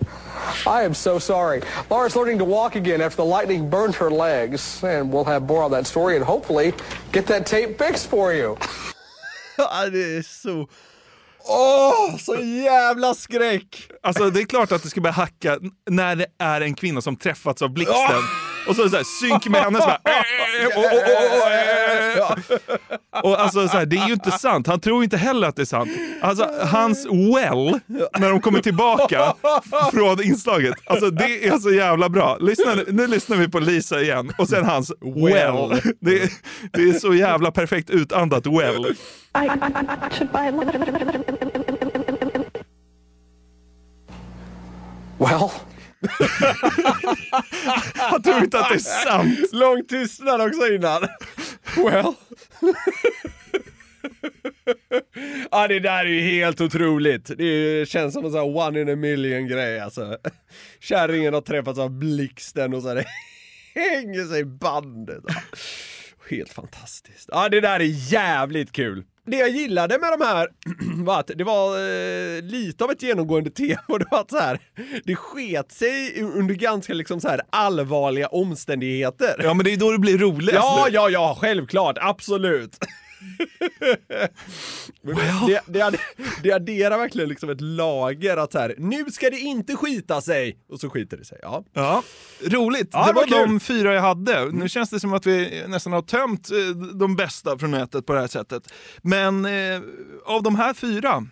I 0.65 0.83
am 0.83 0.93
so 0.93 1.19
sorry. 1.19 1.61
Laura's 1.89 2.15
learning 2.15 2.37
to 2.37 2.45
walk 2.45 2.75
again 2.75 3.01
after 3.01 3.17
the 3.17 3.25
lightning 3.25 3.69
burned 3.69 3.95
her 3.95 4.09
legs, 4.09 4.81
and 4.83 5.11
we'll 5.11 5.25
have 5.25 5.43
more 5.43 5.63
on 5.63 5.71
that 5.71 5.87
story 5.87 6.15
and 6.15 6.23
hopefully 6.23 6.73
get 7.11 7.25
that 7.27 7.45
tape 7.45 7.77
fixed 7.77 8.07
for 8.07 8.33
you. 8.33 8.57
Ja, 9.57 9.89
det 9.89 10.17
är 10.17 10.21
Åh, 11.49 12.17
så 12.17 12.35
jävla 12.35 13.13
skräck! 13.13 13.91
Alltså 14.03 14.29
det 14.29 14.41
är 14.41 14.45
klart 14.45 14.71
att 14.71 14.83
det 14.83 14.89
ska 14.89 15.01
börja 15.01 15.13
hacka 15.13 15.59
när 15.89 16.15
det 16.15 16.25
är 16.39 16.61
en 16.61 16.73
kvinna 16.75 17.01
som 17.01 17.15
träffats 17.15 17.61
av 17.61 17.69
blixten. 17.73 17.95
Och 18.69 18.75
så 18.75 18.89
så 18.89 18.95
här, 18.97 19.03
synk 19.03 19.47
med 19.47 19.61
henne 19.63 19.79
så 19.81 19.85
bara, 19.87 19.99
"Eh, 20.05 20.63
eh, 20.63 20.77
oh, 20.77 20.85
oh, 20.85 21.39
oh, 21.39 21.53
eh." 21.53 23.23
Och 23.23 23.41
alltså 23.41 23.67
så 23.67 23.77
här, 23.77 23.85
det 23.85 23.97
är 23.97 24.07
ju 24.07 24.13
inte 24.13 24.31
sant. 24.31 24.67
Han 24.67 24.79
tror 24.79 25.03
inte 25.03 25.17
heller 25.17 25.47
att 25.47 25.55
det 25.55 25.61
är 25.61 25.65
sant. 25.65 25.89
Alltså 26.21 26.49
hans 26.71 27.05
well, 27.05 27.79
när 28.19 28.29
de 28.29 28.41
kommer 28.41 28.59
tillbaka 28.61 29.33
från 29.93 30.23
inslaget. 30.23 30.73
Alltså 30.85 31.09
det 31.09 31.47
är 31.47 31.57
så 31.57 31.71
jävla 31.71 32.09
bra. 32.09 32.37
Lyssna, 32.39 32.75
nu- 32.75 32.85
nu 32.87 33.07
lyssnar 33.07 33.37
vi 33.37 33.47
på 33.49 33.59
Lisa 33.59 34.01
igen 34.01 34.31
och 34.37 34.49
sen 34.49 34.65
hans 34.65 34.91
well. 35.01 35.81
Det, 36.01 36.21
är- 36.23 36.29
det 36.73 36.81
är 36.89 36.99
så 36.99 37.13
jävla 37.13 37.51
perfekt 37.51 37.89
utandat 37.89 38.45
well. 38.47 38.95
Well, 45.17 45.49
Han 47.95 48.21
tror 48.21 48.43
inte 48.43 48.59
att 48.59 48.69
det 48.69 48.75
är 48.75 48.79
sant. 48.79 49.39
Lång 49.53 49.85
tystnad 49.85 50.41
också 50.41 50.67
innan. 50.67 51.01
Well. 51.77 52.13
ja, 55.51 55.67
det 55.67 55.79
där 55.79 56.05
är 56.05 56.09
ju 56.09 56.21
helt 56.21 56.61
otroligt. 56.61 57.31
Det 57.37 57.43
är- 57.43 57.85
känns 57.85 58.13
som 58.13 58.25
en 58.25 58.31
sån 58.31 58.39
här 58.39 58.67
one 58.67 58.81
in 58.81 58.89
a 58.89 58.95
million 58.95 59.47
grej 59.47 59.79
alltså. 59.79 60.17
Kärringen 60.79 61.33
har 61.33 61.41
träffats 61.41 61.79
av 61.79 61.89
blixten 61.91 62.73
och 62.73 62.81
så 62.81 62.87
här, 62.89 63.05
hänger 63.75 64.23
sig 64.25 64.39
i 64.41 64.45
bandet. 64.45 65.23
Helt 66.29 66.53
fantastiskt. 66.53 67.29
Ja, 67.31 67.49
det 67.49 67.61
där 67.61 67.79
är 67.79 68.11
jävligt 68.13 68.71
kul. 68.71 69.03
Det 69.29 69.37
jag 69.37 69.49
gillade 69.49 69.99
med 69.99 70.11
de 70.19 70.25
här 70.25 70.47
var 71.05 71.19
att 71.19 71.31
det 71.35 71.43
var 71.43 71.77
eh, 71.77 72.41
lite 72.41 72.83
av 72.83 72.91
ett 72.91 73.03
genomgående 73.03 73.49
tema. 73.61 73.81
och 73.87 73.99
Det 73.99 74.05
var 74.11 74.19
att 74.19 74.29
så 74.31 74.37
här, 74.37 74.59
det 75.05 75.15
sket 75.15 75.71
sig 75.71 76.21
under 76.21 76.55
ganska 76.55 76.93
liksom 76.93 77.21
så 77.21 77.27
här 77.27 77.41
allvarliga 77.49 78.27
omständigheter. 78.27 79.41
Ja 79.43 79.53
men 79.53 79.63
det 79.63 79.73
är 79.73 79.77
då 79.77 79.91
det 79.91 79.99
blir 79.99 80.17
roligt. 80.17 80.55
Ja, 80.55 80.87
ja, 80.91 81.09
ja, 81.09 81.37
självklart, 81.41 81.97
absolut. 82.01 82.77
det, 85.47 85.61
det, 85.67 85.81
adde- 85.81 85.99
det 86.43 86.51
adderar 86.51 86.97
verkligen 86.97 87.29
liksom 87.29 87.49
ett 87.49 87.61
lager 87.61 88.37
att 88.37 88.51
så 88.51 88.59
här, 88.59 88.75
nu 88.77 89.05
ska 89.05 89.29
det 89.29 89.39
inte 89.39 89.75
skita 89.75 90.21
sig! 90.21 90.59
Och 90.69 90.79
så 90.79 90.89
skiter 90.89 91.17
det 91.17 91.25
sig. 91.25 91.39
Ja. 91.41 91.63
Ja, 91.73 92.03
roligt. 92.41 92.89
Ja, 92.91 93.07
det 93.07 93.13
var. 93.13 93.23
Mm. 93.23 93.49
de 93.49 93.59
fyra 93.59 93.93
jag 93.93 94.01
hade. 94.01 94.51
Nu 94.51 94.69
känns 94.69 94.89
det 94.89 94.99
som 94.99 95.13
att 95.13 95.25
vi 95.25 95.63
nästan 95.67 95.93
har 95.93 96.01
tömt 96.01 96.51
eh, 96.51 96.57
de 96.95 97.15
bästa 97.15 97.57
från 97.57 97.71
nätet 97.71 98.05
på 98.05 98.13
det 98.13 98.19
här 98.19 98.27
sättet. 98.27 98.73
Men 99.01 99.45
eh, 99.45 99.81
av 100.25 100.43
de 100.43 100.55
här 100.55 100.73
fyra, 100.73 101.23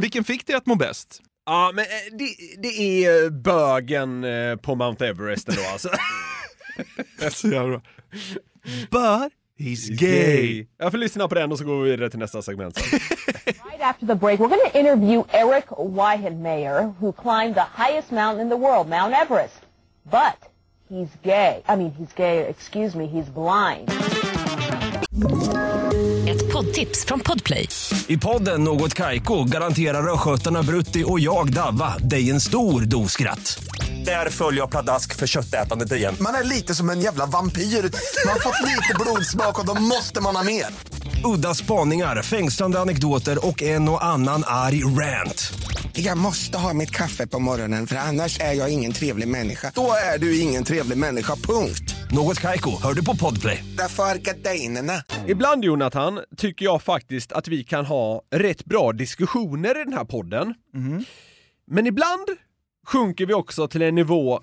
vilken 0.00 0.24
fick 0.24 0.46
dig 0.46 0.56
att 0.56 0.66
må 0.66 0.74
bäst? 0.74 1.20
Mm. 1.20 1.28
Ja, 1.46 1.72
men 1.74 1.84
eh, 1.84 2.16
det, 2.18 2.34
det 2.62 3.04
är 3.04 3.30
bögen 3.30 4.24
eh, 4.24 4.56
på 4.56 4.74
Mount 4.74 5.06
Everest 5.06 5.48
ändå 5.48 5.62
alltså. 5.72 5.88
Så 7.30 7.48
jävla 7.48 7.68
bra. 7.68 7.80
But 8.90 9.32
he's 9.58 9.88
gay. 9.90 10.66
Jag 10.78 10.90
får 10.90 10.98
lyssna 10.98 11.28
på 11.28 11.34
den 11.34 11.52
och 11.52 11.58
så 11.58 11.64
går 11.64 11.82
vi 11.82 11.90
vidare 11.90 12.10
till 12.10 12.18
nästa 12.18 12.42
segment. 12.42 12.80
Right 13.46 13.80
after 13.82 14.06
the 14.06 14.14
break, 14.14 14.40
we're 14.40 14.48
going 14.48 14.70
to 14.72 14.78
interview 14.78 15.24
Eric 15.32 15.66
Weihenmayer, 15.70 16.94
who 17.00 17.12
climbed 17.12 17.54
the 17.54 17.82
highest 17.82 18.10
mountain 18.10 18.40
in 18.40 18.48
the 18.48 18.56
world, 18.56 18.88
Mount 18.88 19.14
Everest. 19.14 19.60
But 20.04 20.48
he's 20.88 21.08
gay. 21.22 21.62
I 21.68 21.76
mean, 21.76 21.92
he's 21.98 22.12
gay, 22.16 22.48
excuse 22.48 22.98
me, 22.98 23.06
he's 23.06 23.28
blind. 23.34 23.88
Ett 26.28 26.52
poddtips 26.52 27.04
från 27.04 27.20
Podplay. 27.20 27.68
I 28.08 28.16
podden 28.18 28.64
Något 28.64 28.94
Kaiko 28.94 29.44
garanterar 29.44 30.12
östgötarna 30.12 30.62
Brutti 30.62 31.04
och 31.06 31.20
jag, 31.20 31.52
Davva, 31.52 31.98
dig 31.98 32.30
en 32.30 32.40
stor 32.40 32.80
dos 32.80 33.12
skratt. 33.12 33.58
Där 34.04 34.30
följer 34.30 34.60
jag 34.60 34.70
pladask 34.70 35.16
för 35.16 35.26
köttätandet 35.26 35.92
igen. 35.92 36.16
Man 36.20 36.34
är 36.34 36.44
lite 36.44 36.74
som 36.74 36.90
en 36.90 37.00
jävla 37.00 37.26
vampyr. 37.26 37.62
Man 37.62 38.32
har 38.32 38.40
fått 38.40 38.66
lite 38.66 38.94
blodsmak 39.00 39.58
och 39.58 39.66
då 39.66 39.74
måste 39.74 40.20
man 40.20 40.36
ha 40.36 40.42
mer. 40.42 40.66
Udda 41.24 41.54
spaningar, 41.54 42.22
fängslande 42.22 42.80
anekdoter 42.80 43.46
och 43.46 43.62
en 43.62 43.88
och 43.88 44.04
annan 44.04 44.44
arg 44.46 44.84
rant. 44.84 45.52
Jag 45.92 46.18
måste 46.18 46.58
ha 46.58 46.72
mitt 46.72 46.90
kaffe 46.90 47.26
på 47.26 47.38
morgonen 47.38 47.86
för 47.86 47.96
annars 47.96 48.40
är 48.40 48.52
jag 48.52 48.72
ingen 48.72 48.92
trevlig 48.92 49.28
människa. 49.28 49.72
Då 49.74 49.92
är 50.14 50.18
du 50.18 50.40
ingen 50.40 50.64
trevlig 50.64 50.98
människa, 50.98 51.36
punkt. 51.36 51.94
Något 52.10 52.40
Kaiko, 52.40 52.82
hör 52.82 52.94
du 52.94 53.04
på 53.04 53.16
Podplay. 53.16 53.64
Därför 53.78 54.02
är 54.02 54.16
gardinerna. 54.16 55.02
Ibland 55.26 55.64
Jonathan, 55.64 56.20
tycker 56.36 56.64
jag 56.64 56.82
faktiskt 56.82 57.32
att 57.32 57.48
vi 57.48 57.64
kan 57.64 57.86
ha 57.86 58.22
rätt 58.34 58.64
bra 58.64 58.92
diskussioner 58.92 59.80
i 59.80 59.84
den 59.84 59.92
här 59.92 60.04
podden. 60.04 60.54
Men 61.70 61.86
ibland 61.86 62.28
sjunker 62.88 63.26
vi 63.26 63.34
också 63.34 63.68
till 63.68 63.82
en 63.82 63.94
nivå 63.94 64.40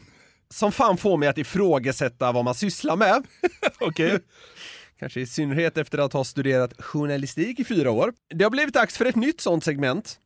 som 0.49 0.71
fan 0.71 0.97
får 0.97 1.17
mig 1.17 1.29
att 1.29 1.37
ifrågasätta 1.37 2.31
vad 2.31 2.45
man 2.45 2.55
sysslar 2.55 2.95
med. 2.95 3.23
Okej. 3.79 4.19
Kanske 4.99 5.21
i 5.21 5.25
synnerhet 5.25 5.77
efter 5.77 5.97
att 5.97 6.13
ha 6.13 6.23
studerat 6.23 6.81
journalistik 6.81 7.59
i 7.59 7.63
fyra 7.63 7.91
år. 7.91 8.13
Det 8.29 8.43
har 8.43 8.51
blivit 8.51 8.73
dags 8.73 8.97
för 8.97 9.05
ett 9.05 9.15
nytt 9.15 9.41
sånt 9.41 9.63
segment. 9.63 10.19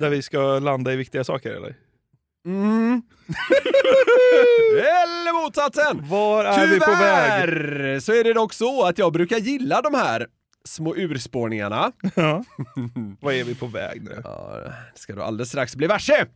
Där 0.00 0.10
vi 0.10 0.22
ska 0.22 0.58
landa 0.58 0.92
i 0.92 0.96
viktiga 0.96 1.24
saker 1.24 1.50
eller? 1.50 1.76
Mm. 2.46 3.02
Eller 4.78 5.42
motsatsen! 5.42 6.08
Var 6.08 6.44
är 6.44 6.66
vi 6.66 6.80
på 6.80 6.90
väg? 6.90 7.44
Tyvärr 7.44 8.00
så 8.00 8.12
är 8.12 8.24
det 8.24 8.32
dock 8.32 8.52
så 8.52 8.86
att 8.86 8.98
jag 8.98 9.12
brukar 9.12 9.38
gilla 9.38 9.82
de 9.82 9.94
här 9.94 10.26
små 10.64 10.96
urspårningarna. 10.96 11.92
Ja. 12.14 12.44
Var 13.20 13.32
är 13.32 13.44
vi 13.44 13.54
på 13.54 13.66
väg 13.66 14.02
nu? 14.02 14.20
Ja, 14.24 14.58
det 14.94 15.00
ska 15.00 15.14
du 15.14 15.22
alldeles 15.22 15.48
strax 15.48 15.76
bli 15.76 15.86
varse. 15.86 16.26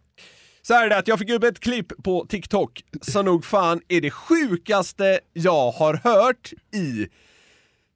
Så 0.67 0.75
här 0.75 0.87
är 0.87 0.91
det 0.91 0.99
att 0.99 1.09
jag 1.09 1.19
fick 1.19 1.31
upp 1.31 1.45
ett 1.45 1.61
klipp 1.61 2.03
på 2.05 2.27
TikTok 2.29 2.85
som 3.01 3.25
nog 3.25 3.45
fan 3.45 3.81
är 3.89 4.01
det 4.01 4.11
sjukaste 4.11 5.21
jag 5.33 5.71
har 5.71 5.95
hört 5.95 6.53
i 6.75 7.09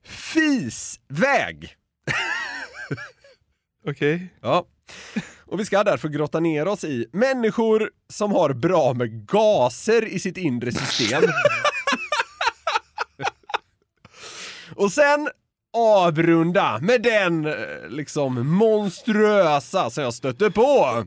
fisväg. 0.05 1.77
Okej. 3.87 4.35
Ja. 4.43 4.67
Och 5.47 5.61
vi 5.61 5.65
ska 5.65 5.85
därför 5.85 6.09
grotta 6.09 6.41
ner 6.41 6.69
oss 6.69 6.85
i 6.85 7.07
människor 7.13 7.91
som 8.09 8.33
har 8.33 8.53
bra 8.53 8.95
med 8.95 9.27
gaser 9.27 10.05
i 10.05 10.19
sitt 10.19 10.37
inre 10.37 10.73
system. 10.73 11.23
Och 14.77 14.93
sen 14.93 15.29
avrunda 15.73 16.79
med 16.83 17.03
den 17.03 17.47
eh, 17.47 17.55
liksom 17.89 18.57
monstruösa 18.57 19.91
som 19.91 20.05
jag 20.05 20.15
stötte 20.15 20.51
på. 20.51 21.05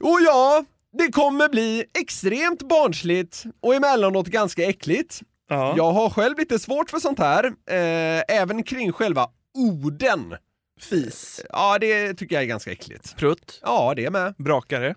Och 0.00 0.18
ja, 0.26 0.64
det 0.98 1.12
kommer 1.12 1.48
bli 1.48 1.84
extremt 1.98 2.62
barnsligt 2.68 3.44
och 3.60 3.74
emellanåt 3.74 4.26
ganska 4.26 4.64
äckligt. 4.64 5.20
Ja. 5.48 5.74
Jag 5.76 5.92
har 5.92 6.10
själv 6.10 6.38
lite 6.38 6.58
svårt 6.58 6.90
för 6.90 6.98
sånt 6.98 7.18
här, 7.18 7.44
eh, 7.44 8.22
även 8.28 8.62
kring 8.62 8.92
själva 8.92 9.28
orden. 9.54 10.34
Fis. 10.80 11.40
Ja, 11.50 11.78
det 11.78 12.14
tycker 12.14 12.34
jag 12.36 12.42
är 12.42 12.46
ganska 12.48 12.72
äckligt. 12.72 13.16
Prutt. 13.16 13.60
Ja, 13.62 13.92
det 13.96 14.10
med. 14.10 14.34
Brakare. 14.38 14.94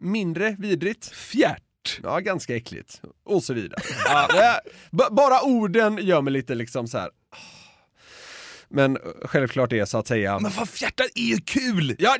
Mindre 0.00 0.56
vidrigt. 0.58 1.06
Fjärt. 1.14 2.00
Ja, 2.02 2.18
ganska 2.18 2.56
äckligt. 2.56 3.00
Och 3.24 3.42
så 3.44 3.54
vidare. 3.54 3.80
Ja, 4.06 4.26
det, 4.32 4.60
b- 4.90 5.04
bara 5.10 5.42
orden 5.42 5.98
gör 6.02 6.20
mig 6.22 6.32
lite 6.32 6.54
liksom 6.54 6.88
så 6.88 6.98
här. 6.98 7.06
ah. 7.30 7.36
Men 8.68 8.96
eh, 8.96 9.02
självklart 9.24 9.72
är 9.72 9.84
så 9.84 9.98
att 9.98 10.06
säga... 10.06 10.38
Men 10.38 10.50
fan 10.50 10.66
fjärtar 10.66 11.06
är 11.14 11.22
ju 11.22 11.36
kul! 11.40 11.96
Ja, 11.98 12.16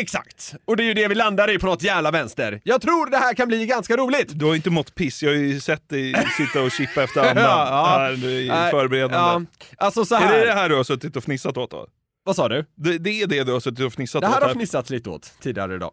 exakt! 0.00 0.54
Och 0.64 0.76
det 0.76 0.82
är 0.82 0.84
ju 0.84 0.94
det 0.94 1.08
vi 1.08 1.14
landar 1.14 1.50
i 1.50 1.58
på 1.58 1.66
något 1.66 1.82
jävla 1.82 2.10
vänster. 2.10 2.60
Jag 2.64 2.82
tror 2.82 3.10
det 3.10 3.16
här 3.16 3.34
kan 3.34 3.48
bli 3.48 3.66
ganska 3.66 3.96
roligt. 3.96 4.28
Du 4.38 4.44
har 4.44 4.52
ju 4.52 4.56
inte 4.56 4.70
mått 4.70 4.94
piss, 4.94 5.22
jag 5.22 5.30
har 5.30 5.36
ju 5.36 5.60
sett 5.60 5.88
dig 5.88 6.14
sitta 6.36 6.62
och 6.62 6.70
chippa 6.70 7.02
efter 7.02 7.20
andan 7.20 7.36
Ja, 7.44 7.66
ja. 7.68 7.98
här 7.98 8.24
i 8.28 8.48
förberedande. 8.70 9.16
Ja, 9.16 9.84
alltså 9.86 10.04
så 10.04 10.14
Är 10.14 10.18
här. 10.18 10.38
det 10.38 10.44
det 10.44 10.52
här 10.52 10.68
du 10.68 10.76
har 10.76 10.84
suttit 10.84 11.16
och 11.16 11.24
fnissat 11.24 11.56
åt 11.56 11.70
då? 11.70 11.86
Vad 12.24 12.36
sa 12.36 12.48
du? 12.48 12.64
Det, 12.76 12.98
det 12.98 13.22
är 13.22 13.26
det 13.26 13.44
du 13.44 13.52
har 13.52 13.60
suttit 13.60 13.86
och 13.86 13.92
fnissat 13.92 14.20
Det 14.20 14.26
här 14.28 14.36
åt? 14.36 14.42
har 14.42 14.50
fnissats 14.54 14.90
lite 14.90 15.10
åt 15.10 15.32
tidigare 15.40 15.74
idag. 15.74 15.92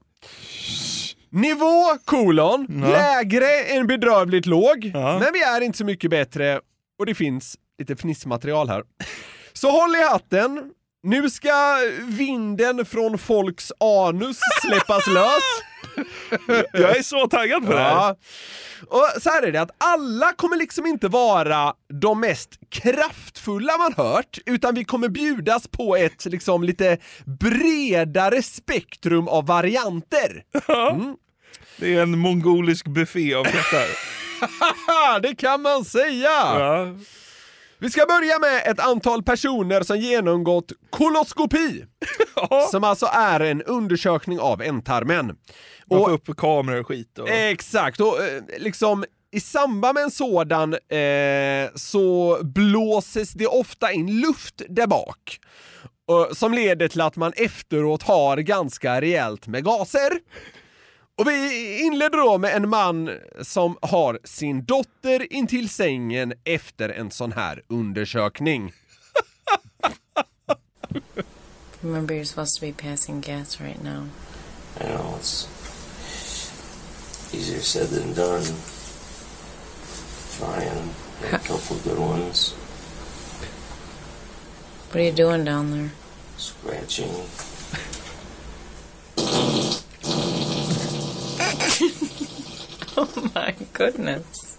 Nivå 1.30 1.98
kolon, 2.06 2.68
Ja. 2.82 2.88
lägre 2.92 3.60
än 3.64 3.88
bedrövligt 3.88 4.46
låg, 4.46 4.92
Ja. 4.94 5.20
men 5.20 5.34
vi 5.34 5.44
är 5.44 5.62
inte 5.62 5.78
så 5.78 5.86
mycket 5.86 6.10
bättre 6.12 6.60
och 7.00 7.06
det 7.06 7.16
finns 7.16 7.58
lite 7.80 7.96
fnissmaterial 7.96 8.70
här. 8.70 8.84
Så 9.54 9.72
håll 9.72 9.96
i 9.96 10.04
hatten, 10.04 10.72
nu 11.04 11.30
ska 11.30 11.78
vinden 12.04 12.86
från 12.86 13.18
folks 13.18 13.72
anus 13.80 14.40
släppas 14.62 15.08
lös. 15.08 15.44
Jag 16.74 16.98
är 16.98 17.04
så 17.04 17.28
taggad 17.28 17.66
på 17.66 17.74
det 17.74 17.80
här. 17.80 17.92
Ja. 17.92 18.16
Och 18.88 19.22
så 19.22 19.30
här 19.30 19.44
är 19.44 19.52
det 19.52 19.62
att 19.62 19.76
alla 19.78 20.34
kommer 20.34 20.58
liksom 20.58 20.86
inte 20.86 21.08
vara 21.08 21.74
de 22.02 22.20
mest 22.20 22.50
kraftfulla 22.70 23.78
man 23.78 23.94
hört, 23.94 24.38
utan 24.46 24.76
vi 24.76 24.86
kommer 24.86 25.10
bjudas 25.10 25.68
på 25.68 25.96
ett 25.96 26.26
liksom 26.26 26.64
lite 26.64 26.98
bredare 27.26 28.44
spektrum 28.44 29.28
av 29.28 29.46
varianter. 29.46 30.44
Mm. 30.68 31.16
Det 31.78 31.96
är 31.96 32.02
en 32.02 32.20
mongolisk 32.20 32.88
buffé 32.88 33.34
av 33.34 33.44
fjärtar. 33.44 33.88
det 35.22 35.36
kan 35.36 35.62
man 35.62 35.86
säga! 35.86 36.30
Ja. 36.30 36.88
Vi 37.80 37.90
ska 37.90 38.06
börja 38.06 38.40
med 38.40 38.72
ett 38.72 38.80
antal 38.80 39.24
personer 39.24 39.82
som 39.82 39.98
genomgått 39.98 40.72
koloskopi. 40.90 41.86
som 42.72 42.84
alltså 42.84 43.06
är 43.14 43.40
en 43.40 43.62
undersökning 43.62 44.40
av 44.40 44.62
ändtarmen. 44.62 45.26
Man 45.90 46.00
får 46.00 46.12
upp 46.12 46.38
kameror 46.38 46.80
och 46.80 46.88
skit. 46.88 47.20
Och... 47.20 47.30
Exakt, 47.30 48.00
och 48.00 48.24
eh, 48.24 48.42
liksom 48.58 49.06
i 49.32 49.40
samband 49.40 49.94
med 49.94 50.04
en 50.04 50.12
sådan 50.12 50.74
eh, 50.74 51.70
så 51.76 52.38
blåses 52.44 53.32
det 53.34 53.48
ofta 53.48 53.92
in 53.92 54.20
luft 54.22 54.62
där 54.70 54.88
bak. 54.88 55.40
eh, 56.10 56.34
som 56.34 56.54
leder 56.54 56.88
till 56.88 57.02
att 57.02 57.16
man 57.16 57.34
efteråt 57.36 58.04
har 58.04 58.38
ganska 58.38 59.02
rejält 59.02 59.48
med 59.48 59.64
gaser. 59.64 60.12
Och 61.18 61.28
vi 61.28 61.80
inleder 61.82 62.18
då 62.18 62.38
med 62.38 62.56
en 62.56 62.70
man 62.70 63.10
som 63.42 63.78
har 63.82 64.20
sin 64.24 64.66
dotter 64.66 65.34
intill 65.34 65.70
sängen 65.70 66.34
efter 66.44 66.90
en 66.90 67.12
sån 67.12 67.32
här 67.32 67.62
undersökning. 67.68 68.74
Remember, 71.82 72.16
you're 72.16 72.26
supposed 72.26 72.60
to 72.60 72.66
be 72.66 72.72
passing 72.74 73.22
gas 73.22 73.62
right 73.62 73.84
now. 73.84 74.08
I 74.82 74.84
know 74.88 75.16
it's 75.20 75.48
easier 77.34 77.62
said 77.62 77.88
than 77.90 78.14
done. 78.14 78.46
Trying 80.40 80.90
a 81.34 81.40
couple 81.40 81.78
good 81.84 82.00
ones, 82.00 82.54
What 84.90 84.96
are 84.98 85.04
you 85.04 85.12
doing 85.12 85.44
down 85.46 85.72
there? 85.72 85.90
scratching. 86.38 87.12
Oh 93.00 93.32
my 93.36 93.54
goodness. 93.74 94.58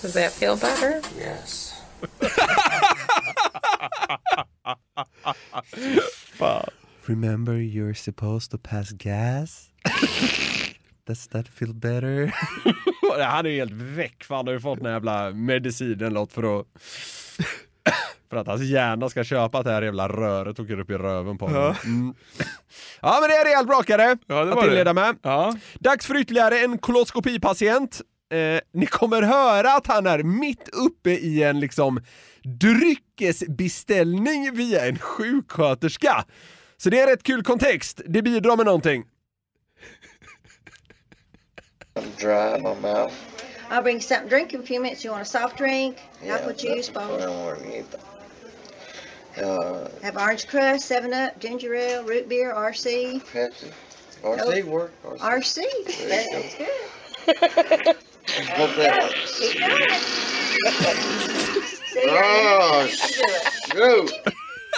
Does 0.00 0.14
that 0.14 0.32
feel 0.32 0.56
better? 0.56 1.02
Yes. 1.18 1.82
Fan. 6.38 6.64
Remember 7.06 7.58
you're 7.58 7.92
supposed 7.92 8.50
to 8.52 8.58
pass 8.58 8.92
gas? 8.92 9.70
Does 11.06 11.26
that 11.26 11.46
feel 11.46 11.74
better? 11.74 12.32
han 13.20 13.46
är 13.46 13.50
helt 13.50 13.72
väck 13.72 14.24
för 14.24 14.34
han 14.34 14.46
har 14.46 14.54
ju 14.54 14.60
fått 14.60 14.80
den 14.82 14.92
jävla 14.92 15.30
medicinen 15.30 16.14
låt 16.14 16.32
för 16.32 16.60
att 16.60 16.66
För 18.34 18.40
att 18.40 18.46
hans 18.46 18.62
hjärna 18.62 19.08
ska 19.08 19.24
köpa 19.24 19.58
att 19.58 19.64
det 19.64 19.72
här 19.72 19.82
jävla 19.82 20.08
röret 20.08 20.60
åker 20.60 20.80
upp 20.80 20.90
i 20.90 20.94
röven 20.94 21.38
på 21.38 21.46
honom. 21.46 21.62
Ja. 21.62 21.76
Mm. 21.84 22.14
Ja 23.02 23.18
men 23.20 23.30
det 23.30 23.36
är 23.36 23.44
rejält 23.44 23.66
brakare 23.68 24.16
Ja, 24.26 24.44
det 24.44 24.50
att 24.50 24.56
var 24.56 24.62
det. 24.62 24.68
inleda 24.68 24.92
med. 24.92 25.16
Ja. 25.22 25.56
Dags 25.74 26.06
för 26.06 26.16
ytterligare 26.16 26.58
en 26.58 26.78
koloskopipatient. 26.78 28.00
Eh, 28.32 28.60
ni 28.72 28.86
kommer 28.86 29.22
höra 29.22 29.72
att 29.72 29.86
han 29.86 30.06
är 30.06 30.22
mitt 30.22 30.68
uppe 30.68 31.10
i 31.10 31.42
en 31.42 31.60
liksom 31.60 32.00
dryckesbeställning 32.44 34.54
via 34.56 34.86
en 34.86 34.98
sjuksköterska. 34.98 36.24
Så 36.76 36.90
det 36.90 37.00
är 37.00 37.06
rätt 37.06 37.22
kul 37.22 37.42
kontext, 37.42 38.00
det 38.06 38.22
bidrar 38.22 38.56
med 38.56 38.66
någonting. 38.66 39.04
dry 42.20 42.56
in 42.56 42.62
my 42.62 42.74
mouth. 42.88 43.14
I'll 43.70 43.82
bring 43.82 44.00
something 44.00 44.28
drink 44.28 44.52
in 44.52 44.60
a 44.60 44.62
few 44.66 44.82
minutes. 44.82 45.04
You 45.04 45.12
want 45.14 45.22
a 45.22 45.24
soft 45.40 45.58
drink? 45.58 45.96
apple 46.30 46.52
juice, 46.58 46.90
I 46.90 46.92
both. 46.92 47.22
don't 47.22 47.44
want 47.44 47.58
anything. 47.62 48.00
Uh, 49.36 49.88
Have 50.02 50.16
orange 50.16 50.46
crush, 50.46 50.78
7-Up, 50.80 51.38
ginger 51.40 51.74
ale, 51.74 52.04
root 52.04 52.28
beer, 52.28 52.54
RC. 52.54 53.20
Pepsi. 53.32 53.72
RC 54.22 54.64
work. 54.64 54.92
RC. 55.02 55.18
RC. 55.18 55.56
There 55.98 56.24
That's 56.30 56.54
go. 56.54 56.66
good. 57.26 57.96
Hope 58.48 58.74
that 58.76 59.12
Keep 59.38 59.58
going. 59.60 59.90
See, 61.84 62.06
Oh, 62.06 62.82
you 62.82 62.88
shoot. 62.90 64.10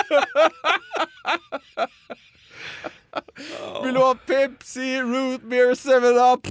Vill 3.82 3.92
du 3.94 4.00
ha 4.00 4.14
Pepsi, 4.26 5.00
root 5.02 5.48
beer, 5.48 5.72
7-Up? 5.72 6.46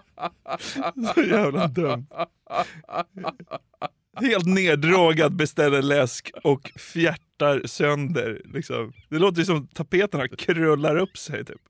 Så 1.14 1.22
jävla 1.22 1.66
dumt. 1.66 2.06
Helt 4.16 4.46
neddrogad 4.46 5.36
beställer 5.36 5.82
läsk 5.82 6.30
och 6.44 6.72
fjärtar 6.76 7.66
sönder. 7.66 8.42
Liksom. 8.44 8.92
Det 9.08 9.18
låter 9.18 9.38
ju 9.38 9.44
som 9.44 9.66
tapeterna 9.66 10.28
krullar 10.28 10.96
upp 10.96 11.18
sig. 11.18 11.44
Typ. 11.44 11.60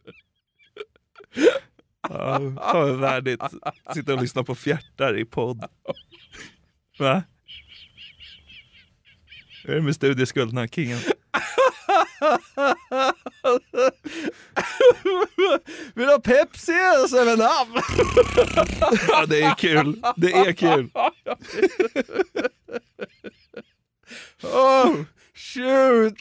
Ja, 2.09 2.39
fan 2.39 2.89
vad 2.89 2.99
värdigt. 2.99 3.43
Sitta 3.95 4.15
och 4.15 4.23
lyssna 4.23 4.45
på 4.45 4.55
fjärtar 4.55 5.19
i 5.19 5.25
podd. 5.25 5.65
Va? 6.99 7.23
Hur 9.65 9.73
är 9.73 9.77
det 9.77 9.83
med 9.83 9.95
studieskulderna, 9.95 10.69
kingen? 10.69 10.99
Vill 15.95 16.07
du 16.07 16.13
ha 16.13 16.21
eller 17.05 17.37
7-Up? 17.37 17.85
Ja, 19.09 19.27
det 19.27 19.43
är 19.43 19.55
kul. 19.55 20.03
Det 20.17 20.33
är 20.33 20.53
kul. 20.53 20.91
Oh, 24.43 24.95
shoot! 25.35 26.15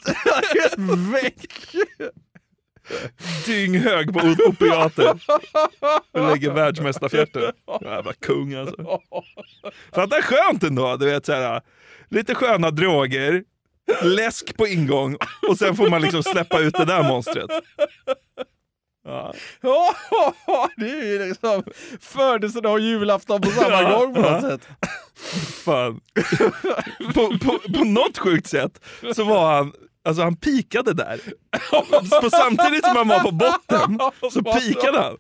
Väck! 1.13 1.75
Dynghög 3.45 4.13
på 4.13 4.19
opiater. 4.47 5.19
Och 6.11 6.27
lägger 6.27 6.51
världsmästarfjärten. 6.51 7.41
Jävla 7.81 8.13
kung 8.13 8.53
alltså. 8.53 8.99
Fatta 9.95 10.21
skönt 10.21 10.63
ändå, 10.63 10.97
du 10.97 11.05
vet 11.05 11.25
såhär. 11.25 11.61
Lite 12.09 12.35
sköna 12.35 12.71
droger, 12.71 13.43
läsk 14.01 14.57
på 14.57 14.67
ingång 14.67 15.17
och 15.49 15.57
sen 15.57 15.75
får 15.75 15.89
man 15.89 16.01
liksom 16.01 16.23
släppa 16.23 16.59
ut 16.59 16.73
det 16.73 16.85
där 16.85 17.03
monstret. 17.03 17.49
Ja. 19.03 19.33
Det 20.77 20.89
är 20.89 21.05
ju 21.05 21.27
liksom 21.29 21.63
födelsedag 22.01 22.71
och 22.73 22.79
julafton 22.79 23.41
på 23.41 23.49
samma 23.49 23.69
Ja, 23.81 23.99
gång 23.99 24.13
på 24.13 24.21
något 24.21 24.41
sätt. 24.41 24.67
Fan. 25.65 26.01
På, 27.13 27.37
på, 27.39 27.59
på 27.73 27.83
något 27.83 28.17
sjukt 28.17 28.47
sätt 28.47 28.81
så 29.15 29.23
var 29.23 29.55
han, 29.55 29.73
alltså 30.05 30.23
han 30.23 30.35
pikade 30.35 30.93
där. 30.93 31.21
På 32.21 32.29
samtidigt 32.29 32.85
som 32.85 32.95
han 32.95 33.07
var 33.07 33.19
på 33.19 33.31
botten 33.31 33.99
så 34.31 34.43
pikade 34.43 34.99
han. 34.99 35.17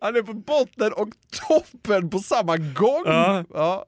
Han 0.00 0.16
är 0.16 0.22
på 0.22 0.32
botten 0.34 0.92
och 0.92 1.08
toppen 1.48 2.10
på 2.10 2.18
samma 2.18 2.56
gång. 2.56 3.02
Ja. 3.04 3.44
Ja. 3.54 3.84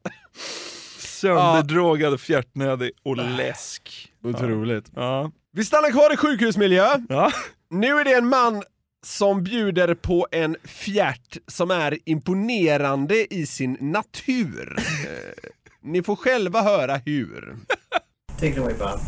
Sönderdrogad, 0.99 2.21
fjärtnödig 2.21 2.91
och 3.03 3.17
läsk. 3.17 4.13
Otroligt. 4.25 4.91
Ja. 4.95 5.31
Vi 5.53 5.65
stannar 5.65 5.91
kvar 5.91 6.13
i 6.13 6.17
sjukhusmiljö. 6.17 6.99
Ja. 7.09 7.33
Nu 7.71 7.99
är 7.99 8.05
det 8.05 8.13
en 8.13 8.29
man 8.29 8.63
som 9.05 9.45
bjuder 9.45 9.95
på 9.95 10.27
en 10.31 10.57
fjärt 10.65 11.37
som 11.47 11.71
är 11.71 11.99
imponerande 12.05 13.35
i 13.35 13.47
sin 13.47 13.77
natur. 13.81 14.77
Eh, 15.05 15.51
Ni 15.83 16.03
får 16.03 16.17
själva 16.17 16.63
höra 16.63 16.97
hur. 16.97 17.57
Take 18.39 18.47
it 18.49 18.59
away, 18.59 18.75
Bob. 18.75 19.01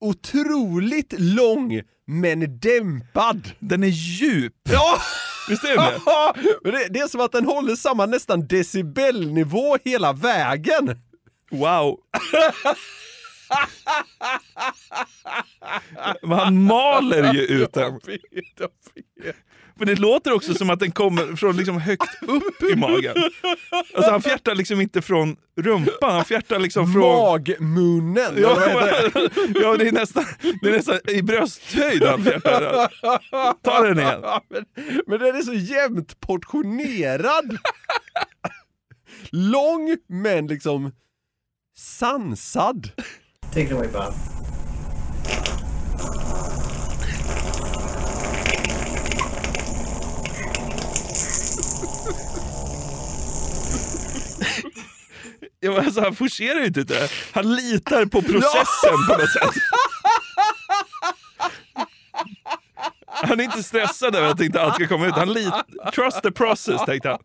Otroligt 0.00 1.14
lång 1.18 1.82
men 2.06 2.58
dämpad. 2.60 3.50
Den 3.58 3.82
är 3.84 3.88
djup. 3.88 4.52
Ja! 4.70 4.98
Visst 5.48 5.64
är 5.64 5.76
den 5.76 5.76
det? 5.76 6.00
Men 6.62 6.72
det, 6.72 6.88
det 6.90 6.98
är 6.98 7.08
som 7.08 7.20
att 7.20 7.32
den 7.32 7.46
håller 7.46 7.76
samma 7.76 8.06
nästan 8.06 8.46
decibelnivå 8.46 9.78
hela 9.84 10.12
vägen. 10.12 11.00
Wow. 11.50 11.98
Men 16.22 16.38
han 16.38 16.62
maler 16.62 17.34
ju 17.34 17.40
ut 17.40 17.72
den. 17.72 18.00
Men 19.78 19.88
det 19.88 19.94
låter 19.94 20.32
också 20.32 20.54
som 20.54 20.70
att 20.70 20.80
den 20.80 20.90
kommer 20.90 21.36
från 21.36 21.56
liksom 21.56 21.80
högt 21.80 22.22
upp 22.22 22.62
i 22.72 22.76
magen. 22.76 23.16
Alltså 23.94 24.10
han 24.10 24.22
fjärtar 24.22 24.54
liksom 24.54 24.80
inte 24.80 25.02
från 25.02 25.36
rumpan, 25.56 26.14
han 26.14 26.24
fjärtar 26.24 26.58
liksom 26.58 26.92
från... 26.92 27.02
Magmunnen. 27.02 28.34
Ja, 28.36 28.58
ja 29.54 29.76
det, 29.76 29.88
är 29.88 29.92
nästan, 29.92 30.24
det 30.62 30.68
är 30.68 30.72
nästan 30.72 30.98
i 31.08 31.22
brösthöjd 31.22 32.02
han 32.02 32.24
fjärtar. 32.24 32.88
Ta 33.62 33.82
den 33.82 33.98
igen. 33.98 34.20
Men, 34.48 34.64
men 35.06 35.20
den 35.20 35.36
är 35.36 35.42
så 35.42 35.54
jämnt 35.54 36.20
portionerad. 36.20 37.58
Lång 39.30 39.96
men 40.08 40.46
liksom 40.46 40.92
sansad. 41.76 42.90
Take 43.52 43.60
it 43.60 43.72
away, 43.72 43.88
Bob. 43.88 44.35
Ja, 55.60 55.78
alltså, 55.78 56.00
han 56.00 56.14
forcerar 56.14 56.60
ju 56.60 56.66
inte 56.66 56.82
det. 56.84 57.10
Han 57.32 57.54
litar 57.56 58.06
på 58.06 58.22
processen 58.22 59.06
på 59.08 59.12
något 59.18 59.32
sätt. 59.32 59.62
Han 63.06 63.40
är 63.40 63.44
inte 63.44 63.62
stressad 63.62 64.16
över 64.16 64.28
att 64.28 64.40
inte 64.40 64.60
allt 64.62 64.74
ska 64.74 64.88
komma 64.88 65.06
ut. 65.06 65.14
Han 65.14 65.32
lit, 65.32 65.54
trust 65.94 66.22
the 66.22 66.30
process 66.30 66.84
tänkte 66.86 67.08
han. 67.08 67.18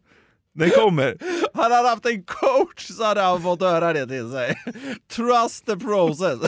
Den 0.54 0.70
kommer. 0.70 1.18
Han 1.54 1.72
hade 1.72 1.90
haft 1.90 2.06
en 2.06 2.24
coach 2.24 2.88
så 2.88 3.04
hade 3.04 3.22
han 3.22 3.44
fått 3.44 3.62
höra 3.62 3.94
det 3.94 4.08
till 4.08 4.32
sig. 4.32 4.56
Trust 5.12 5.66
the 5.66 5.78
process. 5.78 6.40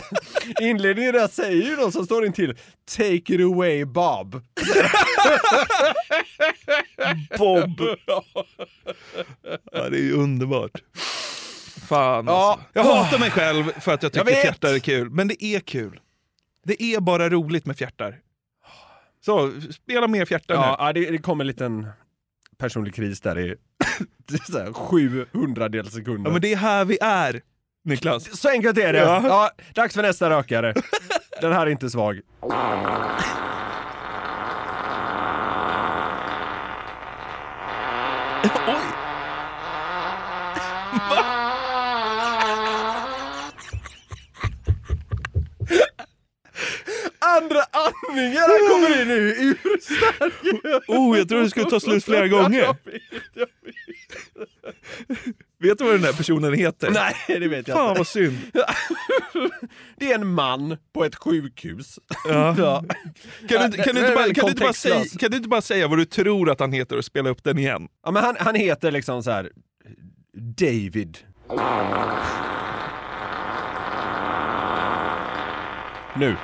Inledningen 0.62 1.14
där 1.14 1.28
säger 1.28 1.64
ju 1.70 1.76
någon 1.76 1.92
som 1.92 2.06
står 2.06 2.26
intill 2.26 2.58
Take 2.98 3.14
it 3.16 3.42
away 3.42 3.86
Bob. 3.86 4.42
Bob. 7.38 7.82
Ja, 9.72 9.90
det 9.90 9.98
är 9.98 10.04
ju 10.04 10.14
underbart. 10.14 10.72
Fan 11.94 12.26
Ja. 12.28 12.52
alltså. 12.52 12.66
Jag 12.74 12.84
hatar 12.84 13.20
mig 13.20 13.32
själv 13.32 13.64
för 13.80 13.94
att 13.94 14.04
jag 14.04 14.10
Jag 14.16 14.26
tycker 14.26 14.26
vet. 14.26 14.41
fjärtar 14.41 14.74
är 14.74 14.80
kul. 14.80 15.10
Men 15.10 15.28
det 15.28 15.44
är 15.46 15.60
kul. 15.60 16.00
Det 16.66 16.84
är 16.84 17.00
bara 17.00 17.30
roligt 17.30 17.66
med 17.66 17.78
fjärtar. 17.78 18.20
Så, 19.26 19.52
spela 19.72 20.08
mer 20.08 20.26
fjärtar 20.26 20.56
nu. 20.56 20.62
Ja, 20.62 20.76
ja, 20.80 20.94
det, 20.94 21.12
det 21.12 21.18
kom 21.18 21.41
en 21.41 21.48
liten 21.48 21.88
personlig 22.58 22.96
kris 22.96 23.22
där 23.22 23.39
i 23.39 23.56
det 24.28 24.34
är 24.50 24.52
så 24.52 24.60
här 24.60 24.74
700 24.74 25.70
del 25.70 25.91
sekunder. 25.91 26.30
Ja, 26.30 26.34
men 26.34 26.41
det 26.41 26.54
är 26.54 26.58
här 26.58 26.86
vi 26.86 26.98
är, 27.02 27.41
Niklas. 27.86 28.39
Så 28.39 28.50
enkelt 28.50 28.78
är 28.78 28.94
det. 28.94 29.00
Ja. 29.00 29.22
Ja. 29.28 29.52
dags 29.74 29.96
för 29.96 30.02
nästa 30.02 30.30
rökare. 30.30 30.74
Den 31.41 31.54
här 31.54 31.66
är 31.68 31.70
inte 31.72 31.89
svag. 31.89 32.20
Oj! 38.68 38.93
Andra 47.42 47.60
andningarna 47.72 48.54
kommer 48.70 49.02
in 49.02 49.08
nu, 49.08 49.30
urstark. 49.40 50.34
Oh, 50.88 51.18
jag 51.18 51.30
tror 51.30 51.42
det 51.42 51.50
skulle 51.50 51.70
ta 51.70 51.80
slut 51.80 52.04
flera 52.06 52.28
gånger. 52.28 52.60
Jag 52.60 52.76
vet, 52.86 53.02
jag 53.34 53.48
vet. 53.64 55.36
Vet 55.60 55.78
du 55.78 55.84
vad 55.84 55.94
den 55.94 56.02
där 56.02 56.14
personen 56.14 56.54
heter? 56.54 56.90
Nej, 56.92 57.16
det 57.40 57.48
vet 57.48 57.68
jag 57.68 57.78
Fan 57.78 57.90
inte. 57.90 58.00
vad 58.00 58.08
synd. 58.08 58.38
Det 59.98 60.12
är 60.12 60.16
en 60.16 60.28
man 60.28 60.78
på 60.94 61.06
ett 61.06 61.16
sjukhus. 61.16 62.00
Ja. 62.28 62.56
Ja. 62.58 62.84
Kan, 63.50 63.60
du, 63.60 63.66
inte- 63.66 63.78
kan, 63.84 63.96
du 63.96 64.02
inte 64.02 64.14
bara, 64.16 64.34
kan, 64.34 64.46
du 64.46 64.52
inte 64.52 64.64
bara 64.64 64.74
säga, 64.74 65.04
kan 65.20 65.32
du 65.32 65.38
inte 65.38 65.50
bara 65.50 65.62
säga 65.62 65.88
vad 65.88 65.98
du 65.98 66.06
tror 66.06 66.50
att 66.50 66.60
han 66.60 66.72
heter 66.74 66.98
och 66.98 67.06
spela 67.06 67.30
upp 67.30 67.44
den 67.44 67.58
igen? 67.58 67.88
Ja, 68.06 68.12
men 68.12 68.24
han, 68.24 68.36
han 68.40 68.56
heter 68.56 68.92
liksom 68.92 69.24
så 69.24 69.32
här 69.32 69.50
David. 70.58 71.18
Nu. 76.16 76.36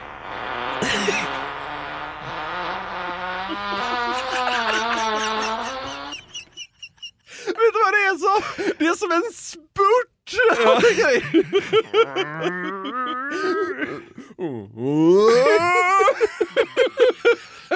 Vet 7.46 7.74
du 7.74 7.80
vad 7.84 7.94
det 7.94 8.06
är 8.06 8.18
så? 8.18 8.64
Det 8.78 8.86
är 8.86 8.96
som 8.96 9.12
en 9.12 9.34
spurt! 9.34 10.20
grej. 10.98 11.24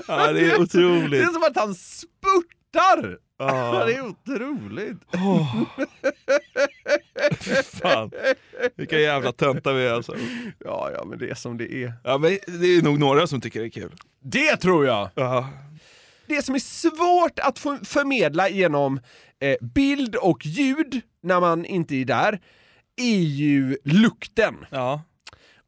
Ja, 0.08 0.32
det 0.34 0.51
är 0.51 0.62
otroligt. 0.62 1.12
Det 1.12 1.20
är 1.20 1.34
som 1.34 1.43
att 1.43 1.56
han 1.56 1.76
spurtar! 1.76 3.18
Ja. 3.47 3.85
Det 3.87 3.93
är 3.93 4.01
otroligt. 4.01 4.97
Fan. 7.81 8.11
Vilka 8.75 8.99
jävla 8.99 9.31
töntar 9.31 9.73
vi 9.73 9.85
är 9.85 9.93
alltså. 9.93 10.15
Ja, 10.65 10.91
ja, 10.97 11.05
men 11.05 11.19
det 11.19 11.29
är 11.29 11.35
som 11.35 11.57
det 11.57 11.73
är. 11.73 11.93
Ja, 12.03 12.17
men 12.17 12.37
det 12.47 12.67
är 12.67 12.81
nog 12.81 12.99
några 12.99 13.27
som 13.27 13.41
tycker 13.41 13.59
det 13.59 13.67
är 13.67 13.69
kul. 13.69 13.91
Det 14.19 14.57
tror 14.57 14.85
jag! 14.85 15.09
Ja. 15.15 15.49
Det 16.25 16.41
som 16.41 16.55
är 16.55 16.59
svårt 16.59 17.39
att 17.39 17.59
förmedla 17.87 18.49
genom 18.49 18.99
eh, 19.39 19.55
bild 19.61 20.15
och 20.15 20.45
ljud 20.45 21.01
när 21.23 21.39
man 21.39 21.65
inte 21.65 21.95
är 21.95 22.05
där, 22.05 22.39
är 22.95 23.19
ju 23.19 23.77
lukten. 23.83 24.55
Ja. 24.69 25.01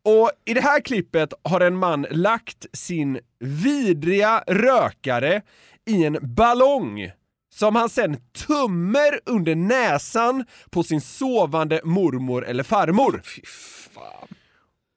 Och 0.04 0.32
i 0.46 0.54
det 0.54 0.62
här 0.62 0.82
klippet 0.82 1.34
har 1.44 1.62
en 1.62 1.76
man 1.78 2.06
lagt 2.12 2.66
sin 2.74 3.20
vidriga 3.40 4.44
rökare 4.48 5.42
i 5.86 6.04
en 6.06 6.18
ballong 6.22 7.12
som 7.56 7.76
han 7.76 7.90
sen 7.90 8.18
tummer 8.48 9.20
under 9.26 9.56
näsan 9.56 10.46
på 10.70 10.84
sin 10.84 11.02
sovande 11.02 11.82
mormor 11.84 12.46
eller 12.46 12.64
farmor. 12.64 13.22
Fy 13.26 13.42
fan. 13.46 14.28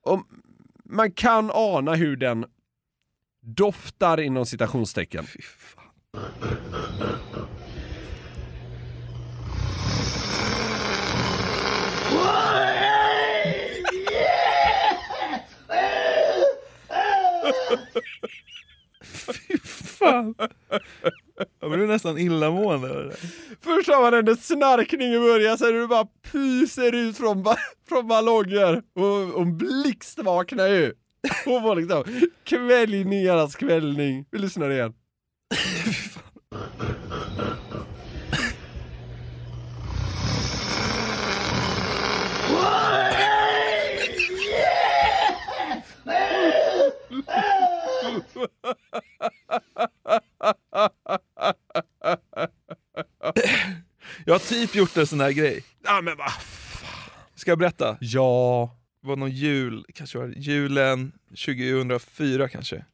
Och 0.05 0.23
man 0.85 1.13
kan 1.13 1.51
ana 1.55 1.95
hur 1.95 2.17
den 2.17 2.47
doftar 3.43 4.21
inom 4.21 4.47
citationstecken. 4.47 5.27
Fy 5.27 5.43
fan. 5.43 5.85
Fy 19.03 19.59
fan. 19.59 20.35
Jag 21.61 21.71
blir 21.71 21.87
nästan 21.87 22.19
illamående. 22.19 22.91
av 22.91 22.97
det 22.97 23.05
där. 23.05 23.17
Först 23.61 23.89
har 23.89 24.11
man 24.11 24.29
en 24.29 24.37
snarkning 24.37 25.15
i 25.15 25.19
början, 25.19 25.59
sen 25.59 25.69
är 25.69 25.81
det 25.81 25.87
bara 25.87 26.07
pyser 26.33 26.95
ut 26.95 27.17
från, 27.17 27.43
ba 27.43 27.57
från 27.89 28.09
ballonger 28.09 28.83
och, 28.95 29.35
och 29.35 29.47
blixt 29.47 30.19
vaknar 30.19 30.69
ju. 30.69 30.93
Och 31.47 31.63
får 31.63 31.77
liksom 31.77 32.05
kvällningarnas 32.45 33.57
kvällning. 33.57 34.25
Vi 34.31 34.39
lyssnar 34.39 34.71
igen. 34.71 34.95
Jag 54.25 54.35
har 54.35 54.39
typ 54.39 54.75
gjort 54.75 54.97
en 54.97 55.07
sån 55.07 55.21
här 55.21 55.33
grej. 55.33 55.65
Ja 55.85 56.01
men 56.01 56.17
va? 56.17 56.33
Ska 57.35 57.51
jag 57.51 57.59
berätta? 57.59 57.97
Ja. 58.01 58.75
Det 59.03 59.09
var 59.09 59.17
någon 59.17 59.31
jul, 59.31 59.87
kanske 59.95 60.19
var 60.19 60.27
julen 60.37 61.13
2004 61.29 62.49
kanske. 62.49 62.85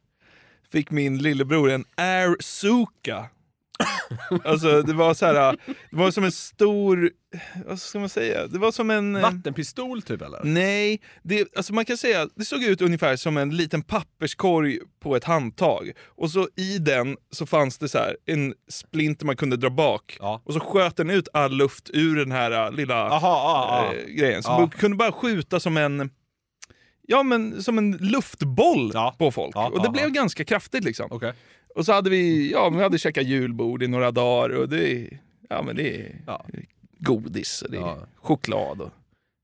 Fick 0.71 0.91
min 0.91 1.17
lillebror 1.17 1.69
en 1.71 1.85
Air 1.95 2.35
Suka. 2.39 3.29
alltså 4.43 4.81
det 4.81 4.93
var 4.93 5.13
så 5.13 5.25
här, 5.25 5.57
det 5.91 5.97
var 5.97 6.11
som 6.11 6.23
en 6.23 6.31
stor, 6.31 7.11
vad 7.65 7.79
ska 7.79 7.99
man 7.99 8.09
säga? 8.09 8.47
Det 8.47 8.59
var 8.59 8.71
som 8.71 8.89
en... 8.89 9.15
eh, 9.15 9.21
Vattenpistol 9.21 10.01
typ 10.01 10.21
eller? 10.21 10.39
Nej, 10.43 11.01
det, 11.23 11.55
alltså 11.55 11.73
man 11.73 11.85
kan 11.85 11.97
säga 11.97 12.27
det 12.35 12.45
såg 12.45 12.63
ut 12.63 12.81
ungefär 12.81 13.15
som 13.15 13.37
en 13.37 13.49
liten 13.57 13.81
papperskorg 13.81 14.79
på 14.99 15.15
ett 15.15 15.23
handtag. 15.23 15.91
Och 16.05 16.31
så 16.31 16.47
i 16.55 16.77
den 16.77 17.17
så 17.31 17.45
fanns 17.45 17.77
det 17.77 17.89
så 17.89 17.97
här 17.97 18.17
en 18.25 18.53
splinter 18.69 19.25
man 19.25 19.37
kunde 19.37 19.57
dra 19.57 19.69
bak. 19.69 20.17
Ja. 20.19 20.41
Och 20.45 20.53
så 20.53 20.59
sköt 20.59 20.95
den 20.97 21.09
ut 21.09 21.27
all 21.33 21.51
luft 21.57 21.89
ur 21.93 22.15
den 22.15 22.31
här 22.31 22.51
äh, 22.65 22.71
lilla 22.71 23.09
Aha, 23.09 23.27
ah, 23.27 23.79
ah. 23.89 23.93
eh, 23.93 24.05
grejen. 24.05 24.43
Så 24.43 24.51
Ja. 24.51 24.59
man 24.59 24.69
kunde 24.69 24.97
bara 24.97 25.11
skjuta 25.11 25.59
som 25.59 25.77
en 25.77 26.09
Ja 27.07 27.23
men 27.23 27.63
som 27.63 27.77
en 27.77 27.91
luftboll 27.91 28.91
Ja. 28.93 29.15
på 29.19 29.31
folk. 29.31 29.55
Ja, 29.55 29.67
och 29.67 29.79
det 29.79 29.85
ja, 29.85 29.91
blev 29.91 30.09
ganska 30.09 30.45
kraftigt 30.45 30.83
liksom. 30.83 31.07
Okej. 31.11 31.33
Och 31.75 31.85
så 31.85 31.93
hade 31.93 32.09
vi, 32.09 32.51
ja 32.51 32.69
vi 32.69 32.81
hade 32.81 32.97
käkat 32.99 33.25
julbord 33.25 33.83
i 33.83 33.87
några 33.87 34.11
dagar 34.11 34.49
och 34.55 34.69
det, 34.69 35.09
ja 35.49 35.61
men 35.61 35.75
det 35.75 35.95
är 36.01 36.15
Ja. 36.27 36.45
godis 36.99 37.61
och 37.61 37.71
det 37.71 37.77
är 37.77 37.81
Ja. 37.81 37.97
choklad. 38.15 38.81
Och... 38.81 38.89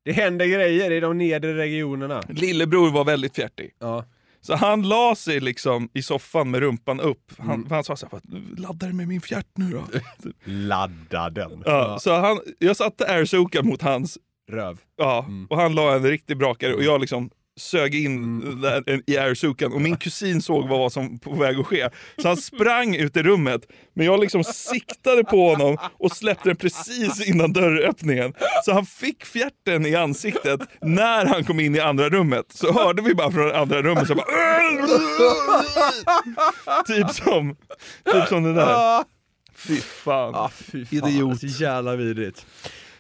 Det 0.06 0.12
händer 0.12 0.46
grejer 0.46 0.92
i 0.92 1.00
de 1.00 1.18
nedre 1.18 1.58
regionerna. 1.58 2.24
Lillebror 2.30 2.92
var 2.92 3.04
väldigt 3.06 3.36
fjärtig. 3.36 3.72
Ja. 3.80 4.06
Så 4.42 4.56
han 4.56 4.82
la 4.90 5.16
sig 5.16 5.40
liksom 5.40 5.90
i 5.94 6.04
soffan 6.04 6.52
med 6.52 6.60
rumpan 6.60 7.00
upp. 7.00 7.32
Han, 7.38 7.56
Mm. 7.56 7.68
han 7.72 7.84
sa 7.84 7.96
så 7.96 8.08
här, 8.12 8.22
laddar 8.62 8.88
du 8.88 8.94
med 8.94 9.08
min 9.08 9.22
fjärt 9.22 9.48
nu 9.58 9.72
då? 9.72 9.84
Ladda 10.44 11.30
den. 11.30 11.64
ja, 11.66 12.00
så 12.00 12.14
han, 12.14 12.40
jag 12.60 12.78
satte 12.78 13.06
airsokan 13.08 13.68
mot 13.68 13.82
hans, 13.82 14.18
Röv. 14.52 14.78
ja, 14.98 15.26
Mm. 15.28 15.46
och 15.50 15.58
han 15.58 15.76
la 15.76 15.96
en 15.96 16.04
riktig 16.04 16.38
brakare 16.38 16.74
och 16.74 16.84
jag 16.84 17.02
liksom 17.02 17.30
sög 17.60 17.96
in 17.96 18.42
en- 18.88 19.04
i 19.08 19.18
airsokan 19.18 19.74
och 19.74 19.82
min 19.82 19.98
kusin 19.98 20.42
såg 20.42 20.68
vad 20.70 20.80
var 20.80 20.90
som 20.90 21.20
på 21.20 21.36
väg 21.36 21.60
att 21.60 21.68
ske. 21.68 21.90
Så 22.22 22.28
han 22.28 22.38
sprang 22.38 22.96
ut 22.96 23.18
i 23.18 23.24
rummet, 23.24 23.62
men 23.94 24.06
jag 24.06 24.20
liksom 24.20 24.44
siktade 24.44 25.24
på 25.24 25.50
honom 25.50 25.78
och 26.00 26.12
släppte 26.12 26.50
den 26.50 26.56
precis 26.56 27.28
innan 27.28 27.54
dörröppningen. 27.54 28.34
Så 28.66 28.74
han 28.74 28.86
fick 28.86 29.26
fjärten 29.26 29.86
i 29.86 29.96
ansiktet 29.96 30.62
när 30.82 31.26
han 31.26 31.44
kom 31.44 31.60
in 31.60 31.76
i 31.76 31.80
andra 31.80 32.10
rummet. 32.10 32.46
Så 32.54 32.74
hörde 32.74 33.02
vi 33.02 33.16
bara 33.16 33.32
från 33.32 33.52
andra 33.52 33.82
rummet 33.82 34.08
så 34.08 34.16
bara 34.16 34.26
Typ 36.88 37.10
som, 37.10 37.56
typ 38.14 38.28
som 38.28 38.44
det 38.44 38.54
där. 38.54 39.04
Fy 39.56 39.82
fan. 39.82 40.36
Ah, 40.36 40.50
fy 40.50 40.86
fan. 40.86 41.10
Idiot. 41.10 41.40
Så 41.40 41.46
jävla 41.48 41.96
vidrigt. 41.96 42.46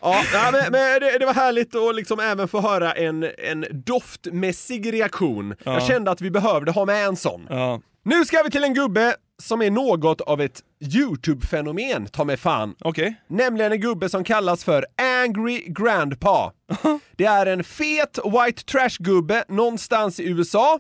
Ja, 0.02 0.24
men, 0.52 0.72
men 0.72 1.00
det, 1.00 1.18
det 1.20 1.26
var 1.26 1.34
härligt 1.34 1.76
att 1.76 1.96
liksom 1.96 2.20
även 2.20 2.48
få 2.48 2.62
höra 2.62 2.92
en, 2.92 3.28
en 3.38 3.66
doftmässig 3.72 4.94
reaktion. 4.94 5.56
Ja. 5.64 5.74
Jag 5.74 5.84
kände 5.84 6.12
att 6.12 6.22
vi 6.22 6.32
behövde 6.32 6.72
ha 6.72 6.86
med 6.86 7.06
en 7.06 7.16
sån. 7.16 7.48
Ja. 7.50 7.82
Nu 8.04 8.26
ska 8.26 8.44
vi 8.44 8.52
till 8.52 8.64
en 8.64 8.74
gubbe 8.74 9.16
som 9.42 9.62
är 9.62 9.72
något 9.72 10.22
av 10.22 10.42
ett 10.42 10.62
YouTube-fenomen, 10.80 12.08
ta 12.08 12.24
mig 12.24 12.38
fan. 12.38 12.76
Okej. 12.80 13.22
Nämligen 13.28 13.72
en 13.72 13.82
gubbe 13.82 14.10
som 14.10 14.24
kallas 14.24 14.64
för 14.64 14.86
Angry 15.24 15.64
Grandpa. 15.68 16.54
Det 17.16 17.26
är 17.26 17.46
en 17.46 17.64
fet 17.64 18.20
white 18.26 18.64
trash-gubbe 18.64 19.44
någonstans 19.48 20.20
i 20.20 20.30
USA 20.30 20.80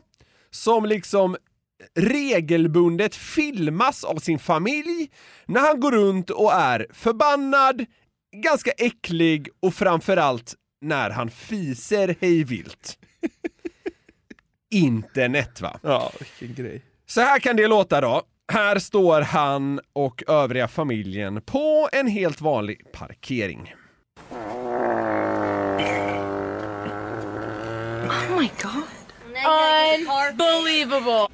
som 0.51 0.85
liksom 0.85 1.37
regelbundet 1.95 3.15
filmas 3.15 4.03
av 4.03 4.15
sin 4.15 4.39
familj 4.39 5.09
när 5.45 5.61
han 5.61 5.79
går 5.79 5.91
runt 5.91 6.29
och 6.29 6.53
är 6.53 6.87
förbannad, 6.93 7.85
ganska 8.35 8.71
äcklig 8.71 9.49
och 9.59 9.73
framförallt 9.73 10.55
när 10.81 11.09
han 11.09 11.29
fiser 11.29 12.15
hejvilt. 12.21 12.97
Internet 14.71 15.61
va? 15.61 15.79
Ja, 15.83 16.11
vilken 16.39 16.65
grej. 16.65 16.81
Så 17.05 17.21
här 17.21 17.39
kan 17.39 17.55
det 17.55 17.67
låta 17.67 18.01
då. 18.01 18.21
Här 18.53 18.79
står 18.79 19.21
han 19.21 19.79
och 19.93 20.23
övriga 20.27 20.67
familjen 20.67 21.41
på 21.41 21.89
en 21.91 22.07
helt 22.07 22.41
vanlig 22.41 22.91
parkering. 22.91 23.73
Oh 28.09 28.39
my 28.39 28.49
god. 28.61 29.00
Unbelievable. 29.45 31.27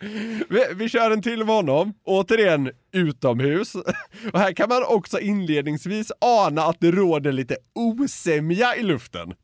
Vi, 0.48 0.66
vi 0.74 0.88
kör 0.88 1.10
en 1.10 1.22
till 1.22 1.44
med 1.44 1.54
honom, 1.54 1.94
återigen 2.04 2.70
utomhus. 2.92 3.74
Och 4.32 4.38
här 4.38 4.52
kan 4.52 4.68
man 4.68 4.84
också 4.84 5.20
inledningsvis 5.20 6.12
ana 6.20 6.62
att 6.62 6.76
det 6.80 6.90
råder 6.90 7.32
lite 7.32 7.56
osämja 7.74 8.76
i 8.76 8.82
luften. 8.82 9.34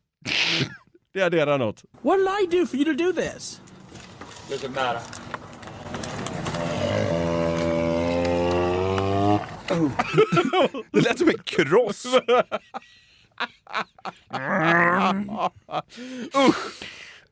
Det 1.14 1.22
adderar 1.22 1.58
något. 1.58 1.84
What 2.02 2.18
did 2.18 2.54
I 2.54 2.60
do 2.60 2.66
for 2.66 2.76
you 2.76 2.84
to 2.84 3.04
do 3.04 3.12
this? 3.12 3.60
Doesn't 4.48 4.68
matter. 4.68 5.00
Det 10.92 11.00
lät 11.00 11.18
som 11.18 11.28
en 11.28 11.38
kross. 11.44 12.06
Usch! 16.48 16.82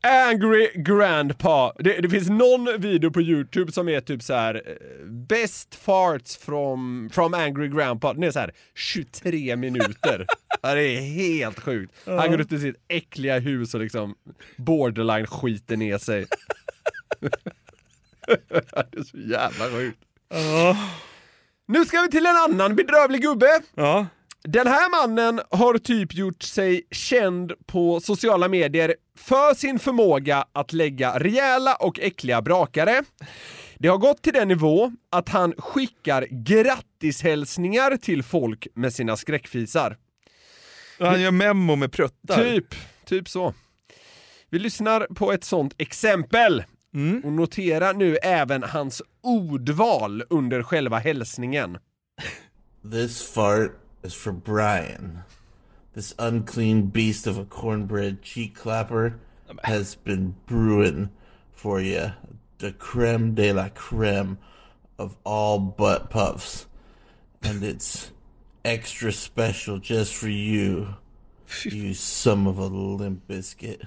Angry 0.02 0.70
Grandpa. 0.74 1.72
Det, 1.78 2.00
det 2.00 2.08
finns 2.08 2.28
någon 2.28 2.80
video 2.80 3.10
på 3.10 3.20
Youtube 3.20 3.72
som 3.72 3.88
är 3.88 4.00
typ 4.00 4.22
så 4.22 4.34
här 4.34 4.54
eh, 4.54 5.06
Best 5.06 5.74
farts 5.74 6.36
from, 6.36 7.10
from 7.12 7.34
Angry 7.34 7.68
Grandpa. 7.68 8.12
Den 8.12 8.22
är 8.22 8.30
så 8.30 8.38
här 8.38 8.52
23 8.74 9.56
minuter. 9.56 10.26
Det 10.62 10.96
är 10.96 11.00
helt 11.00 11.60
sjukt. 11.60 11.94
Han 12.04 12.30
går 12.30 12.40
ut 12.40 12.52
i 12.52 12.58
sitt 12.58 12.76
äckliga 12.88 13.38
hus 13.38 13.74
och 13.74 13.80
liksom 13.80 14.14
borderline 14.56 15.26
skiter 15.26 15.76
ner 15.76 15.98
sig. 15.98 16.26
det 18.50 18.98
är 18.98 19.02
så 19.02 19.18
jävla 19.18 19.64
sjukt. 19.64 19.98
Nu 21.68 21.84
ska 21.84 22.02
vi 22.02 22.08
till 22.08 22.26
en 22.26 22.36
annan 22.36 22.76
bedrövlig 22.76 23.22
gubbe. 23.22 23.60
Ja. 23.74 24.06
Den 24.42 24.66
här 24.66 24.90
mannen 24.90 25.40
har 25.50 25.78
typ 25.78 26.14
gjort 26.14 26.42
sig 26.42 26.82
känd 26.90 27.52
på 27.66 28.00
sociala 28.00 28.48
medier 28.48 28.94
för 29.18 29.54
sin 29.54 29.78
förmåga 29.78 30.44
att 30.52 30.72
lägga 30.72 31.18
rejäla 31.18 31.74
och 31.74 32.00
äckliga 32.00 32.42
brakare. 32.42 33.02
Det 33.78 33.88
har 33.88 33.98
gått 33.98 34.22
till 34.22 34.32
den 34.32 34.48
nivå 34.48 34.92
att 35.10 35.28
han 35.28 35.54
skickar 35.58 36.26
grattishälsningar 36.30 37.96
till 37.96 38.22
folk 38.22 38.66
med 38.74 38.94
sina 38.94 39.16
skräckfisar. 39.16 39.96
Han 40.98 41.20
gör 41.20 41.30
memo 41.30 41.76
med 41.76 41.92
pruttar. 41.92 42.44
Typ, 42.44 42.74
typ 43.04 43.28
så. 43.28 43.54
Vi 44.50 44.58
lyssnar 44.58 45.00
på 45.14 45.32
ett 45.32 45.44
sånt 45.44 45.74
exempel. 45.78 46.64
Och 47.24 47.32
notera 47.32 47.92
nu 47.92 48.16
även 48.16 48.62
hans 48.62 49.02
ordval 49.22 50.22
under 50.30 50.62
själva 50.62 50.98
hälsningen. 50.98 51.78
This 52.92 53.32
fart 53.32 53.89
is 54.02 54.14
for 54.14 54.32
Brian. 54.32 55.24
This 55.94 56.14
unclean 56.18 56.86
beast 56.86 57.26
of 57.26 57.36
a 57.38 57.44
cornbread 57.44 58.22
cheek 58.22 58.54
clapper 58.54 59.18
has 59.64 59.96
been 59.96 60.36
brewing 60.46 61.10
for 61.52 61.80
you 61.80 62.12
the 62.60 62.72
creme 62.72 63.34
de 63.34 63.52
la 63.52 63.68
creme 63.70 64.38
of 64.98 65.16
all 65.24 65.58
butt 65.58 66.10
puffs. 66.10 66.66
And 67.42 67.64
it's 67.64 68.12
extra 68.64 69.12
special 69.12 69.78
just 69.78 70.14
for 70.14 70.28
you, 70.28 70.94
you 71.64 71.94
son 71.94 72.46
of 72.46 72.58
a 72.58 72.66
limp 72.66 73.26
biscuit. 73.26 73.82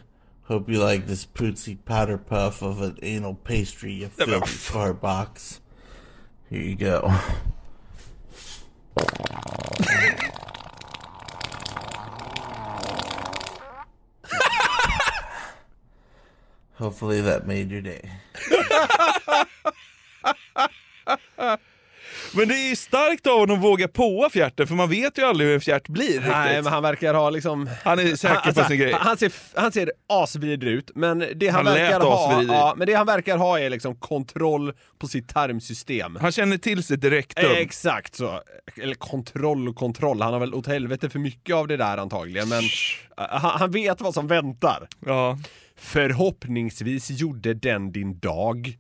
Hope 0.46 0.70
you 0.70 0.80
like 0.80 1.08
this 1.08 1.26
pootsy 1.26 1.78
powder 1.86 2.18
puff 2.18 2.62
of 2.62 2.82
an 2.82 2.98
anal 3.02 3.36
pastry, 3.36 3.94
you 3.94 4.08
filthy 4.08 4.48
fart 4.48 5.00
box. 5.00 5.62
Here 6.50 6.62
you 6.62 6.76
go. 6.76 7.16
Hopefully 16.76 17.22
that 17.22 17.48
made 17.48 17.72
your 17.72 17.82
day. 17.82 18.10
Men 22.36 22.48
det 22.48 22.54
är 22.54 22.70
ju 22.70 22.76
starkt 22.76 23.28
av 23.28 23.40
honom 23.40 23.58
att 23.58 23.64
våga 23.64 23.88
påa 23.88 24.30
fjärten, 24.30 24.68
för 24.68 24.76
man 24.76 24.90
vet 24.90 25.18
ju 25.18 25.24
aldrig 25.24 25.48
hur 25.48 25.56
en 25.56 25.62
fjärt 25.62 25.88
blir 25.88 26.20
Nej, 26.22 26.48
riktigt. 26.50 26.64
men 26.64 26.74
han 26.74 26.84
verkar 26.84 27.14
ha 27.14 27.30
liksom... 27.30 27.70
Han 27.84 28.00
är 28.00 28.16
säker 28.16 28.36
Han- 28.44 28.54
på 28.54 28.64
sin 28.64 28.78
grej. 28.78 28.94
Han 29.00 29.18
ser, 29.18 29.34
han 29.56 29.72
ser 29.72 29.92
asvidrig 30.10 30.72
ut, 30.74 30.92
men 30.96 31.20
det 31.36 31.48
han, 31.48 31.66
Han 31.66 31.76
verkar 31.76 32.00
ha, 32.00 32.44
ja, 32.44 32.74
men 32.78 32.88
det 32.88 32.94
han 32.94 33.06
verkar 33.06 33.38
ha 33.38 33.60
är 33.60 33.70
liksom 33.70 33.96
kontroll 33.96 34.74
på 35.00 35.08
sitt 35.08 35.30
tarmsystem. 35.30 36.18
Han 36.22 36.32
känner 36.32 36.58
till 36.58 36.84
sitt 36.84 37.02
direktum. 37.02 37.52
Eh, 37.52 37.58
Exakt 37.58 38.16
så. 38.16 38.42
Eller 38.82 38.96
kontroll 38.96 39.68
och 39.70 39.76
kontroll, 39.76 40.22
han 40.22 40.34
har 40.34 40.40
väl 40.40 40.54
åt 40.54 40.68
helvete 40.68 41.10
för 41.10 41.20
mycket 41.20 41.56
av 41.56 41.68
det 41.68 41.78
där 41.78 41.98
antagligen, 41.98 42.50
men 42.50 42.60
eh, 42.64 43.26
han, 43.30 43.60
han 43.60 43.72
vet 43.72 44.02
vad 44.02 44.14
som 44.14 44.28
väntar. 44.28 44.88
Ja. 45.06 45.38
Förhoppningsvis 45.78 47.10
gjorde 47.10 47.54
den 47.54 47.92
din 47.92 48.20
dag. 48.20 48.78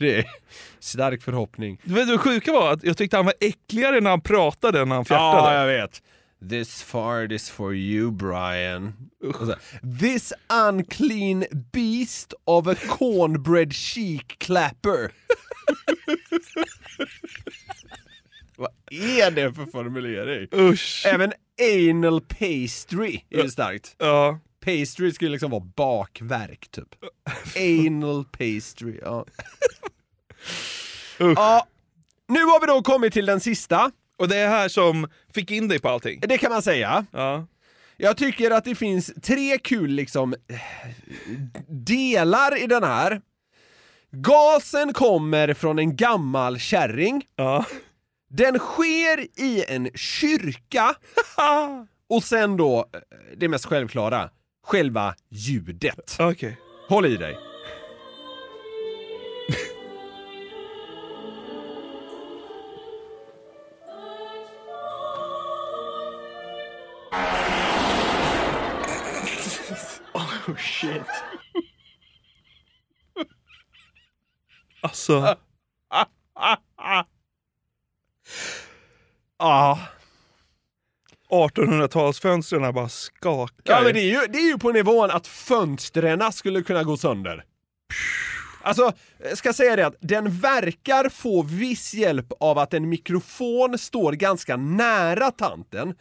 Det 0.00 0.18
är 0.18 0.24
stark 0.78 1.22
förhoppning. 1.22 1.80
Du 1.84 1.94
vet 1.94 2.08
det 2.08 2.18
sjuka 2.18 2.52
var 2.52 2.72
att 2.72 2.84
jag 2.84 2.96
tyckte 2.96 3.16
han 3.16 3.24
var 3.26 3.34
äckligare 3.40 4.00
när 4.00 4.10
han 4.10 4.20
pratade 4.20 4.80
än 4.80 4.88
när 4.88 4.96
han 4.96 5.04
fjärtade. 5.04 5.54
Ja, 5.54 5.60
jag 5.60 5.66
vet. 5.66 6.02
This 6.50 6.82
fart 6.82 7.32
is 7.32 7.50
for 7.50 7.74
you 7.74 8.10
Brian. 8.10 8.92
Så, 9.22 9.54
This 10.00 10.32
unclean 10.68 11.44
beast 11.72 12.34
of 12.44 12.66
a 12.66 12.74
cornbread 12.88 13.72
cheek 13.74 14.38
clapper. 14.38 15.10
Vad 18.56 18.70
är 18.90 19.30
det 19.30 19.52
för 19.52 19.66
formulering? 19.66 20.48
Usch. 20.52 21.06
Även 21.06 21.32
anal 21.90 22.20
pastry 22.20 23.20
är 23.30 23.48
starkt. 23.48 23.94
Ja. 23.98 24.38
Pastry 24.64 25.12
skulle 25.12 25.30
liksom 25.30 25.50
vara 25.50 25.64
bakverk 25.76 26.68
typ. 26.70 26.94
Anal 27.56 28.24
pastry, 28.24 28.98
ja. 29.02 29.24
ja. 31.18 31.66
Nu 32.28 32.44
har 32.44 32.60
vi 32.60 32.66
då 32.66 32.82
kommit 32.82 33.12
till 33.12 33.26
den 33.26 33.40
sista. 33.40 33.90
Och 34.18 34.28
det 34.28 34.36
är 34.36 34.48
här 34.48 34.68
som 34.68 35.08
fick 35.34 35.50
in 35.50 35.68
dig 35.68 35.78
på 35.78 35.88
allting. 35.88 36.20
Det 36.20 36.38
kan 36.38 36.52
man 36.52 36.62
säga. 36.62 37.06
Ja. 37.12 37.46
Jag 37.96 38.16
tycker 38.16 38.50
att 38.50 38.64
det 38.64 38.74
finns 38.74 39.12
tre 39.22 39.58
kul 39.58 39.90
liksom 39.90 40.34
delar 41.68 42.62
i 42.62 42.66
den 42.66 42.84
här. 42.84 43.20
Gasen 44.10 44.92
kommer 44.92 45.54
från 45.54 45.78
en 45.78 45.96
gammal 45.96 46.58
kärring. 46.58 47.26
Ja. 47.36 47.64
Den 48.28 48.58
sker 48.58 49.40
i 49.40 49.64
en 49.68 49.90
kyrka. 49.94 50.94
Och 52.08 52.24
sen 52.24 52.56
då, 52.56 52.78
eh, 52.78 53.00
det 53.36 53.48
mest 53.48 53.66
självklara, 53.66 54.30
själva 54.62 55.14
ljudet. 55.28 56.16
Okej. 56.20 56.58
Håll 56.88 57.06
i 57.06 57.16
dig. 57.16 57.38
Oh 70.14 70.56
shit. 70.56 71.02
Alltså. 74.82 75.36
Ja. 79.38 79.78
1800-talsfönstren 81.30 82.72
bara 82.72 82.88
skakar. 82.88 83.74
Ja 83.74 83.82
men 83.82 83.94
det 83.94 84.00
är, 84.00 84.20
ju, 84.20 84.26
det 84.32 84.38
är 84.38 84.48
ju 84.48 84.58
på 84.58 84.72
nivån 84.72 85.10
att 85.10 85.26
fönstren 85.26 86.32
skulle 86.32 86.62
kunna 86.62 86.84
gå 86.84 86.96
sönder. 86.96 87.44
Alltså, 88.62 88.92
jag 89.28 89.38
ska 89.38 89.52
säga 89.52 89.76
det 89.76 89.86
att 89.86 89.96
den 90.00 90.30
verkar 90.30 91.08
få 91.08 91.42
viss 91.42 91.94
hjälp 91.94 92.32
av 92.40 92.58
att 92.58 92.74
en 92.74 92.88
mikrofon 92.88 93.78
står 93.78 94.12
ganska 94.12 94.56
nära 94.56 95.30
tanten. 95.30 95.94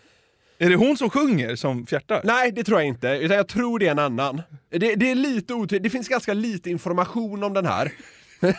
Är 0.57 0.69
det 0.69 0.75
hon 0.75 0.97
som 0.97 1.09
sjunger 1.09 1.55
som 1.55 1.86
fjärtar? 1.86 2.21
Nej, 2.23 2.51
det 2.51 2.63
tror 2.63 2.80
jag 2.80 2.88
inte, 2.88 3.07
utan 3.07 3.38
jag 3.38 3.47
tror 3.47 3.80
det 3.80 3.88
är 3.88 3.91
en 3.91 3.99
annan. 3.99 4.41
Det, 4.69 4.95
det 4.95 5.11
är 5.11 5.15
lite 5.15 5.53
otydligt, 5.53 5.84
det 5.84 5.89
finns 5.89 6.07
ganska 6.07 6.34
lite 6.34 6.69
information 6.69 7.43
om 7.43 7.53
den 7.53 7.65
här. 7.65 7.91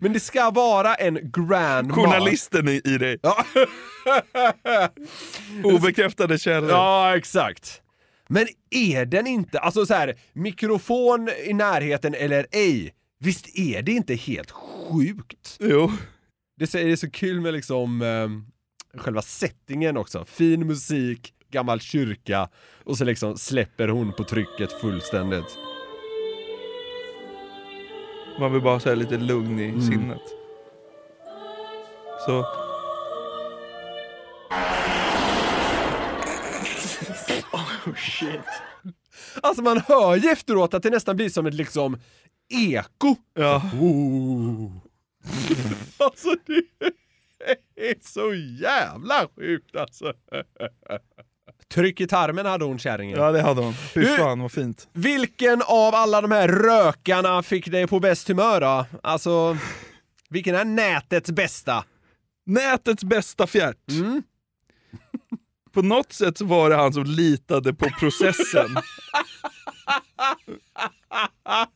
Men 0.00 0.12
det 0.12 0.20
ska 0.20 0.50
vara 0.50 0.94
en 0.94 1.18
grandma. 1.32 1.94
Journalisten 1.94 2.68
i, 2.68 2.80
i 2.84 2.98
dig. 2.98 3.18
Ja. 3.22 3.44
Obekräftade 5.64 6.38
källor. 6.38 6.70
Ja, 6.70 7.16
exakt. 7.16 7.82
Men 8.28 8.46
är 8.70 9.04
den 9.04 9.26
inte, 9.26 9.58
alltså 9.58 9.86
så 9.86 9.94
här, 9.94 10.14
mikrofon 10.32 11.28
i 11.46 11.52
närheten 11.52 12.14
eller 12.14 12.46
ej, 12.52 12.94
visst 13.18 13.58
är 13.58 13.82
det 13.82 13.92
inte 13.92 14.14
helt 14.14 14.50
sjukt? 14.50 15.56
Jo. 15.60 15.92
Det 16.58 16.74
är, 16.74 16.96
så 16.96 17.10
kul 17.10 17.40
med 17.40 17.54
liksom 17.54 18.02
ehm, 18.02 18.46
själva 18.94 19.22
settingen 19.22 19.96
också. 19.96 20.24
Fin 20.24 20.66
musik, 20.66 21.32
gammal 21.50 21.80
kyrka 21.80 22.48
och 22.84 22.98
så 22.98 23.04
liksom 23.04 23.36
släpper 23.36 23.88
hon 23.88 24.12
på 24.12 24.24
trycket 24.24 24.72
fullständigt. 24.80 25.58
Man 28.40 28.52
vill 28.52 28.62
bara 28.62 28.80
säga 28.80 28.94
lite 28.94 29.16
lugn 29.16 29.60
i 29.60 29.82
sinnet. 29.82 30.22
Så. 32.26 32.40
Oh 37.52 37.94
shit. 37.96 38.40
Alltså 39.42 39.62
man 39.62 39.78
hör 39.78 40.16
ju 40.16 40.28
efteråt 40.30 40.74
att 40.74 40.82
det 40.82 40.90
nästan 40.90 41.16
blir 41.16 41.28
som 41.28 41.46
ett 41.46 41.54
liksom 41.54 41.98
eko. 42.48 43.16
Ja. 43.34 43.62
Oh. 43.80 44.70
alltså 45.98 46.36
det 46.46 46.62
är 47.90 47.96
så 48.00 48.34
jävla 48.62 49.28
sjukt 49.36 49.76
alltså. 49.76 50.12
Tryck 51.74 52.00
i 52.00 52.06
tarmen 52.06 52.46
hade 52.46 52.64
hon 52.64 52.78
kärringen. 52.78 53.18
Ja 53.18 53.32
det 53.32 53.42
hade 53.42 53.60
hon. 53.60 53.74
Fy 53.74 54.00
Du- 54.00 54.16
fan 54.16 54.40
vad 54.40 54.52
fint. 54.52 54.88
Vilken 54.92 55.62
av 55.62 55.94
alla 55.94 56.20
de 56.20 56.30
här 56.30 56.48
rökarna 56.48 57.42
fick 57.42 57.66
dig 57.70 57.86
på 57.86 58.00
bäst 58.00 58.28
humör 58.28 58.60
då? 58.60 58.86
Alltså, 59.02 59.56
Vilken 60.30 60.54
är 60.54 60.64
nätets 60.64 61.30
bästa? 61.30 61.84
Nätets 62.46 63.04
bästa 63.04 63.46
fjärt. 63.46 63.90
Mm. 63.90 64.22
På 65.72 65.82
något 65.82 66.12
sätt 66.12 66.40
var 66.40 66.70
det 66.70 66.76
han 66.76 66.92
som 66.92 67.04
litade 67.04 67.74
på 67.74 67.90
processen. 68.00 68.76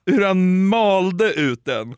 Hur 0.07 0.25
han 0.25 0.67
malde 0.67 1.33
ut 1.33 1.65
den. 1.65 1.95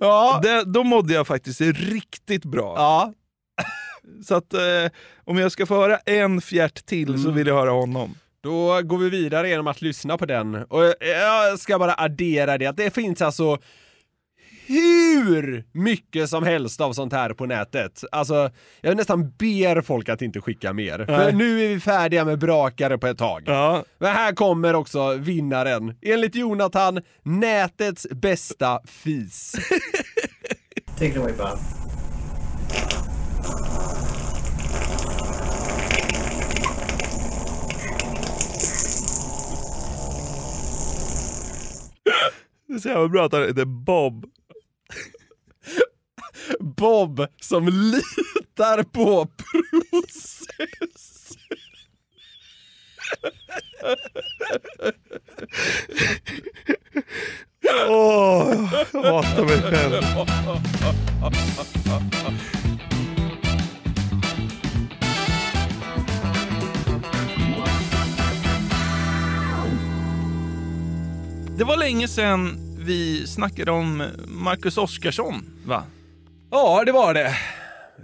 Ja. 0.00 0.40
Det, 0.42 0.64
då 0.64 0.84
mådde 0.84 1.14
jag 1.14 1.26
faktiskt 1.26 1.60
riktigt 1.60 2.44
bra. 2.44 2.74
Ja. 2.76 3.12
Så 4.24 4.34
att 4.34 4.54
eh, 4.54 4.60
om 5.24 5.38
jag 5.38 5.52
ska 5.52 5.66
få 5.66 5.74
höra 5.74 5.96
en 5.96 6.40
fjärt 6.40 6.86
till 6.86 7.22
så 7.22 7.30
vill 7.30 7.46
jag 7.46 7.54
höra 7.54 7.70
honom. 7.70 8.14
Då 8.42 8.82
går 8.82 8.98
vi 8.98 9.10
vidare 9.10 9.48
genom 9.48 9.66
att 9.66 9.82
lyssna 9.82 10.18
på 10.18 10.26
den. 10.26 10.54
Och 10.54 10.94
jag 11.00 11.58
ska 11.58 11.78
bara 11.78 11.94
addera 11.94 12.58
det 12.58 12.66
att 12.66 12.76
det 12.76 12.94
finns 12.94 13.22
alltså 13.22 13.58
hur 14.66 15.64
mycket 15.72 16.30
som 16.30 16.44
helst 16.44 16.80
av 16.80 16.92
sånt 16.92 17.12
här 17.12 17.30
på 17.30 17.46
nätet. 17.46 18.04
Alltså, 18.12 18.50
jag 18.80 18.96
nästan 18.96 19.30
ber 19.30 19.80
folk 19.80 20.08
att 20.08 20.22
inte 20.22 20.40
skicka 20.40 20.72
mer. 20.72 21.06
För 21.06 21.18
Nej. 21.18 21.32
nu 21.32 21.64
är 21.64 21.68
vi 21.68 21.80
färdiga 21.80 22.24
med 22.24 22.38
brakare 22.38 22.98
på 22.98 23.06
ett 23.06 23.18
tag. 23.18 23.42
Ja. 23.46 23.84
Men 23.98 24.12
här 24.12 24.32
kommer 24.32 24.74
också 24.74 25.14
vinnaren. 25.14 25.94
Enligt 26.02 26.34
Jonathan, 26.34 27.00
nätets 27.22 28.06
bästa 28.10 28.80
fis. 28.86 29.52
Take 30.98 31.06
it 31.06 31.16
away, 31.16 31.32
Bob. 31.32 31.83
Det 42.66 42.74
är 42.74 42.78
så 42.78 42.88
jävla 42.88 43.08
bra 43.08 43.26
att 43.26 43.32
han 43.32 43.42
heter 43.42 43.64
Bob. 43.64 44.26
Bob 46.60 47.26
som 47.40 47.68
litar 47.68 48.82
på 48.82 49.26
process. 49.26 51.30
Åh, 57.88 58.74
jag 58.92 59.02
hatar 59.02 59.44
mig 59.44 59.62
själv. 59.62 60.02
Det 71.58 71.64
var 71.64 71.76
länge 71.76 72.08
sedan 72.08 72.56
vi 72.78 73.26
snackade 73.26 73.70
om 73.70 74.02
Marcus 74.26 74.78
Oskarsson, 74.78 75.44
va? 75.66 75.82
Ja, 76.50 76.82
det 76.86 76.92
var 76.92 77.14
det. 77.14 77.36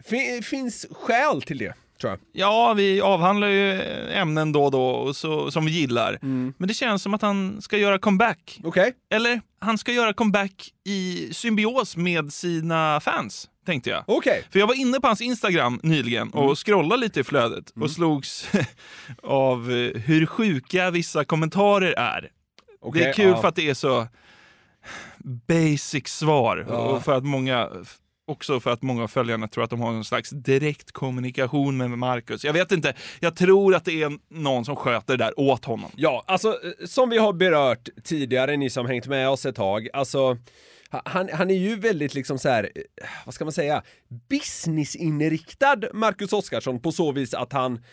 Fin- 0.08 0.42
finns 0.42 0.86
skäl 0.90 1.42
till 1.42 1.58
det, 1.58 1.74
tror 2.00 2.10
jag. 2.12 2.18
Ja, 2.32 2.72
vi 2.76 3.00
avhandlar 3.00 3.48
ju 3.48 3.80
ämnen 4.12 4.52
då 4.52 4.64
och 4.64 4.70
då 4.70 4.84
och 4.86 5.16
så, 5.16 5.50
som 5.50 5.64
vi 5.64 5.70
gillar. 5.72 6.18
Men 6.58 6.68
det 6.68 6.74
känns 6.74 7.02
som 7.02 7.14
att 7.14 7.22
han 7.22 7.62
ska 7.62 7.76
göra 7.78 7.98
comeback. 7.98 8.56
Mm. 8.58 8.68
Okej. 8.68 8.92
Eller, 9.14 9.40
han 9.60 9.78
ska 9.78 9.92
göra 9.92 10.12
comeback 10.12 10.70
i 10.86 11.28
symbios 11.34 11.96
med 11.96 12.32
sina 12.32 13.00
fans, 13.00 13.48
tänkte 13.66 13.90
jag. 13.90 14.04
Okej. 14.06 14.44
För 14.50 14.58
jag 14.58 14.66
var 14.66 14.74
inne 14.74 15.00
på 15.00 15.06
hans 15.06 15.20
Instagram 15.20 15.80
nyligen 15.82 16.30
och 16.30 16.58
scrollade 16.66 17.00
lite 17.00 17.20
i 17.20 17.24
flödet 17.24 17.72
och 17.80 17.90
slogs 17.90 18.48
av 19.22 19.70
hur 20.06 20.26
sjuka 20.26 20.90
vissa 20.90 21.24
kommentarer 21.24 21.92
är. 21.92 22.28
Okej, 22.80 23.02
det 23.02 23.08
är 23.08 23.12
kul 23.12 23.28
ja. 23.28 23.40
för 23.40 23.48
att 23.48 23.56
det 23.56 23.70
är 23.70 23.74
så 23.74 24.06
basic 25.48 26.08
svar 26.08 26.66
Ja. 26.68 26.74
och 26.76 27.02
för 27.04 27.12
att 27.16 27.24
många 27.24 27.68
Också 28.26 28.60
för 28.60 28.70
att 28.70 28.82
många 28.82 29.02
av 29.02 29.08
följarna 29.08 29.48
tror 29.48 29.64
att 29.64 29.70
de 29.70 29.80
har 29.80 29.92
någon 29.92 30.04
slags 30.04 30.30
direkt 30.30 30.92
kommunikation 30.92 31.76
med 31.76 31.90
Marcus. 31.90 32.44
Jag 32.44 32.52
vet 32.52 32.72
inte, 32.72 32.94
jag 33.20 33.36
tror 33.36 33.74
att 33.74 33.84
det 33.84 34.02
är 34.02 34.12
någon 34.28 34.64
som 34.64 34.76
sköter 34.76 35.16
det 35.16 35.24
där 35.24 35.40
åt 35.40 35.64
honom. 35.64 35.90
Ja, 35.96 36.24
alltså 36.26 36.48
eh, 36.48 36.86
som 36.86 37.10
vi 37.10 37.18
har 37.18 37.32
berört 37.32 37.88
tidigare, 38.04 38.56
ni 38.56 38.70
som 38.70 38.86
hängt 38.86 39.06
med 39.06 39.28
oss 39.28 39.46
ett 39.46 39.56
tag, 39.56 39.88
alltså 39.92 40.36
ha- 40.90 41.02
han, 41.04 41.28
han 41.32 41.50
är 41.50 41.54
ju 41.54 41.76
väldigt 41.76 42.14
liksom 42.14 42.38
så 42.38 42.48
här, 42.48 42.70
eh, 42.74 43.06
vad 43.24 43.34
ska 43.34 43.44
man 43.44 43.52
säga, 43.52 43.82
businessinriktad 44.28 45.76
Marcus 45.92 46.32
Oskarsson 46.32 46.80
på 46.80 46.92
så 46.92 47.12
vis 47.12 47.34
att 47.34 47.52
han, 47.52 47.84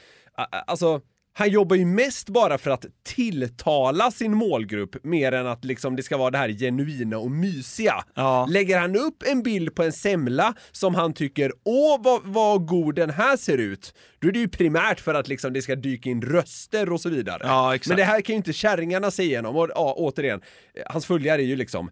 alltså 0.67 1.01
han 1.37 1.49
jobbar 1.49 1.75
ju 1.75 1.85
mest 1.85 2.29
bara 2.29 2.57
för 2.57 2.71
att 2.71 2.85
tilltala 3.03 4.11
sin 4.11 4.35
målgrupp 4.35 5.03
mer 5.03 5.31
än 5.31 5.47
att 5.47 5.65
liksom 5.65 5.95
det 5.95 6.03
ska 6.03 6.17
vara 6.17 6.31
det 6.31 6.37
här 6.37 6.49
genuina 6.49 7.17
och 7.17 7.31
mysiga. 7.31 8.03
Lägger 8.49 8.79
han 8.79 8.95
upp 8.95 9.23
en 9.25 9.43
bild 9.43 9.75
på 9.75 9.83
en 9.83 9.91
semla 9.91 10.53
som 10.71 10.95
han 10.95 11.13
tycker 11.13 11.51
åh 11.65 11.97
vad, 12.03 12.21
vad 12.23 12.67
god 12.67 12.95
den 12.95 13.09
här 13.09 13.37
ser 13.37 13.57
ut, 13.57 13.93
då 14.19 14.27
är 14.27 14.31
det 14.31 14.39
ju 14.39 14.49
primärt 14.49 14.99
för 14.99 15.13
att 15.13 15.27
liksom 15.27 15.53
det 15.53 15.61
ska 15.61 15.75
dyka 15.75 16.09
in 16.09 16.21
röster 16.21 16.91
och 16.91 17.01
så 17.01 17.09
vidare. 17.09 17.41
Ja. 17.43 17.77
Men 17.87 17.97
det 17.97 18.03
här 18.03 18.21
kan 18.21 18.33
ju 18.33 18.37
inte 18.37 18.53
kärringarna 18.53 19.11
se 19.11 19.23
igenom 19.23 19.55
och 19.55 19.69
ja, 19.75 19.93
återigen, 19.97 20.41
hans 20.85 21.05
följare 21.05 21.41
är 21.41 21.45
ju 21.45 21.55
liksom 21.55 21.89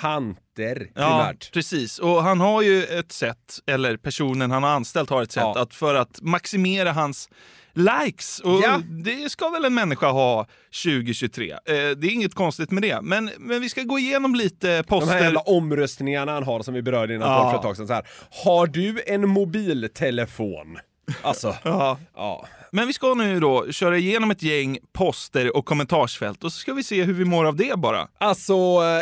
tanter 0.00 0.90
Ja, 0.94 1.18
primärt. 1.24 1.52
precis. 1.52 1.98
Och 1.98 2.22
han 2.22 2.40
har 2.40 2.62
ju 2.62 2.84
ett 2.84 3.12
sätt, 3.12 3.58
eller 3.66 3.96
personen 3.96 4.50
han 4.50 4.62
har 4.62 4.70
anställt 4.70 5.10
har 5.10 5.22
ett 5.22 5.32
sätt 5.32 5.42
Ja. 5.54 5.62
att 5.62 5.74
för 5.74 5.94
att 5.94 6.18
maximera 6.22 6.92
hans 6.92 7.28
likes. 7.74 8.40
Och 8.40 8.60
Ja. 8.62 8.80
det 9.04 9.30
ska 9.30 9.48
väl 9.48 9.64
en 9.64 9.74
människa 9.74 10.10
ha 10.10 10.46
2023. 10.84 11.50
Eh, 11.52 11.58
det 11.66 12.06
är 12.06 12.10
inget 12.10 12.34
konstigt 12.34 12.70
med 12.70 12.82
det. 12.82 13.00
Men, 13.02 13.30
men 13.38 13.60
vi 13.60 13.68
ska 13.68 13.82
gå 13.82 13.98
igenom 13.98 14.34
lite 14.34 14.66
De 14.68 14.74
här 14.74 14.82
poster. 14.82 15.20
jävla 15.20 15.40
omröstningarna 15.40 16.32
han 16.32 16.42
har 16.44 16.62
som 16.62 16.74
vi 16.74 16.82
berörde 16.82 17.14
innan 17.14 17.30
Ja. 17.30 17.50
för 17.50 17.56
ett 17.56 17.62
tag 17.62 17.76
sedan 17.76 17.86
så 17.86 17.92
här. 17.92 18.06
Har 18.44 18.66
du 18.66 19.02
en 19.06 19.28
mobiltelefon? 19.28 20.78
Alltså, 21.22 21.56
Ja. 21.64 21.98
ja. 22.14 22.46
Men 22.74 22.86
vi 22.86 22.92
ska 22.92 23.14
nu 23.14 23.40
då 23.40 23.72
köra 23.72 23.98
igenom 23.98 24.30
ett 24.30 24.42
gäng 24.42 24.78
poster 24.92 25.56
och 25.56 25.64
kommentarsfält 25.64 26.44
och 26.44 26.52
så 26.52 26.58
ska 26.58 26.72
vi 26.74 26.82
se 26.84 27.02
hur 27.02 27.12
vi 27.14 27.24
mår 27.24 27.44
av 27.44 27.56
det 27.56 27.78
bara. 27.78 28.08
Alltså, 28.18 28.52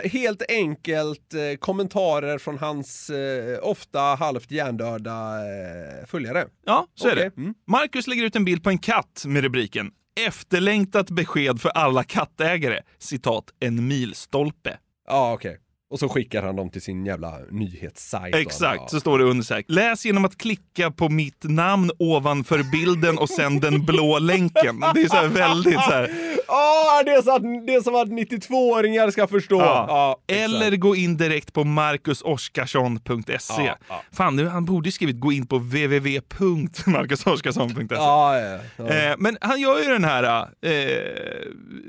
eh, 0.05 0.11
helt 0.11 0.43
enkelt 0.49 1.35
eh, 1.35 1.59
kommentarer 1.59 2.39
från 2.39 2.59
hans 2.59 3.11
eh, 3.11 3.59
ofta 3.63 4.01
halvt 4.01 4.51
hjärndöda 4.51 5.37
eh, 5.39 6.07
följare. 6.07 6.47
Ja, 6.67 6.87
så 6.95 7.09
är 7.09 7.13
Okej. 7.13 7.31
det. 7.37 7.53
Marcus 7.67 8.07
lägger 8.07 8.25
ut 8.25 8.37
en 8.37 8.45
bild 8.45 8.65
på 8.65 8.71
en 8.71 8.79
katt 8.79 9.23
med 9.27 9.43
rubriken 9.43 9.91
“Efterlängtat 10.27 11.11
besked 11.11 11.61
för 11.61 11.69
alla 11.69 12.05
kattägare”. 12.05 12.81
Citat, 12.99 13.45
en 13.61 13.89
milstolpe. 13.89 14.79
Ja, 15.09 15.33
okej. 15.33 15.59
Och 15.91 15.99
så 15.99 16.09
skickar 16.09 16.43
han 16.43 16.57
dem 16.57 16.71
till 16.71 16.83
sin 16.83 17.07
jävla 17.07 17.39
nyhetssajt. 17.51 18.35
Exakt, 18.35 18.91
så 18.91 19.01
står 19.01 19.19
det 19.19 19.25
under. 19.25 19.73
Läs 19.73 20.07
genom 20.07 20.25
att 20.25 20.39
klicka 20.39 20.91
på 20.91 21.09
mitt 21.09 21.45
namn 21.45 21.91
ovanför 21.99 22.63
bilden 22.63 23.19
och 23.19 23.29
sen 23.29 23.61
den 23.61 23.85
blå 23.85 24.19
länken. 24.19 24.81
Det 24.95 25.01
är 25.01 25.09
så 25.09 25.29
väldigt 25.29 25.75
så 25.75 25.81
här. 25.81 26.11
Åh, 26.49 27.05
det, 27.05 27.11
är 27.11 27.23
så 27.23 27.35
att, 27.35 27.43
det 27.67 27.75
är 27.75 27.81
som 27.81 27.95
att 27.95 28.09
92-åringar 28.09 29.11
ska 29.11 29.27
förstå. 29.27 29.61
Ja. 29.61 30.17
exakt. 30.27 30.55
Eller 30.55 30.77
gå 30.77 30.97
in 30.97 31.17
direkt 31.17 31.53
på 31.53 31.65
marcusoskarsson.se. 31.65 33.39
Ja, 33.49 33.77
ja. 33.89 34.03
Fan, 34.13 34.37
nu, 34.37 34.49
han 34.49 34.65
borde 34.65 34.93
skrivit 34.93 35.21
gå 35.21 35.33
in 35.33 35.47
på 35.47 35.59
www.marcusoskarsson.se. 35.59 37.85
Ja, 37.91 38.39
ja, 38.39 38.59
ja. 38.77 38.89
Eh, 38.89 39.15
men 39.19 39.37
han 39.41 39.61
gör 39.61 39.79
ju 39.79 39.85
den 39.89 40.05
här 40.05 40.49
eh, 40.63 40.71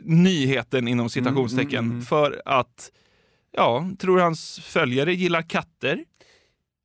nyheten 0.03 0.87
inom 0.87 1.09
citationstecken 1.09 1.85
Mm, 1.85 2.01
för 2.01 2.41
att, 2.45 2.91
ja, 3.51 3.89
tror 3.99 4.19
hans 4.19 4.59
följare 4.59 5.13
gillar 5.13 5.41
katter. 5.41 6.05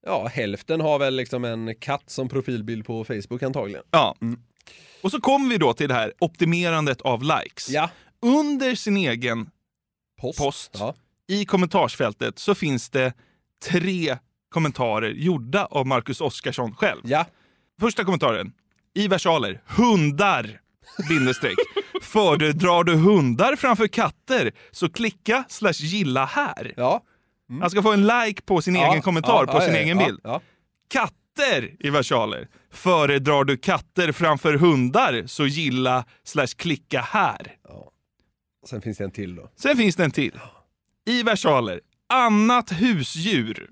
Ja, 0.06 0.26
hälften 0.26 0.80
har 0.80 0.98
väl 0.98 1.16
liksom 1.16 1.44
en 1.44 1.74
katt 1.74 2.10
som 2.10 2.28
profilbild 2.28 2.86
på 2.86 3.04
Facebook 3.04 3.42
antagligen. 3.42 3.82
Ja. 3.90 4.16
Och 5.02 5.10
så 5.10 5.20
kommer 5.20 5.48
vi 5.50 5.58
då 5.58 5.72
till 5.72 5.88
det 5.88 5.94
här 5.94 6.12
optimerandet 6.18 7.00
av 7.00 7.22
likes. 7.22 7.68
Ja. 7.68 7.90
Under 8.22 8.74
sin 8.74 8.96
egen 8.96 9.50
Post. 10.20 10.38
post 10.38 10.70
Ja. 10.78 10.94
i 11.28 11.44
kommentarsfältet 11.44 12.38
så 12.38 12.54
finns 12.54 12.90
det 12.90 13.12
tre 13.64 14.18
kommentarer 14.48 15.10
gjorda 15.10 15.64
av 15.64 15.86
Marcus 15.86 16.20
Oskarsson 16.20 16.74
själv. 16.74 17.00
Ja. 17.04 17.26
Första 17.80 18.04
kommentaren, 18.04 18.52
i 18.94 19.08
versaler, 19.08 19.62
hundar, 19.66 20.60
bindestreck. 21.08 21.54
Föredrar 22.02 22.84
du 22.84 22.94
hundar 22.94 23.56
framför 23.56 23.86
katter 23.86 24.52
så 24.70 24.88
klicka 24.88 25.44
slash 25.48 25.72
gilla 25.72 26.24
här. 26.24 26.74
Ja. 26.76 27.02
Han 27.60 27.70
ska 27.70 27.82
få 27.82 27.92
en 27.92 28.06
like 28.06 28.42
på 28.42 28.62
sin 28.62 28.74
Ja, 28.74 28.90
egen 28.90 29.02
kommentar 29.02 29.44
ja, 29.46 29.52
på 29.52 29.60
sin 29.60 29.74
egen 29.74 29.98
bild. 29.98 30.20
Katter 30.90 31.76
i 31.86 31.90
versaler. 31.90 32.48
Föredrar 32.72 33.44
du 33.44 33.56
katter 33.56 34.12
framför 34.12 34.54
hundar 34.54 35.22
så 35.26 35.46
gilla 35.46 36.04
slash 36.24 36.46
klicka 36.56 37.00
här. 37.00 37.54
Sen 38.66 38.80
finns 38.82 38.98
det 38.98 39.04
en 39.04 39.10
till 39.10 39.34
då. 39.36 39.50
Sen 39.56 39.76
finns 39.76 39.96
det 39.96 40.04
en 40.04 40.10
till. 40.10 40.38
I 41.06 41.22
versaler. 41.22 41.80
Annat 42.08 42.72
husdjur. 42.72 43.70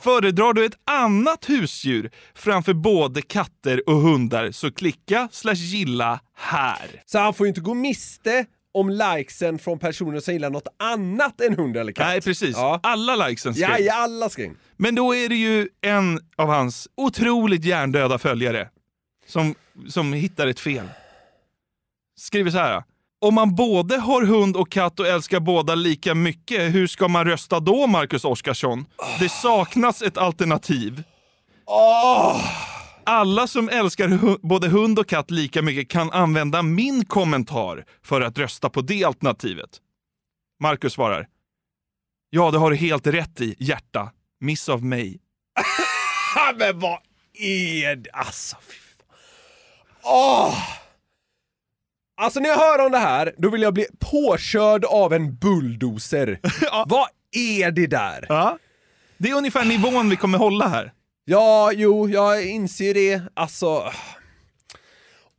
Föredrar 0.00 0.52
du 0.52 0.64
ett 0.64 0.78
annat 0.90 1.48
husdjur 1.48 2.10
framför 2.34 2.72
både 2.74 3.22
katter 3.22 3.88
och 3.88 3.96
hundar 3.96 4.50
så 4.50 4.72
klicka 4.72 5.28
slash 5.32 5.54
gilla 5.54 6.20
här. 6.36 7.02
Så 7.06 7.18
han 7.18 7.34
får 7.34 7.46
ju 7.46 7.48
inte 7.48 7.60
gå 7.60 7.74
miste 7.74 8.46
om 8.72 8.90
likesen 8.90 9.58
från 9.58 9.78
personer 9.78 10.20
som 10.20 10.34
gillar 10.34 10.50
något 10.50 10.68
annat 10.78 11.40
än 11.40 11.54
hund 11.54 11.76
eller 11.76 11.92
katt. 11.92 12.06
Nej, 12.06 12.20
precis. 12.20 12.56
Alla 12.82 13.28
likesen 13.28 13.54
ska 13.54 13.62
Ja, 13.62 13.78
ja, 13.78 13.94
alla 13.94 14.28
ska 14.28 14.44
in. 14.44 14.56
Men 14.76 14.94
då 14.94 15.14
är 15.14 15.28
det 15.28 15.34
ju 15.36 15.68
en 15.80 16.20
av 16.36 16.48
hans 16.48 16.88
otroligt 16.96 17.64
hjärndöda 17.64 18.18
följare 18.18 18.68
som, 19.26 19.54
som 19.88 20.12
hittar 20.12 20.46
ett 20.46 20.60
fel. 20.60 20.88
Skriver 22.18 22.50
så 22.50 22.58
här. 22.58 22.82
Om 23.22 23.34
man 23.34 23.54
både 23.54 23.96
har 23.98 24.22
hund 24.22 24.56
och 24.56 24.70
katt 24.70 25.00
och 25.00 25.06
älskar 25.06 25.40
båda 25.40 25.74
lika 25.74 26.14
mycket, 26.14 26.74
hur 26.74 26.86
ska 26.86 27.08
man 27.08 27.24
rösta 27.24 27.60
då, 27.60 27.86
Marcus 27.86 28.24
Oskarsson? 28.24 28.86
Det 29.20 29.28
saknas 29.28 30.02
ett 30.02 30.18
alternativ. 30.18 31.02
Alla 33.04 33.46
som 33.46 33.68
älskar 33.68 34.08
hu- 34.08 34.38
både 34.42 34.68
hund 34.68 34.98
och 34.98 35.08
katt 35.08 35.30
lika 35.30 35.62
mycket 35.62 35.88
kan 35.90 36.10
använda 36.12 36.62
min 36.62 37.04
kommentar 37.04 37.84
för 38.02 38.20
att 38.20 38.38
rösta 38.38 38.70
på 38.70 38.80
det 38.80 39.04
alternativet. 39.04 39.70
Marcus 40.62 40.92
svarar. 40.92 41.26
Ja, 42.30 42.50
det 42.50 42.58
har 42.58 42.70
du 42.70 42.76
helt 42.76 43.06
rätt 43.06 43.40
i, 43.40 43.54
hjärta. 43.58 44.10
Miss 44.40 44.68
av 44.68 44.84
mig. 44.84 45.18
Men 46.58 46.80
vad 46.80 46.98
är 47.34 47.96
det? 47.96 48.10
Alltså, 48.10 48.56
fy 48.68 48.74
fan. 48.74 49.16
Åh! 50.02 50.58
Alltså 52.20 52.40
när 52.40 52.48
jag 52.48 52.56
hör 52.56 52.86
om 52.86 52.92
det 52.92 52.98
här, 52.98 53.34
då 53.38 53.50
vill 53.50 53.62
jag 53.62 53.74
bli 53.74 53.86
påkörd 53.98 54.84
av 54.84 55.12
en 55.12 55.36
bulldozer. 55.36 56.40
Vad 56.86 57.08
är 57.32 57.70
det 57.70 57.86
där? 57.86 58.26
Ja. 58.28 58.58
Det 59.18 59.30
är 59.30 59.34
ungefär 59.34 59.64
nivån 59.64 60.08
vi 60.10 60.16
kommer 60.16 60.38
hålla 60.38 60.68
här. 60.68 60.92
Ja, 61.24 61.72
jo, 61.74 62.08
jag 62.08 62.46
inser 62.46 62.94
det. 62.94 63.22
Alltså, 63.34 63.92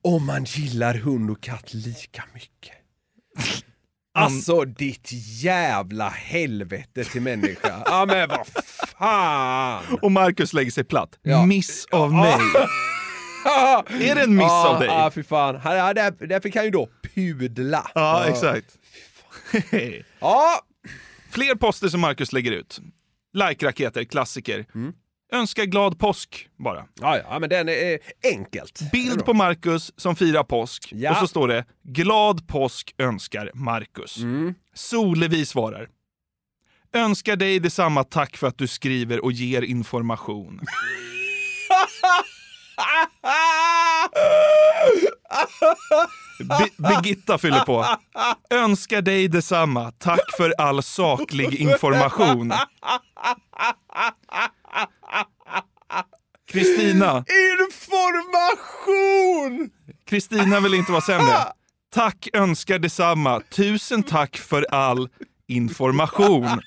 om 0.04 0.26
man 0.26 0.44
gillar 0.44 0.94
hund 0.94 1.32
och 1.32 1.42
katt 1.42 1.74
lika 1.74 2.24
mycket. 2.34 2.74
Alltså 4.14 4.66
ditt 4.66 5.10
jävla 5.42 6.10
helvete 6.10 7.04
till 7.04 7.22
människa. 7.22 7.84
Ja 7.86 8.06
men 8.06 8.30
vad 8.30 8.48
fan! 8.98 9.84
Och 10.02 10.12
Marcus 10.12 10.54
lägger 10.54 10.72
sig 10.72 10.84
platt. 10.84 11.20
Ja. 11.22 11.46
Miss 11.46 11.86
av 11.92 12.14
mig. 12.14 12.38
Är 14.10 14.16
det 14.16 14.22
en 14.22 14.36
miss 14.36 14.44
ja, 14.44 14.70
av 14.70 14.80
dig? 14.80 14.88
Ja, 14.88 15.12
fy 15.16 15.24
fan. 15.24 15.56
Han- 15.56 15.76
Ja, 15.78 15.94
där, 15.94 16.28
därför 16.28 16.50
kan 16.50 16.66
ju 16.66 16.72
då 16.72 16.90
pudla. 17.16 17.92
Ja, 17.96 18.26
exakt. 18.26 18.78
ja. 20.20 20.62
Fler 21.30 21.56
poster 21.56 21.88
som 21.88 22.02
Marcus 22.02 22.34
lägger 22.34 22.52
ut. 22.52 22.80
Like-raketer, 23.34 24.04
klassiker. 24.04 24.66
Önskar 25.34 25.64
glad 25.64 26.00
påsk 26.00 26.50
bara. 26.58 26.80
Mm. 26.80 26.90
Ja, 27.02 27.18
ja, 27.18 27.40
men 27.40 27.50
den 27.50 27.70
är 27.70 28.00
enkelt. 28.24 28.92
Bild 28.92 29.26
på 29.26 29.34
Marcus 29.34 29.92
som 29.98 30.16
firar 30.16 30.44
påsk. 30.44 30.90
Ja. 30.96 31.12
Och 31.12 31.18
så 31.18 31.28
står 31.28 31.48
det 31.48 31.66
“Glad 31.84 32.48
påsk 32.48 32.96
önskar 32.98 33.52
Marcus”. 33.54 34.18
Mm. 34.18 34.54
Solevi 34.74 35.46
svarar. 35.46 35.88
Önskar 36.94 37.36
dig 37.36 37.60
detsamma 37.60 38.04
tack 38.04 38.38
för 38.38 38.48
att 38.48 38.58
du 38.58 38.68
skriver 38.68 39.24
och 39.24 39.32
ger 39.32 39.62
information. 39.62 40.60
Bi- 46.40 46.74
Birgitta 46.78 47.38
fyller 47.38 47.60
på. 47.60 47.86
Önskar 48.50 49.02
dig 49.02 49.28
detsamma. 49.28 49.92
Tack 49.92 50.36
för 50.38 50.54
all 50.58 50.84
saklig 50.84 51.56
information. 51.56 52.54
Kristina. 56.52 57.26
Information! 57.68 59.70
Kristina 60.06 60.60
vill 60.60 60.74
inte 60.74 60.92
vara 60.92 61.02
sämre. 61.02 61.34
Tack 61.94 62.28
önskar 62.34 62.80
detsamma. 62.80 63.42
Tusen 63.50 64.04
tack 64.04 64.38
för 64.38 64.66
all 64.74 65.10
information. 65.48 66.62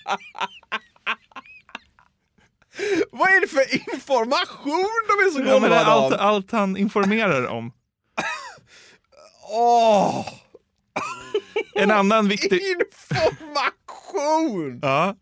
Vad 3.13 3.29
är 3.29 3.41
det 3.41 3.49
för 3.49 3.93
information 3.95 4.91
de 5.09 5.13
är 5.27 5.31
så 5.31 5.41
Ja, 5.41 5.57
är 5.57 5.61
glada 5.61 5.85
allt, 5.85 6.15
av? 6.15 6.21
allt 6.21 6.53
han 6.53 6.77
informerar 6.77 7.47
om. 7.47 7.73
Åh! 9.55 10.27
En 11.75 11.91
annan 11.91 12.29
viktig... 12.29 12.61
Information! 12.63 14.79
Ja. 14.83 15.17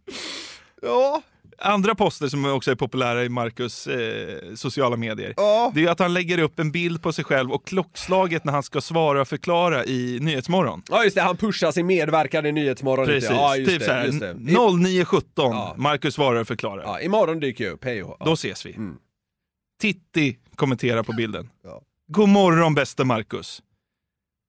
Ja. 0.83 1.23
Andra 1.59 1.95
poster 1.95 2.29
som 2.29 2.45
också 2.45 2.71
är 2.71 2.75
populära 2.75 3.25
i 3.25 3.29
Marcus 3.29 3.87
eh, 3.87 4.55
sociala 4.55 4.97
medier. 4.97 5.35
Ja. 5.37 5.73
Det 5.75 5.85
är 5.85 5.91
att 5.91 5.99
han 5.99 6.15
lägger 6.15 6.39
upp 6.39 6.59
en 6.59 6.73
bild 6.73 7.03
på 7.03 7.13
sig 7.13 7.25
själv 7.25 7.53
och 7.53 7.67
klockslaget 7.67 8.45
när 8.45 8.53
han 8.53 8.63
ska 8.63 8.81
svara 8.81 9.21
och 9.21 9.29
förklara 9.29 9.85
i 9.85 10.19
Nyhetsmorgon. 10.21 10.83
Ja 10.89 11.05
just 11.05 11.17
det, 11.17 11.23
han 11.23 11.37
pushar 11.37 11.73
sin 11.73 11.87
medverkan 11.87 12.47
i 12.47 12.53
Nyhetsmorgon 12.53 13.07
Precis, 13.07 13.31
lite. 13.31 13.35
Ja, 13.35 13.57
just 13.57 13.71
typ 13.71 13.83
såhär 13.83 14.05
just 14.05 14.21
det. 14.21 14.33
09.17, 14.33 15.77
Marcus 15.77 16.15
svarar 16.15 16.41
och 16.41 16.49
förklarar. 16.49 16.83
Ja, 16.83 17.01
imorgon 17.01 17.41
dyker 17.41 17.65
jag 17.65 17.73
upp, 17.73 17.85
hej 17.85 18.01
hå. 18.01 18.17
Då 18.25 18.33
ses 18.33 18.67
vi. 18.67 18.75
Mm. 18.75 18.97
Titti 19.81 20.39
kommenterar 20.55 21.03
på 21.03 21.13
bilden. 21.13 21.51
Ja. 21.65 21.83
God 22.09 22.29
morgon 22.29 22.75
bäste 22.75 23.05
Marcus. 23.05 23.63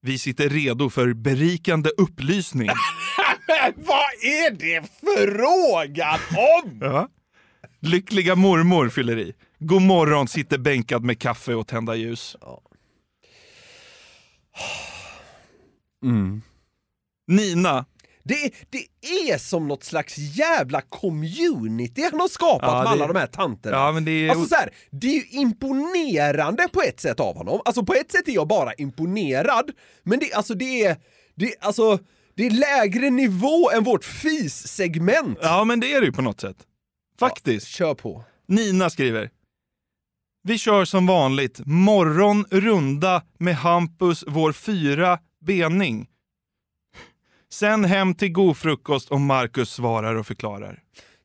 Vi 0.05 0.19
sitter 0.19 0.49
redo 0.49 0.89
för 0.89 1.13
berikande 1.13 1.89
upplysning. 1.97 2.67
Vad 3.75 4.13
är 4.23 4.51
det 4.51 4.83
frågan 4.99 6.19
om? 6.63 6.77
ja. 6.81 7.09
Lyckliga 7.79 8.35
mormor 8.35 8.89
fyller 8.89 9.17
i. 9.17 9.33
God 9.59 9.81
morgon, 9.81 10.27
sitter 10.27 10.57
bänkad 10.57 11.03
med 11.03 11.19
kaffe 11.19 11.55
och 11.55 11.67
tända 11.67 11.95
ljus. 11.95 12.35
Mm. 16.03 16.41
Nina. 17.27 17.85
Det, 18.25 18.51
det 18.69 19.07
är 19.31 19.37
som 19.37 19.67
något 19.67 19.83
slags 19.83 20.17
jävla 20.17 20.81
community 20.81 22.01
han 22.11 22.19
har 22.19 22.27
skapat 22.27 22.69
Ja, 22.69 22.73
med 22.77 22.85
det- 22.85 22.89
alla 22.89 23.13
de 23.13 23.19
här 23.19 23.27
tanterna. 23.27 23.77
Ja, 23.77 23.91
men 23.91 24.05
det 24.05 24.11
är- 24.11 24.29
Alltså 24.29 24.45
så 24.47 24.55
här, 24.55 24.69
det 24.91 25.07
är 25.07 25.13
ju 25.13 25.25
imponerande 25.29 26.67
på 26.73 26.81
ett 26.81 26.99
sätt 26.99 27.19
av 27.19 27.37
honom. 27.37 27.61
Alltså 27.65 27.83
på 27.85 27.93
ett 27.93 28.11
sätt 28.11 28.27
är 28.27 28.31
jag 28.31 28.47
bara 28.47 28.73
imponerad, 28.73 29.71
men 30.03 30.19
det, 30.19 30.33
alltså, 30.33 30.53
det 30.53 30.85
är, 30.85 30.97
det, 31.35 31.53
alltså, 31.59 31.99
det 32.35 32.45
är 32.45 32.51
lägre 32.51 33.09
nivå 33.09 33.71
än 33.71 33.83
vårt 33.83 34.03
fis-segment. 34.05 35.37
Ja, 35.41 35.63
men 35.63 35.79
det 35.79 35.93
är 35.93 35.99
det 36.01 36.05
ju 36.05 36.13
på 36.13 36.21
något 36.21 36.41
sätt. 36.41 36.57
Faktiskt. 37.19 37.67
kör 37.67 37.93
på. 37.93 38.23
Nina 38.47 38.89
skriver. 38.89 39.29
Vi 40.43 40.57
kör 40.57 40.85
som 40.85 41.05
vanligt 41.07 41.59
morgon 41.65 42.45
runda 42.51 43.23
med 43.39 43.55
Hampus, 43.55 44.23
vår 44.27 44.51
fyra 44.51 45.19
bening. 45.45 46.07
Sen 47.53 47.85
hem 47.85 48.15
till 48.15 48.31
god 48.31 48.57
frukost 48.57 49.11
och 49.11 49.21
Marcus 49.21 49.69
svarar 49.69 50.15
och 50.15 50.27
förklarar. 50.27 50.79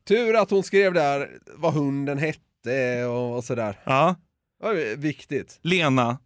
Tur 0.09 0.37
att 0.37 0.51
hon 0.51 0.63
skrev 0.63 0.93
där 0.95 1.31
vad 1.57 1.75
hunden 1.75 2.19
hette 2.19 3.05
och, 3.05 3.37
och 3.37 3.45
sådär. 3.45 3.79
Ja. 3.85 4.17
Det 4.61 4.67
var 4.67 4.97
viktigt. 4.97 5.59
Lena. 5.63 6.19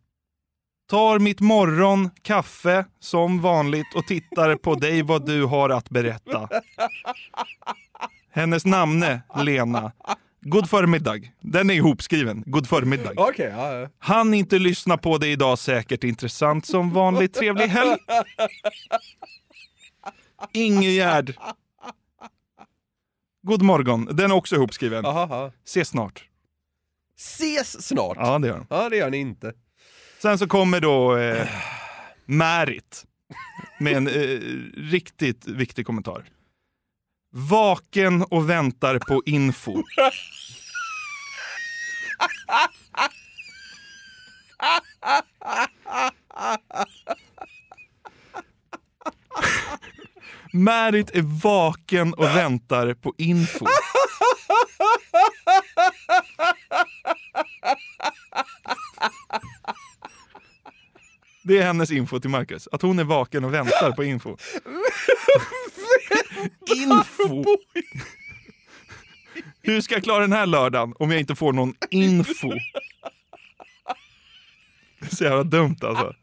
Tar 0.90 1.18
mitt 1.18 1.40
morgon, 1.40 2.11
kaffe, 2.22 2.84
som 3.00 3.40
vanligt 3.40 3.94
och 3.94 4.07
tittar 4.07 4.57
på 4.57 4.74
dig 4.74 5.03
vad 5.03 5.26
du 5.26 5.44
har 5.44 5.70
att 5.70 5.90
berätta. 5.90 6.48
Hennes 8.30 8.64
namne, 8.64 9.22
Lena. 9.36 9.92
God 10.40 10.70
förmiddag. 10.70 11.20
Den 11.40 11.70
är 11.70 11.74
ihopskriven. 11.74 12.42
God 12.46 12.68
förmiddag. 12.68 13.12
Okej, 13.16 13.53
ja, 13.57 13.72
ja. 13.74 13.88
Han 13.98 14.34
inte 14.34 14.59
lyssna 14.59 14.96
på 14.96 15.18
dig 15.18 15.32
idag, 15.32 15.59
säkert 15.59 16.05
intressant 16.05 16.66
som 16.66 16.90
vanligt. 16.90 17.34
Trevlig 17.34 17.66
helg. 17.66 17.96
Ingegärd. 20.53 21.36
God 23.43 23.62
morgon. 23.62 24.09
Den 24.12 24.30
är 24.30 24.34
också 24.34 24.55
ihopskriven. 24.57 25.07
Aha, 25.07 25.22
aha. 25.22 25.53
Ses 25.64 25.88
snart. 25.88 26.24
Ses 27.16 27.86
snart. 27.86 28.16
Ja, 28.20 28.38
det 28.38 28.49
gör 28.49 28.55
han. 28.57 28.66
Ja, 28.70 28.88
det 28.88 28.97
gör 28.97 29.11
ni 29.11 29.16
inte. 29.16 29.53
Sen 30.22 30.38
så 30.38 30.47
kommer 30.47 30.80
då 30.80 31.16
eh, 31.16 31.49
Märit 32.24 33.05
med 33.78 33.93
en 33.97 34.09
eh, 34.09 34.40
riktigt 34.90 35.47
viktig 35.47 35.86
kommentar. 35.86 36.24
Vaken 37.30 38.22
och 38.22 38.51
väntar 38.51 38.99
på 38.99 39.22
info. 39.26 39.82
Märit 50.53 51.11
är 51.11 51.22
vaken 51.22 52.14
och 52.14 52.24
väntar 52.24 52.94
på 52.94 53.14
info. 53.18 53.66
Det 61.42 61.59
är 61.59 61.62
hennes 61.62 61.90
info 61.90 62.20
till 62.20 62.30
Marcus. 62.30 62.68
Att 62.72 62.82
hon 62.82 62.98
är 62.98 63.05
vaken 63.05 63.44
och 63.44 63.55
väntar 63.55 63.92
på 63.92 64.05
info. 64.05 64.36
info! 66.76 67.44
Hur 69.62 69.80
ska 69.80 69.94
jag 69.94 70.05
klara 70.05 70.20
den 70.20 70.32
här 70.32 70.46
lördagen 70.46 70.94
om 70.98 71.11
jag 71.11 71.20
inte 71.20 71.34
får 71.34 71.53
någon 71.53 71.74
info? 71.90 72.48
Det 75.00 75.07
är 75.07 75.16
så 75.16 75.24
jävla 75.24 75.42
dumt 75.42 75.76
alltså. 75.82 76.14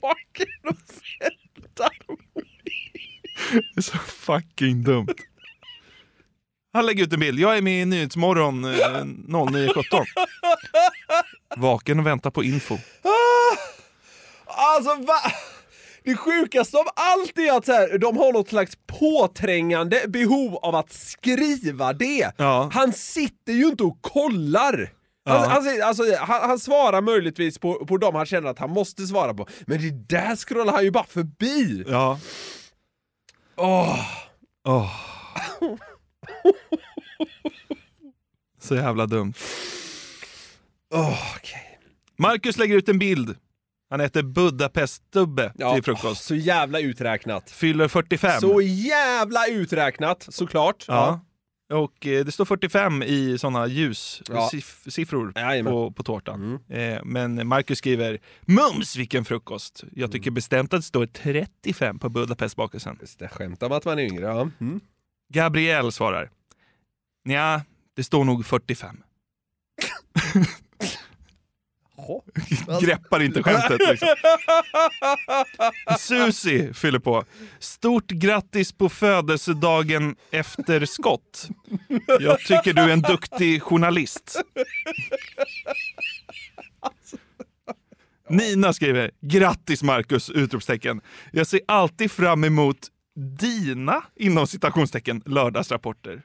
Vaken 0.00 0.46
och 0.68 0.76
fältarmé. 1.18 2.16
Det 3.52 3.76
är 3.76 3.82
så 3.82 3.98
fucking 3.98 4.82
dumt. 4.82 5.14
Han 6.72 6.86
lägger 6.86 7.04
ut 7.04 7.12
en 7.12 7.20
bild. 7.20 7.38
Jag 7.40 7.56
är 7.56 7.62
med 7.62 7.82
i 7.82 7.84
Nyhetsmorgon 7.84 8.64
eh, 8.64 8.70
09.17. 8.70 10.04
Vaken 11.56 11.98
och 11.98 12.06
väntar 12.06 12.30
på 12.30 12.44
info. 12.44 12.78
Alltså 14.46 14.94
va? 14.94 15.20
Det 16.04 16.16
sjukaste 16.16 16.76
av 16.76 16.86
allt 16.96 17.38
är 17.38 17.52
att 17.52 17.66
här, 17.66 17.98
de 17.98 18.16
har 18.16 18.32
något 18.32 18.48
slags 18.48 18.76
påträngande 19.02 20.00
behov 20.08 20.56
av 20.56 20.74
att 20.74 20.92
skriva 20.92 21.92
det. 21.92 22.32
Ja. 22.36 22.70
Han 22.72 22.92
sitter 22.92 23.52
ju 23.52 23.66
inte 23.66 23.82
och 23.84 23.98
kollar. 24.00 24.92
Han, 25.24 25.40
Ja. 25.42 25.46
han, 25.48 25.82
alltså, 25.82 26.02
han, 26.18 26.48
han 26.48 26.58
svarar 26.58 27.00
möjligtvis 27.00 27.58
på, 27.58 27.86
på 27.86 27.96
dem 27.98 28.14
han 28.14 28.26
känner 28.26 28.48
att 28.50 28.58
han 28.58 28.70
måste 28.70 29.06
svara 29.06 29.34
på, 29.34 29.46
men 29.66 29.78
det 29.80 29.90
där 30.16 30.36
scrollar 30.36 30.72
han 30.72 30.84
ju 30.84 30.90
bara 30.90 31.04
förbi. 31.04 31.84
Ja. 31.88 32.18
Åh. 33.56 34.00
Åh. 34.68 34.90
Så 38.60 38.74
jävla 38.74 39.06
dumt. 39.06 39.34
Åh, 40.94 41.18
okej. 41.36 41.78
Marcus 42.18 42.56
lägger 42.58 42.76
ut 42.76 42.88
en 42.88 42.98
bild. 42.98 43.36
Han 43.92 44.00
äter 44.00 44.22
Budapeststubbe 44.22 45.52
Ja, 45.54 45.74
till 45.74 45.82
frukost. 45.82 46.24
Så 46.24 46.34
jävla 46.34 46.80
uträknat. 46.80 47.50
Fyller 47.50 47.88
45. 47.88 48.40
Så 48.40 48.60
jävla 48.62 49.46
uträknat, 49.46 50.26
såklart. 50.30 50.84
Ja. 50.88 51.20
Och 51.72 52.06
eh, 52.06 52.24
det 52.24 52.32
står 52.32 52.44
45 52.44 53.02
i 53.02 53.38
såna 53.38 53.66
ljussiffror 53.66 55.32
Ja. 55.34 55.62
på, 55.64 55.90
på 55.92 56.02
tårtan. 56.02 56.58
Eh, 56.68 57.04
men 57.04 57.48
Marcus 57.48 57.78
skriver 57.78 58.18
Mums 58.40 58.96
vilken 58.96 59.24
frukost! 59.24 59.84
Jag 59.92 60.12
tycker 60.12 60.30
bestämt 60.30 60.74
att 60.74 60.78
det 60.80 60.86
står 60.86 61.06
35 61.06 61.98
på 61.98 62.08
Budapestbakelsen. 62.08 62.98
Just 63.00 63.18
det, 63.18 63.28
skämt 63.28 63.62
om 63.62 63.72
att 63.72 63.84
man 63.84 63.98
är 63.98 64.02
yngre. 64.02 64.24
Ja. 64.24 64.48
Mm. 64.60 64.80
Gabriel 65.32 65.92
svarar 65.92 66.30
Nja, 67.24 67.62
det 67.96 68.04
står 68.04 68.24
nog 68.24 68.46
45. 68.46 68.96
Greppar 72.80 73.22
inte 73.22 73.42
skämtet 73.42 73.80
liksom. 73.90 74.08
Susi 75.98 76.74
fyller 76.74 76.98
på. 76.98 77.24
Stort 77.58 78.10
grattis 78.10 78.72
på 78.72 78.88
födelsedagen 78.88 80.16
efter 80.30 80.86
skott. 80.86 81.48
Jag 82.20 82.40
tycker 82.40 82.72
du 82.72 82.82
är 82.82 82.88
en 82.88 83.02
duktig 83.02 83.62
journalist. 83.62 84.42
Nina 88.28 88.72
skriver 88.72 89.10
grattis 89.20 89.82
Marcus! 89.82 90.30
Utropstecken. 90.30 91.00
Jag 91.32 91.46
ser 91.46 91.60
alltid 91.68 92.10
fram 92.10 92.44
emot 92.44 92.78
dina 93.16 94.02
inom 94.16 94.46
citationstecken 94.46 95.22
lördagsrapporter. 95.26 96.22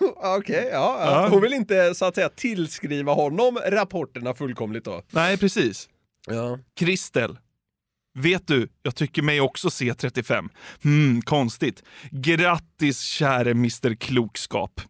Okej, 0.16 0.68
ja, 0.72 0.98
ja. 1.00 1.22
Ja. 1.22 1.28
Hon 1.28 1.42
vill 1.42 1.52
inte 1.52 1.94
så 1.94 2.04
att 2.04 2.14
säga 2.14 2.28
tillskriva 2.28 3.12
honom 3.12 3.58
rapporterna 3.66 4.34
fullkomligt 4.34 4.84
då. 4.84 5.02
Nej, 5.10 5.38
precis. 5.38 5.88
Ja. 6.26 6.58
Kristel. 6.76 7.38
Vet 8.14 8.46
du, 8.46 8.68
jag 8.82 8.96
tycker 8.96 9.22
mig 9.22 9.40
också 9.40 9.70
se 9.70 9.94
35. 9.94 10.48
Hmm, 10.82 11.22
konstigt. 11.22 11.82
Grattis 12.10 13.00
käre 13.00 13.50
Mr 13.50 13.94
Klokskap. 13.94 14.80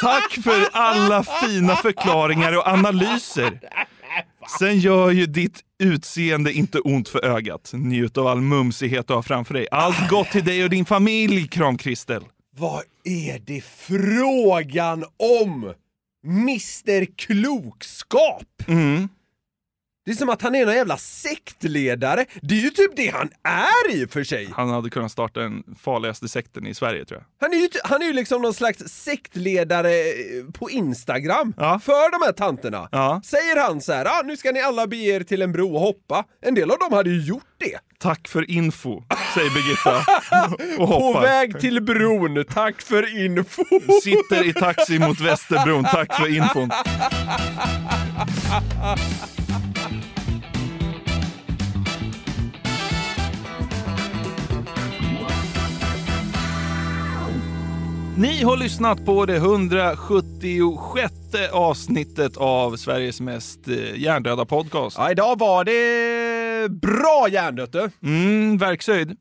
Tack 0.00 0.32
för 0.44 0.68
alla 0.72 1.22
fina 1.22 1.76
förklaringar 1.76 2.56
och 2.56 2.66
analyser. 2.66 3.60
Sen 4.58 4.78
gör 4.78 5.10
ju 5.10 5.26
ditt 5.26 5.60
utseende 5.78 6.52
inte 6.52 6.80
ont 6.80 7.08
för 7.08 7.24
ögat. 7.24 7.70
Njut 7.74 8.18
av 8.18 8.26
all 8.26 8.40
mumsighet 8.40 9.08
du 9.08 9.14
har 9.14 9.22
framför 9.22 9.54
dig. 9.54 9.66
Allt 9.70 10.08
gott 10.10 10.30
till 10.30 10.44
dig 10.44 10.64
och 10.64 10.70
din 10.70 10.84
familj, 10.84 11.48
kram 11.48 11.78
Kristel. 11.78 12.22
Vad 12.58 12.82
är 13.04 13.38
det 13.38 13.64
frågan 13.64 15.04
om? 15.42 15.74
Mr 16.26 17.04
Klokskap? 17.16 18.68
Mm. 18.68 19.08
Det 20.06 20.12
är 20.12 20.16
som 20.16 20.28
att 20.28 20.42
han 20.42 20.54
är 20.54 20.66
någon 20.66 20.74
jävla 20.74 20.96
sektledare. 20.96 22.24
Det 22.42 22.54
är 22.54 22.58
ju 22.60 22.70
typ 22.70 22.96
det 22.96 23.08
han 23.08 23.28
är 23.42 23.94
i 23.96 24.04
och 24.04 24.10
för 24.10 24.24
sig. 24.24 24.48
Han 24.54 24.68
hade 24.68 24.90
kunnat 24.90 25.12
starta 25.12 25.40
den 25.40 25.62
farligaste 25.80 26.28
sekten 26.28 26.66
i 26.66 26.74
Sverige 26.74 27.04
tror 27.04 27.20
jag. 27.20 27.48
Han 27.48 27.58
är 27.58 27.62
ju, 27.62 27.68
han 27.84 28.02
är 28.02 28.06
ju 28.06 28.12
liksom 28.12 28.42
någon 28.42 28.54
slags 28.54 28.78
sektledare 28.78 29.90
eh, 29.90 30.50
på 30.52 30.70
Instagram 30.70 31.52
för 31.56 32.10
de 32.20 32.24
här 32.26 32.32
tanterna. 32.32 32.88
Ja. 32.92 33.20
Säger 33.24 33.60
han 33.62 33.80
så 33.80 33.92
här, 33.92 34.04
ah, 34.04 34.22
nu 34.24 34.36
ska 34.36 34.52
ni 34.52 34.60
alla 34.60 34.86
bege 34.86 35.14
er 35.14 35.20
till 35.20 35.42
en 35.42 35.52
bro 35.52 35.74
och 35.74 35.80
hoppa. 35.80 36.24
En 36.42 36.54
del 36.54 36.70
av 36.70 36.78
dem 36.78 36.92
hade 36.92 37.10
ju 37.10 37.22
gjort 37.22 37.42
det. 37.58 37.78
Tack 37.98 38.28
för 38.28 38.50
info, 38.50 39.02
säger 39.34 39.50
Birgitta. 39.50 39.96
Och 40.82 40.88
På 40.88 40.94
hoppar. 40.94 41.22
väg 41.22 41.60
till 41.60 41.82
bron, 41.82 42.44
tack 42.44 42.82
för 42.82 43.24
info. 43.24 43.64
Sitter 44.02 44.48
i 44.48 44.52
taxi 44.52 44.98
mot 44.98 45.20
Västerbron, 45.20 45.84
tack 45.84 46.14
för 46.14 46.36
infon. 46.36 46.70
Ni 58.18 58.42
har 58.42 58.56
lyssnat 58.56 59.04
på 59.04 59.26
det 59.26 59.36
176 59.36 61.12
avsnittet 61.52 62.36
av 62.36 62.76
Sveriges 62.76 63.20
mest 63.20 63.68
eh, 63.68 63.96
hjärndöda 63.96 64.44
podcast. 64.44 64.98
Ja, 64.98 65.10
idag 65.10 65.38
var 65.38 65.64
det 65.64 66.68
bra 66.68 67.26
hjärndött 67.30 67.72
du. 67.72 67.90
Mm, 68.02 68.58
verkshöjd. 68.58 69.16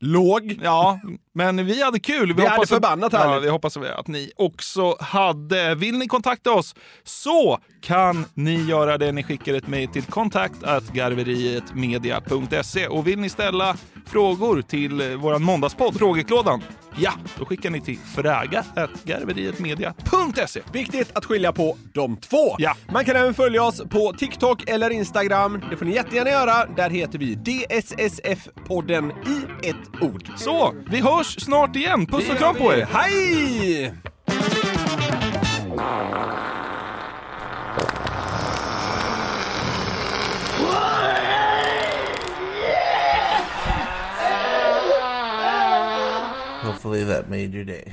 Låg. 0.00 0.60
Ja, 0.62 1.00
men 1.36 1.66
vi 1.66 1.82
hade 1.82 1.98
kul. 2.00 2.32
Vi 2.34 2.42
hade 2.42 2.54
hoppas 2.54 2.62
att- 2.62 2.68
förbannat 2.68 3.12
ja, 3.12 3.18
härligt. 3.18 3.44
Vi 3.44 3.48
hoppas 3.48 3.76
att 3.76 4.06
ni 4.08 4.30
också 4.36 4.96
hade. 5.00 5.74
Vill 5.74 5.98
ni 5.98 6.08
kontakta 6.08 6.52
oss 6.52 6.74
så 7.04 7.58
kan 7.80 8.24
ni 8.34 8.64
göra 8.64 8.98
det. 8.98 9.12
Ni 9.12 9.22
skickar 9.22 9.54
ett 9.54 9.68
mejl 9.68 9.88
till 9.88 10.02
kontakt 10.02 10.54
garverietmedia.se 10.92 12.86
och 12.88 13.06
vill 13.06 13.18
ni 13.18 13.28
ställa 13.28 13.76
frågor 14.06 14.62
till 14.62 15.16
våran 15.16 15.42
måndagspodd, 15.42 15.98
Frågeklådan, 15.98 16.62
ja, 16.98 17.12
då 17.38 17.44
skickar 17.44 17.70
ni 17.70 17.80
till 17.80 17.98
fraga.garverietmedia.se. 18.14 20.60
Viktigt 20.72 21.16
att 21.16 21.24
skilja 21.24 21.52
på 21.52 21.76
de 21.92 22.16
två. 22.16 22.54
Ja. 22.58 22.74
Man 22.92 23.04
kan 23.04 23.16
även 23.16 23.34
följa 23.34 23.62
oss 23.62 23.82
på 23.90 24.12
TikTok 24.12 24.68
eller 24.70 24.90
Instagram. 24.90 25.60
Det 25.70 25.76
får 25.76 25.84
ni 25.84 25.94
jättegärna 25.94 26.30
göra. 26.30 26.66
Där 26.76 26.90
heter 26.90 27.18
vi 27.18 27.34
DSSF-podden 27.34 29.10
i 29.10 29.42
ett 29.68 30.02
ord. 30.02 30.28
Så, 30.36 30.74
vi 30.90 31.00
hörs 31.00 31.25
snart 31.26 31.76
igen. 31.76 32.06
Puss 32.06 32.30
och 32.30 32.38
kram 32.38 32.54
på 32.54 32.72
er. 32.72 32.88
Hej! 32.92 33.92
Hopefully 46.62 47.04
that 47.04 47.30
made 47.30 47.54
your 47.54 47.64
day. 47.64 47.92